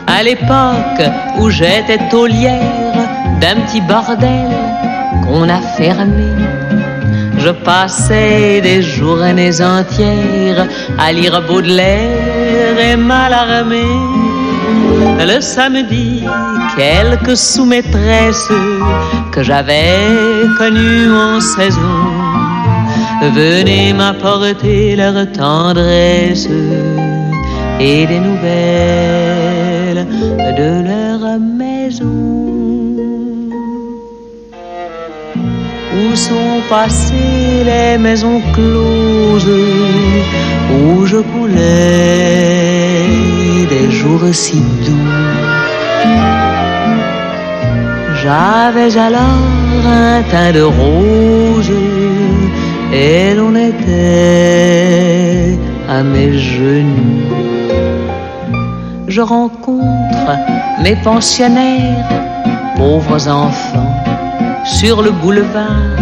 À 0.07 0.23
l'époque 0.23 1.03
où 1.37 1.49
j'étais 1.49 1.99
taulière 2.09 2.95
d'un 3.39 3.61
petit 3.61 3.79
bordel 3.81 4.49
qu'on 5.23 5.47
a 5.47 5.61
fermé, 5.77 6.33
je 7.37 7.49
passais 7.49 8.59
des 8.61 8.81
journées 8.81 9.61
entières 9.61 10.67
à 10.97 11.11
lire 11.11 11.41
Baudelaire 11.47 12.79
et 12.79 12.95
Mallarmé. 12.95 13.83
Le 15.19 15.39
samedi, 15.41 16.23
quelques 16.75 17.37
sous-maîtresses 17.37 18.51
que 19.31 19.43
j'avais 19.43 20.47
connues 20.57 21.11
en 21.13 21.39
saison 21.39 21.97
venaient 23.21 23.93
m'apporter 23.93 24.95
leur 24.95 25.31
tendresse 25.31 26.49
et 27.79 28.05
des 28.05 28.19
nouvelles 28.19 30.05
de 30.59 30.71
leur 30.89 31.39
maison. 31.39 32.05
Où 35.97 36.15
sont 36.15 36.61
passées 36.69 37.63
les 37.71 37.97
maisons 37.97 38.41
closes 38.53 39.49
où 40.77 41.05
je 41.05 41.17
coulais 41.17 41.57
des 43.69 43.91
jours 43.91 44.25
si 44.31 44.59
doux? 44.85 45.09
J'avais 48.21 48.97
alors 48.97 49.45
un 49.87 50.21
teint 50.29 50.51
de 50.51 50.61
rose 50.61 51.71
et 52.93 53.33
l'on 53.35 53.55
était 53.55 54.49
à 55.87 56.03
mes 56.03 56.37
genoux. 56.37 57.38
Je 59.09 59.21
rencontre 59.21 60.37
mes 60.83 60.95
pensionnaires 60.97 62.07
pauvres 62.77 63.27
enfants 63.27 64.03
sur 64.63 65.01
le 65.01 65.09
boulevard. 65.09 65.97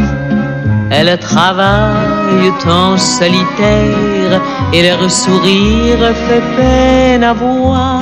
Elles 0.91 1.18
travaillent 1.18 2.51
en 2.70 2.97
solitaire 2.97 4.41
et 4.74 4.82
leur 4.84 5.10
sourire 5.10 6.14
fait 6.28 6.43
peine 6.58 7.24
à 7.24 7.32
voir. 7.32 8.01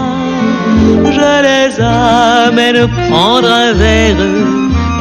Je 1.17 1.31
les 1.47 1.79
amène 1.79 2.87
prendre 3.07 3.47
un 3.47 3.73
verre 3.73 4.15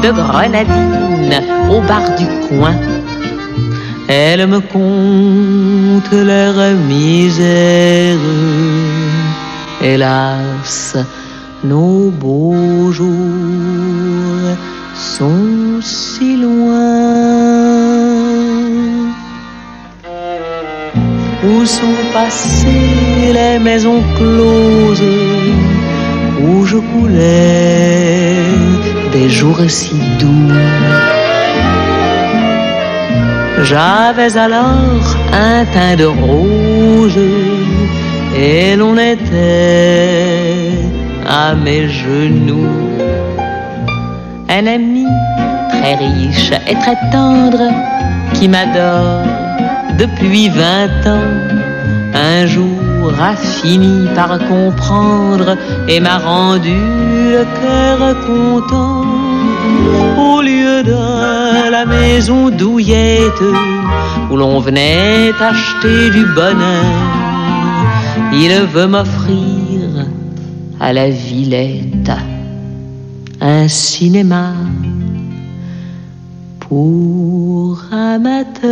de 0.03 0.11
grenadine 0.13 1.41
au 1.71 1.81
bar 1.81 2.05
du 2.19 2.27
coin. 2.47 2.75
Elles 4.07 4.47
me 4.47 4.61
content 4.61 6.25
leur 6.27 6.57
misère. 6.87 8.19
Hélas, 9.87 10.97
nos 11.63 12.11
beaux 12.11 12.91
jours 12.91 14.57
sont 14.95 15.79
si 15.83 16.39
loin. 16.39 16.81
Où 21.47 21.67
sont 21.67 21.99
passées 22.15 23.35
les 23.35 23.59
maisons 23.59 24.03
closes 24.17 25.03
où 26.41 26.65
je 26.65 26.79
coulais 26.79 28.37
des 29.13 29.29
jours 29.29 29.61
si 29.69 29.97
doux? 30.19 30.55
J'avais 33.65 34.35
alors 34.39 35.05
un 35.31 35.67
teint 35.67 35.97
de 35.97 36.07
rose 36.07 37.19
et 38.37 38.77
l'on 38.77 38.97
était 38.97 39.31
à 41.27 41.55
mes 41.55 41.89
genoux. 41.89 42.69
Un 44.49 44.67
ami 44.67 45.07
très 45.71 45.95
riche 45.97 46.53
et 46.69 46.75
très 46.75 46.97
tendre 47.11 47.71
qui 48.35 48.49
m'adore 48.49 49.23
depuis 49.99 50.49
vingt 50.49 51.07
ans, 51.07 51.31
un 52.15 52.47
jour 52.47 53.13
a 53.21 53.37
fini 53.37 54.09
par 54.15 54.39
comprendre 54.39 55.57
et 55.89 56.01
m'a 56.01 56.19
rendu 56.19 56.77
le 57.37 57.45
cœur 57.61 57.99
content. 58.27 59.05
Au 60.19 60.41
lieu 60.43 60.83
de 60.83 61.71
la 61.71 61.85
maison 61.87 62.51
douillette 62.51 63.45
où 64.31 64.37
l'on 64.37 64.59
venait 64.59 65.33
acheter 65.41 66.11
du 66.11 66.25
bonheur, 66.35 67.24
il 68.43 68.53
veut 68.75 68.87
m'offrir 68.87 70.07
à 70.81 70.93
la 70.93 71.09
Villette 71.09 72.11
un 73.41 73.69
cinéma 73.69 74.55
pour 76.61 77.81
amateurs. 77.93 78.65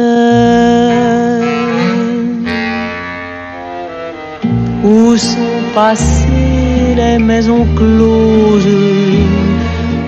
Où 4.85 5.17
sont 5.17 5.63
passées 5.75 6.95
les 6.97 7.19
maisons 7.19 7.67
closes 7.77 8.67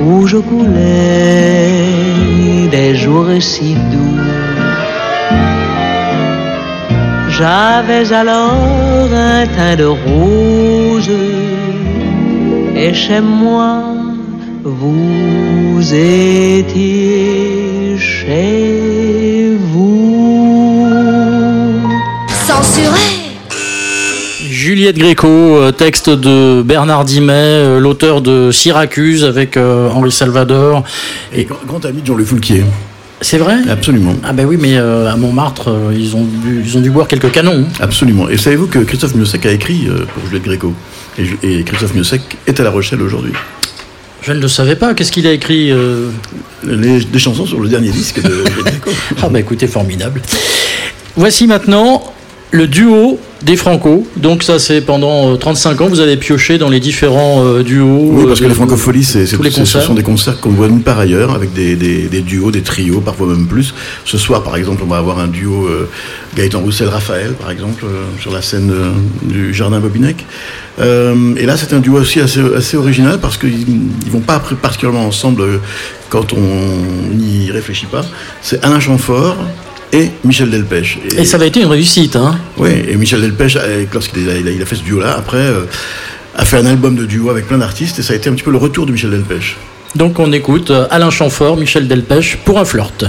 où 0.05 0.27
je 0.27 0.39
coulais 0.39 1.89
des 2.71 2.97
jours 2.97 3.29
si 3.41 3.75
doux? 3.75 4.44
J'avais 7.37 8.13
alors 8.13 8.53
un 9.13 9.47
teint 9.47 9.75
de 9.75 9.85
rose 9.87 11.11
et 12.77 12.95
chez 12.95 13.21
moi 13.21 13.83
vous 14.63 15.93
étiez 15.93 16.69
chez 17.99 19.57
vous. 19.73 20.87
Censuré 22.47 23.01
Juliette 24.49 24.97
Gréco, 24.97 25.27
euh, 25.27 25.73
texte 25.73 26.11
de 26.11 26.63
Bernard 26.63 27.05
Dimet, 27.05 27.33
euh, 27.33 27.81
l'auteur 27.81 28.23
de 28.23 28.53
Syracuse 28.53 29.25
avec 29.25 29.57
euh, 29.57 29.91
Henri 29.91 30.13
Salvador. 30.13 30.85
Et 31.35 31.45
grand, 31.45 31.59
grand 31.67 31.85
ami 31.85 32.01
de 32.01 32.07
Jean 32.07 32.15
Le 32.15 32.25
Foulquier. 32.25 32.63
C'est 33.21 33.39
vrai? 33.39 33.57
Absolument. 33.71 34.15
Ah 34.25 34.33
ben 34.33 34.45
oui, 34.47 34.57
mais 34.61 34.77
euh, 34.77 35.11
à 35.11 35.17
Montmartre, 35.17 35.69
euh, 35.71 35.95
ils, 35.97 36.15
ont 36.17 36.25
bu- 36.25 36.63
ils 36.65 36.77
ont 36.77 36.81
dû 36.81 36.91
boire 36.91 37.09
quelques 37.09 37.31
canons. 37.31 37.65
hein. 37.67 37.73
Absolument. 37.81 38.29
Et 38.29 38.37
savez-vous 38.37 38.67
que 38.67 38.81
Christophe 38.81 39.15
Miossec 39.15 39.47
a 39.47 39.53
écrit 39.53 39.87
euh, 39.89 40.05
pour 40.13 40.27
Juliette 40.27 40.45
Gréco? 40.45 40.75
Et, 41.43 41.63
Christophe 41.65 41.95
Miossec 41.95 42.23
est 42.47 42.59
à 42.61 42.65
La 42.65 42.71
Rochelle 42.71 43.01
aujourd'hui. 43.01 43.33
Je 44.23 44.33
ne 44.33 44.41
le 44.41 44.49
savais 44.49 44.75
pas. 44.77 44.95
Qu'est-ce 44.95 45.13
qu'il 45.13 45.27
a 45.27 45.33
écrit 45.33 45.73
Les- 46.65 47.05
Des 47.05 47.19
chansons 47.19 47.47
sur 47.47 47.61
le 47.61 47.69
dernier 47.69 47.91
disque 47.91 48.21
de 48.21 48.31
Juliette 48.31 48.81
Gréco. 48.81 48.91
Ah 49.23 49.29
bah 49.29 49.39
écoutez, 49.41 49.69
formidable. 49.69 50.21
Voici 51.17 51.47
maintenant 51.47 52.13
le 52.51 52.67
duo 52.69 53.19
des 53.43 53.57
Franco. 53.57 54.07
Donc 54.17 54.43
ça 54.43 54.59
c'est 54.59 54.81
pendant 54.81 55.33
euh, 55.33 55.37
35 55.37 55.81
ans, 55.83 55.89
vous 55.89 56.01
avez 56.01 56.17
pioché 56.17 56.57
dans 56.57 56.71
les 56.71 56.81
différents 56.81 57.45
euh, 57.45 57.63
duos. 57.63 58.11
Oui, 58.13 58.25
parce 58.27 58.39
euh, 58.39 58.43
que 58.43 58.45
de- 58.45 58.49
la 58.51 58.55
francophonie, 58.55 59.05
c'est, 59.05 59.27
c'est- 59.27 59.37
tous 59.37 59.43
les 59.43 59.51
c'est- 59.51 59.57
ce 59.57 59.61
concerts. 59.61 59.83
sont 59.83 59.95
des 59.95 60.03
concerts 60.03 60.41
qu'on 60.41 60.51
voit 60.51 60.69
nulle 60.69 60.81
part 60.83 60.99
ailleurs, 60.99 61.35
avec 61.35 61.53
des, 61.53 61.77
des- 61.77 62.05
des 62.09 62.21
duos, 62.23 62.51
des 62.51 62.63
trios, 62.63 63.01
parfois 63.01 63.27
même 63.27 63.47
plus. 63.47 63.75
Ce 64.07 64.17
soir, 64.19 64.43
par 64.45 64.57
exemple, 64.57 64.83
on 64.85 64.89
va 64.89 64.97
avoir 64.99 65.19
un 65.19 65.27
duo 65.27 65.67
euh, 65.67 65.89
Gaëtan 66.37 66.61
Roussel-Raphaël, 66.61 67.33
par 67.35 67.51
exemple, 67.51 67.85
euh, 67.85 68.05
sur 68.21 68.33
la 68.33 68.41
scène 68.41 68.71
euh, 68.73 68.91
du 69.23 69.53
Jardin 69.53 69.81
Bobinec. 69.81 70.25
Euh, 70.81 71.35
et 71.37 71.45
là, 71.47 71.57
c'est 71.57 71.73
un 71.75 71.81
duo 71.81 71.99
aussi 72.01 72.21
assez, 72.21 72.41
assez 72.57 72.77
original, 72.77 73.19
parce 73.21 73.37
qu'ils 73.37 73.67
ne 74.07 74.11
vont 74.11 74.21
pas 74.21 74.41
particulièrement 74.63 75.07
ensemble 75.07 75.43
euh, 75.43 75.59
quand 76.09 76.33
on 76.33 77.15
n'y 77.15 77.51
réfléchit 77.51 77.87
pas. 77.87 78.05
C'est 78.41 78.65
Alain 78.65 78.81
Chamfort 78.81 79.37
et 79.95 80.11
Michel 80.25 80.51
Delpech. 80.51 80.99
Et 81.17 81.25
ça 81.25 81.37
avait 81.37 81.49
été 81.49 81.61
une 81.61 81.69
réussite. 81.69 82.17
Hein. 82.17 82.37
Oui, 82.59 82.71
et 82.89 82.97
Michel 82.97 83.21
Delpech, 83.23 83.57
euh, 83.57 83.85
lorsqu'il 83.93 84.29
a, 84.29 84.37
il 84.37 84.47
a- 84.49 84.51
il 84.51 84.61
a 84.61 84.67
fait 84.67 84.77
ce 84.77 84.83
duo-là, 84.83 85.15
après, 85.17 85.39
euh, 85.39 85.63
a 86.37 86.45
fait 86.45 86.57
un 86.59 86.67
album 86.67 86.97
de 86.97 87.07
duo 87.07 87.31
avec 87.31 87.47
plein 87.47 87.59
d'artistes, 87.59 87.99
et 87.99 88.03
ça 88.03 88.13
a 88.13 88.17
été 88.17 88.29
un 88.29 88.35
petit 88.35 88.43
peu 88.45 88.51
le 88.51 88.59
retour 88.59 88.85
de 88.87 88.93
Michel 88.93 89.11
Delpech. 89.11 89.57
Donc 89.95 90.19
on 90.19 90.33
écoute 90.33 90.71
euh, 90.73 90.87
Alain 90.91 91.11
Chamfort, 91.11 91.57
Michel 91.57 91.87
Delpech 91.87 92.39
pour 92.45 92.59
un 92.59 92.65
flirt. 92.65 93.05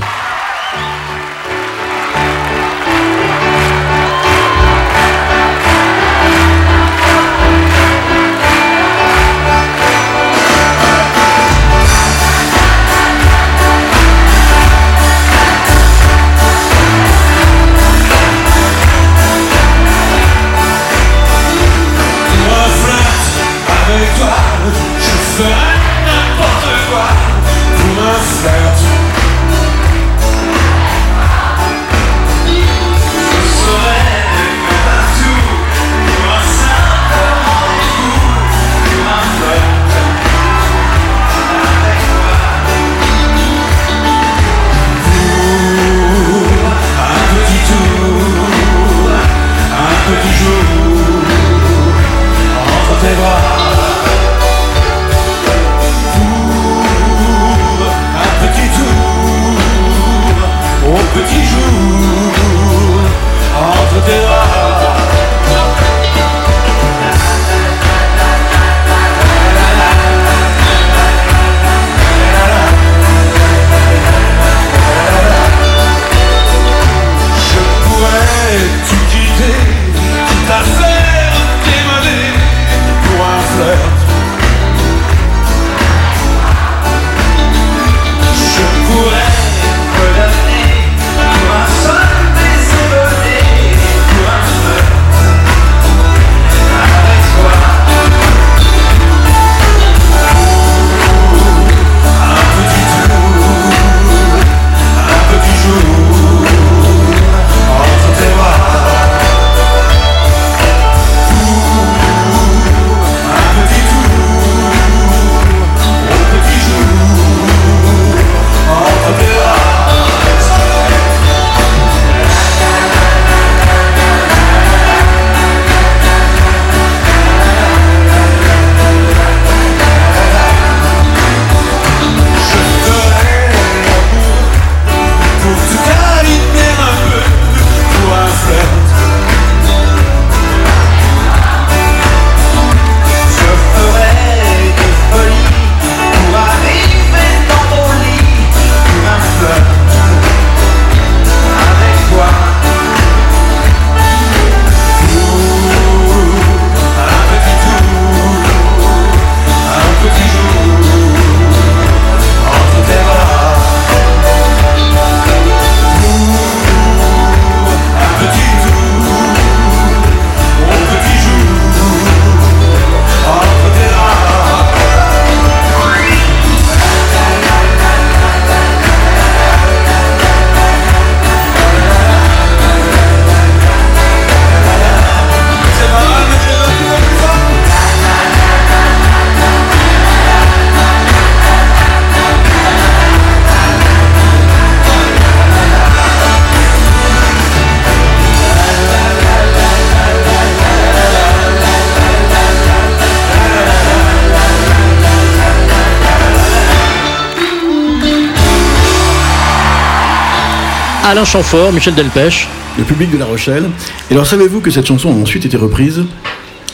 Alain 211.07 211.23
Chamfort, 211.23 211.71
Michel 211.71 211.93
Delpech. 211.93 212.47
Le 212.79 212.83
public 212.83 213.11
de 213.11 213.19
La 213.19 213.25
Rochelle. 213.25 213.69
Et 214.09 214.15
alors, 214.15 214.25
savez-vous 214.25 214.59
que 214.59 214.71
cette 214.71 214.87
chanson 214.87 215.11
a 215.11 215.13
ensuite 215.13 215.45
été 215.45 215.55
reprise 215.55 216.03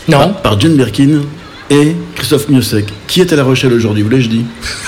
Non. 0.08 0.20
Par, 0.20 0.42
par 0.42 0.60
Jane 0.60 0.78
Birkin 0.78 1.22
et 1.70 1.98
Christophe 2.16 2.48
Miossec. 2.48 2.86
Qui 3.08 3.20
est 3.20 3.34
à 3.34 3.36
La 3.36 3.44
Rochelle 3.44 3.74
aujourd'hui 3.74 4.04
Vous 4.04 4.10
l'ai-je 4.10 4.30
dit 4.30 4.46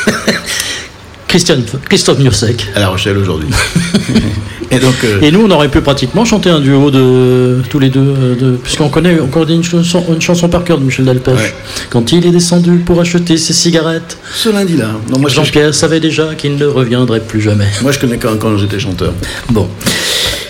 Christian, 1.28 1.58
Christophe 1.90 2.20
Miossec. 2.20 2.68
À 2.74 2.80
La 2.80 2.88
Rochelle 2.88 3.18
aujourd'hui. 3.18 3.50
et 4.76 4.80
donc. 4.80 4.96
euh, 5.04 5.20
Et 5.22 5.32
nous, 5.32 5.42
on 5.46 5.52
aurait 5.52 5.70
pu 5.70 5.82
pratiquement 5.82 6.26
chanter 6.26 6.50
un 6.50 6.60
duo 6.60 6.92
de 6.92 7.62
tous 7.70 7.80
les 7.80 7.90
deux, 7.90 8.00
euh, 8.02 8.36
de, 8.36 8.52
puisqu'on 8.58 8.90
connaît 8.90 9.20
encore 9.20 9.48
une 9.50 9.64
chanson, 9.64 10.04
une 10.14 10.22
chanson 10.22 10.50
par 10.50 10.64
cœur 10.64 10.78
de 10.80 10.84
Michel 10.86 11.06
Delpech. 11.06 11.54
Quand 11.90 12.12
il 12.12 12.26
est 12.26 12.32
descendu 12.32 12.78
pour 12.86 13.00
acheter 13.00 13.38
ses 13.38 13.54
cigarettes, 13.54 14.18
ce 14.34 14.50
lundi-là. 14.50 14.92
Je- 15.28 15.34
Jean-Pierre 15.34 15.74
savait 15.74 16.00
déjà 16.00 16.36
qu'il 16.36 16.56
ne 16.58 16.66
reviendrait 16.66 17.20
plus 17.22 17.42
jamais. 17.42 17.68
Moi, 17.82 17.92
je 17.92 18.00
connais 18.00 18.18
quand, 18.18 18.38
quand 18.40 18.58
j'étais 18.58 18.80
chanteur. 18.80 19.14
Bon. 19.50 19.68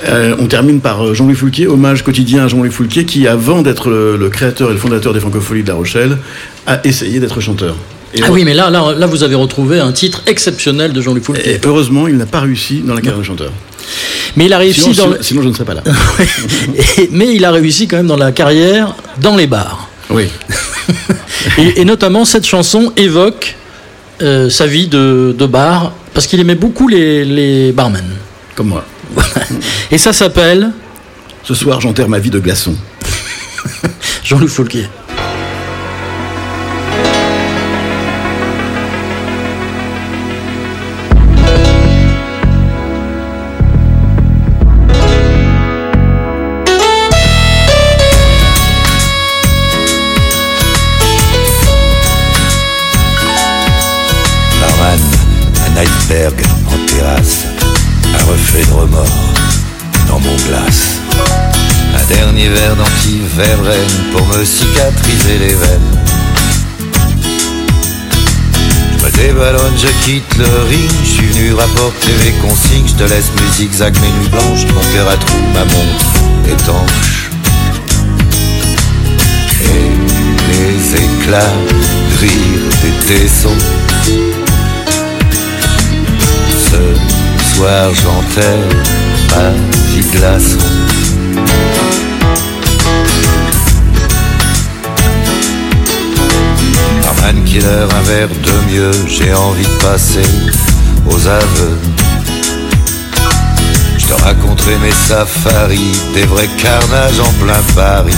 Euh, 0.10 0.36
on 0.40 0.48
termine 0.48 0.82
par 0.82 1.14
Jean-Louis 1.16 1.36
Foulquier, 1.36 1.68
hommage 1.68 2.04
quotidien 2.04 2.44
à 2.44 2.48
Jean-Louis 2.50 2.72
Foulquier, 2.72 3.06
qui, 3.06 3.26
avant 3.28 3.62
d'être 3.62 3.90
le, 3.90 4.18
le 4.18 4.30
créateur 4.30 4.70
et 4.70 4.74
le 4.74 4.78
fondateur 4.80 5.14
des 5.14 5.22
Francopholies 5.22 5.64
de 5.64 5.70
La 5.70 5.76
Rochelle, 5.76 6.18
a 6.68 6.82
essayé 6.86 7.20
d'être 7.22 7.40
chanteur. 7.40 7.76
Et 8.14 8.22
Ah 8.22 8.28
oui, 8.32 8.44
mais 8.44 8.54
là, 8.54 8.70
là, 8.70 8.94
là, 8.98 9.06
vous 9.08 9.24
avez 9.24 9.36
retrouvé 9.36 9.80
un 9.80 9.92
titre 9.94 10.22
exceptionnel 10.28 10.92
de 10.92 11.02
Jean-Luc 11.02 11.24
Foulquier. 11.24 11.54
Et 11.54 11.60
heureusement, 11.66 12.08
il 12.10 12.18
n'a 12.18 12.26
pas 12.26 12.42
réussi 12.42 12.82
dans 12.86 12.94
la 12.94 13.00
carrière 13.02 13.20
de 13.22 13.26
chanteur. 13.26 13.52
Mais 14.36 14.46
il 14.46 14.54
a 14.54 14.58
réussi 14.58 14.82
Sinon, 14.82 14.94
dans 14.96 15.04
sinon- 15.04 15.16
le- 15.18 15.24
sinon, 15.24 15.42
je 15.44 15.48
ne 15.50 15.54
serais 15.54 15.66
pas 15.66 15.74
là. 15.76 15.84
Et- 16.98 17.10
mais 17.12 17.34
il 17.36 17.44
a 17.46 17.52
réussi 17.52 17.88
quand 17.88 17.98
même 17.98 18.08
dans 18.08 18.18
la 18.18 18.32
carrière 18.32 18.96
dans 19.22 19.36
les 19.36 19.48
bars. 19.48 19.88
Oui. 20.10 20.28
et, 21.58 21.82
et 21.82 21.86
notamment, 21.86 22.26
cette 22.26 22.46
chanson 22.46 22.92
évoque 22.98 23.56
euh, 24.22 24.50
sa 24.50 24.66
vie 24.68 24.88
de, 24.88 25.36
de 25.38 25.46
bar, 25.46 25.92
parce 26.14 26.28
qu'il 26.28 26.40
aimait 26.40 26.56
beaucoup 26.56 26.88
les, 26.88 27.26
les 27.26 27.72
barmen. 27.72 28.06
Comme 28.56 28.68
moi. 28.70 28.86
Et 29.92 29.98
ça 29.98 30.14
s'appelle 30.14 30.72
Ce 31.44 31.54
soir, 31.54 31.82
j'enterre 31.82 32.10
ma 32.10 32.20
vie 32.20 32.30
de 32.30 32.40
glaçon. 32.40 32.76
Jean-Luc 34.24 34.50
Foulquier. 34.50 34.88
Je 69.84 69.90
quitte 70.06 70.38
le 70.38 70.46
ring, 70.70 70.90
je 71.04 71.10
suis 71.10 71.26
venu 71.26 71.54
rapporter 71.54 72.14
mes 72.24 72.32
consignes, 72.48 72.88
je 72.88 72.94
te 72.94 73.04
laisse 73.04 73.30
mes 73.36 73.52
zigzags, 73.54 74.00
mes 74.00 74.08
nuits 74.08 74.30
blanches, 74.30 74.66
mon 74.74 74.82
cœur 74.94 75.10
à 75.10 75.18
trous, 75.18 75.44
ma 75.54 75.66
montre 75.66 76.06
étanche. 76.48 77.30
Et 79.62 79.92
les 80.52 80.96
éclats 81.04 81.58
rire 82.22 82.64
des 82.82 82.96
tessons 83.08 83.60
ce 86.72 86.82
soir 87.56 87.86
j'enterre 87.94 88.72
ma 89.32 89.48
vie 89.92 90.08
glaçon. 90.12 90.68
Barman 97.24 97.44
killer, 97.46 97.66
un 97.66 98.02
verre 98.02 98.28
de 98.28 98.72
mieux, 98.72 98.92
j'ai 99.08 99.34
envie 99.34 99.64
de 99.64 99.82
passer 99.82 100.28
aux 101.10 101.28
aveux. 101.28 101.78
Je 103.98 104.06
te 104.08 104.14
raconterai 104.24 104.78
mes 104.78 104.92
safaris, 104.92 106.00
des 106.14 106.26
vrais 106.26 106.50
carnages 106.62 107.20
en 107.20 107.32
plein 107.44 107.62
Paris. 107.76 108.18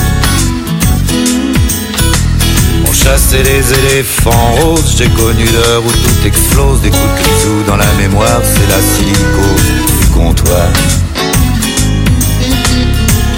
On 2.87 2.93
chassait 2.93 3.43
les 3.43 3.73
éléphants 3.73 4.51
roses, 4.61 4.95
j'ai 4.97 5.09
connu 5.09 5.45
l'heure 5.45 5.83
où 5.85 5.91
tout 5.91 6.27
explose, 6.27 6.81
des 6.81 6.89
coups 6.89 7.03
de 7.03 7.23
grisou 7.23 7.63
dans 7.67 7.77
la 7.77 7.91
mémoire, 7.99 8.41
c'est 8.43 8.69
la 8.69 8.81
silicose 8.81 9.99
du 9.99 10.07
comptoir. 10.07 10.67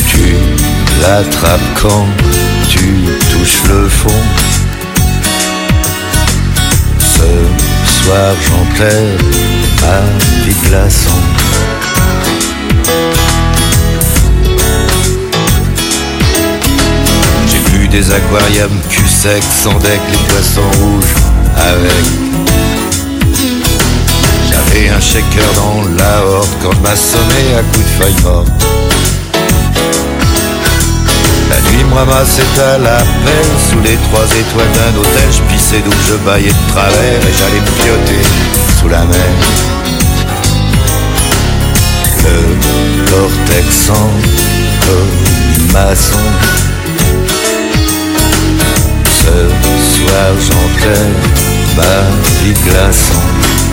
Tu 0.07 0.35
l'attrapes 1.01 1.59
quand 1.81 2.07
tu 2.69 2.93
touches 3.31 3.63
le 3.69 3.89
fond. 3.89 4.46
Ce 7.17 8.03
soir 8.03 8.33
j'enterre 8.47 9.17
ma 9.81 10.45
vie 10.45 10.55
glaçon. 10.69 11.17
J'ai 17.47 17.71
vu 17.71 17.87
des 17.87 18.11
aquariums 18.11 18.79
cul 18.89 19.07
sec 19.07 19.43
sans 19.63 19.73
deck, 19.79 19.99
les 20.11 20.17
poissons 20.29 20.71
rouges 20.79 21.15
avec. 21.55 22.05
J'avais 24.49 24.89
un 24.89 24.99
shaker 24.99 25.53
dans 25.55 25.83
la 25.97 26.25
horde 26.25 26.49
quand 26.61 26.73
je 26.73 26.79
m'assommais 26.81 27.55
à 27.57 27.63
coups 27.63 27.85
de 27.85 28.03
feuilles 28.03 28.23
mortes. 28.23 28.65
La 31.49 31.59
nuit 31.71 31.83
me 31.85 31.93
ramassait 31.95 32.61
à 32.73 32.77
la 32.77 32.99
sous 33.69 33.79
les 33.79 33.95
trois 34.09 34.25
étoiles 34.25 34.71
d'un 34.73 34.99
hôtel. 34.99 35.29
Je 35.31 35.41
pissais 35.53 35.81
d'où 35.83 35.91
je 36.07 36.15
baillais 36.25 36.49
de 36.49 36.71
travers 36.71 37.19
et 37.21 37.33
j'allais 37.37 37.61
me 37.61 37.71
pioter 37.81 38.21
sous 38.79 38.89
la 38.89 39.03
mer. 39.05 39.31
Le 42.23 43.05
cortex 43.09 43.89
en 43.89 44.09
maçon. 45.73 46.25
Ce 49.05 49.37
soir 49.95 50.29
j'enterre 50.39 51.15
ma 51.77 52.43
vie 52.43 52.53
glaçon. 52.65 53.66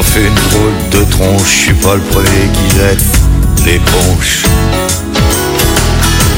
Fait 0.00 0.20
une 0.20 0.34
drôle 0.34 0.72
de 0.90 1.10
tronche, 1.10 1.42
je 1.44 1.62
suis 1.64 1.74
pas 1.74 1.94
le 1.94 2.00
premier 2.00 2.48
qui 2.54 2.76
jette 2.76 3.04
l'éponge. 3.66 4.44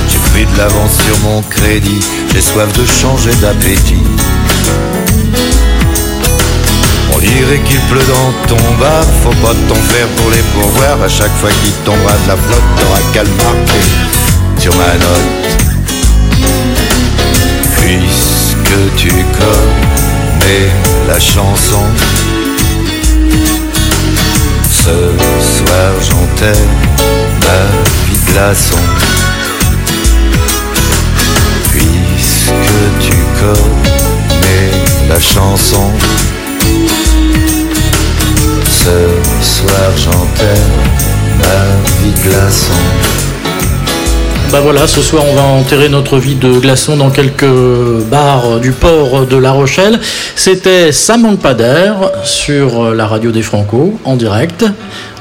J'ai 0.08 0.18
pris 0.32 0.44
de 0.44 0.58
l'avance 0.58 0.90
sur 1.06 1.18
mon 1.20 1.42
crédit, 1.42 2.00
j'ai 2.32 2.40
soif 2.40 2.72
de 2.72 2.84
changer 2.84 3.32
d'appétit. 3.36 4.02
On 7.14 7.18
dirait 7.18 7.60
qu'il 7.68 7.80
pleut 7.82 8.04
dans 8.08 8.32
ton 8.48 8.62
bar, 8.80 9.04
faut 9.22 9.46
pas 9.46 9.54
t'en 9.68 9.74
faire 9.74 10.08
pour 10.16 10.30
les 10.30 10.42
pourvoirs. 10.52 11.02
À 11.02 11.08
chaque 11.08 11.34
fois 11.36 11.50
qu'il 11.62 11.72
tombera 11.84 12.12
de 12.12 12.28
la 12.28 12.36
flotte, 12.36 12.68
t'auras 12.76 13.02
qu'à 13.12 13.22
le 13.22 13.30
marquer 13.44 13.84
sur 14.58 14.74
ma 14.74 14.94
note. 14.94 15.30
Puisque 17.76 18.96
tu 18.96 19.10
connais 19.38 20.70
la 21.06 21.20
chanson, 21.20 21.84
ce 24.84 24.96
soir 25.56 25.92
j'enterre 26.00 26.68
ma 27.44 27.60
vie 28.06 28.32
glaçon. 28.32 28.82
Puisque 31.70 32.80
tu 33.00 33.16
connais 33.40 34.70
la 35.08 35.20
chanson, 35.20 35.90
ce 38.82 38.98
soir 39.42 39.90
j'enterre 39.96 40.70
ma 41.38 41.62
vie 42.00 42.14
glaçon. 42.22 43.29
Bah 44.52 44.58
voilà, 44.60 44.88
ce 44.88 45.00
soir 45.00 45.22
on 45.30 45.34
va 45.34 45.42
enterrer 45.42 45.88
notre 45.88 46.18
vie 46.18 46.34
de 46.34 46.50
glaçon 46.58 46.96
dans 46.96 47.10
quelques 47.10 47.44
bars 48.10 48.58
du 48.58 48.72
port 48.72 49.24
de 49.24 49.36
La 49.36 49.52
Rochelle. 49.52 50.00
C'était 50.34 50.90
pas 51.40 51.54
d'air 51.54 52.10
sur 52.24 52.92
la 52.92 53.06
radio 53.06 53.30
des 53.30 53.42
Franco 53.42 54.00
en 54.04 54.16
direct. 54.16 54.64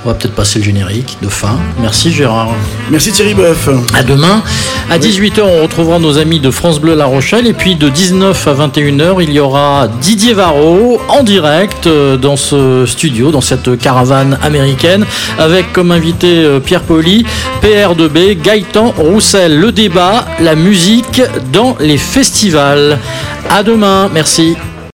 On 0.05 0.09
va 0.09 0.15
peut-être 0.15 0.33
passer 0.33 0.59
le 0.59 0.65
générique 0.65 1.17
de 1.21 1.27
fin. 1.27 1.57
Merci 1.81 2.11
Gérard. 2.13 2.51
Merci 2.89 3.11
Thierry 3.11 3.33
Boeuf. 3.33 3.67
À 3.93 4.01
demain. 4.01 4.41
À 4.89 4.97
18h, 4.97 5.41
on 5.41 5.61
retrouvera 5.63 5.99
nos 5.99 6.17
amis 6.17 6.39
de 6.39 6.51
France 6.51 6.79
Bleu 6.79 6.95
La 6.95 7.05
Rochelle. 7.05 7.45
Et 7.47 7.53
puis 7.53 7.75
de 7.75 7.89
19 7.89 8.47
à 8.47 8.53
21h, 8.53 9.21
il 9.21 9.33
y 9.33 9.39
aura 9.41 9.89
Didier 10.01 10.33
Varro 10.33 11.01
en 11.09 11.23
direct 11.23 11.87
euh, 11.87 12.15
dans 12.15 12.37
ce 12.37 12.85
studio, 12.85 13.31
dans 13.31 13.41
cette 13.41 13.77
caravane 13.77 14.37
américaine, 14.41 15.05
avec 15.37 15.73
comme 15.73 15.91
invité 15.91 16.45
euh, 16.45 16.61
Pierre 16.61 16.83
Poli, 16.83 17.25
PR2B, 17.61 18.41
Gaëtan 18.41 18.93
Roussel. 18.97 19.59
Le 19.59 19.73
débat, 19.73 20.25
la 20.39 20.55
musique 20.55 21.21
dans 21.51 21.75
les 21.81 21.97
festivals. 21.97 22.99
À 23.49 23.63
demain. 23.63 24.09
Merci. 24.13 24.55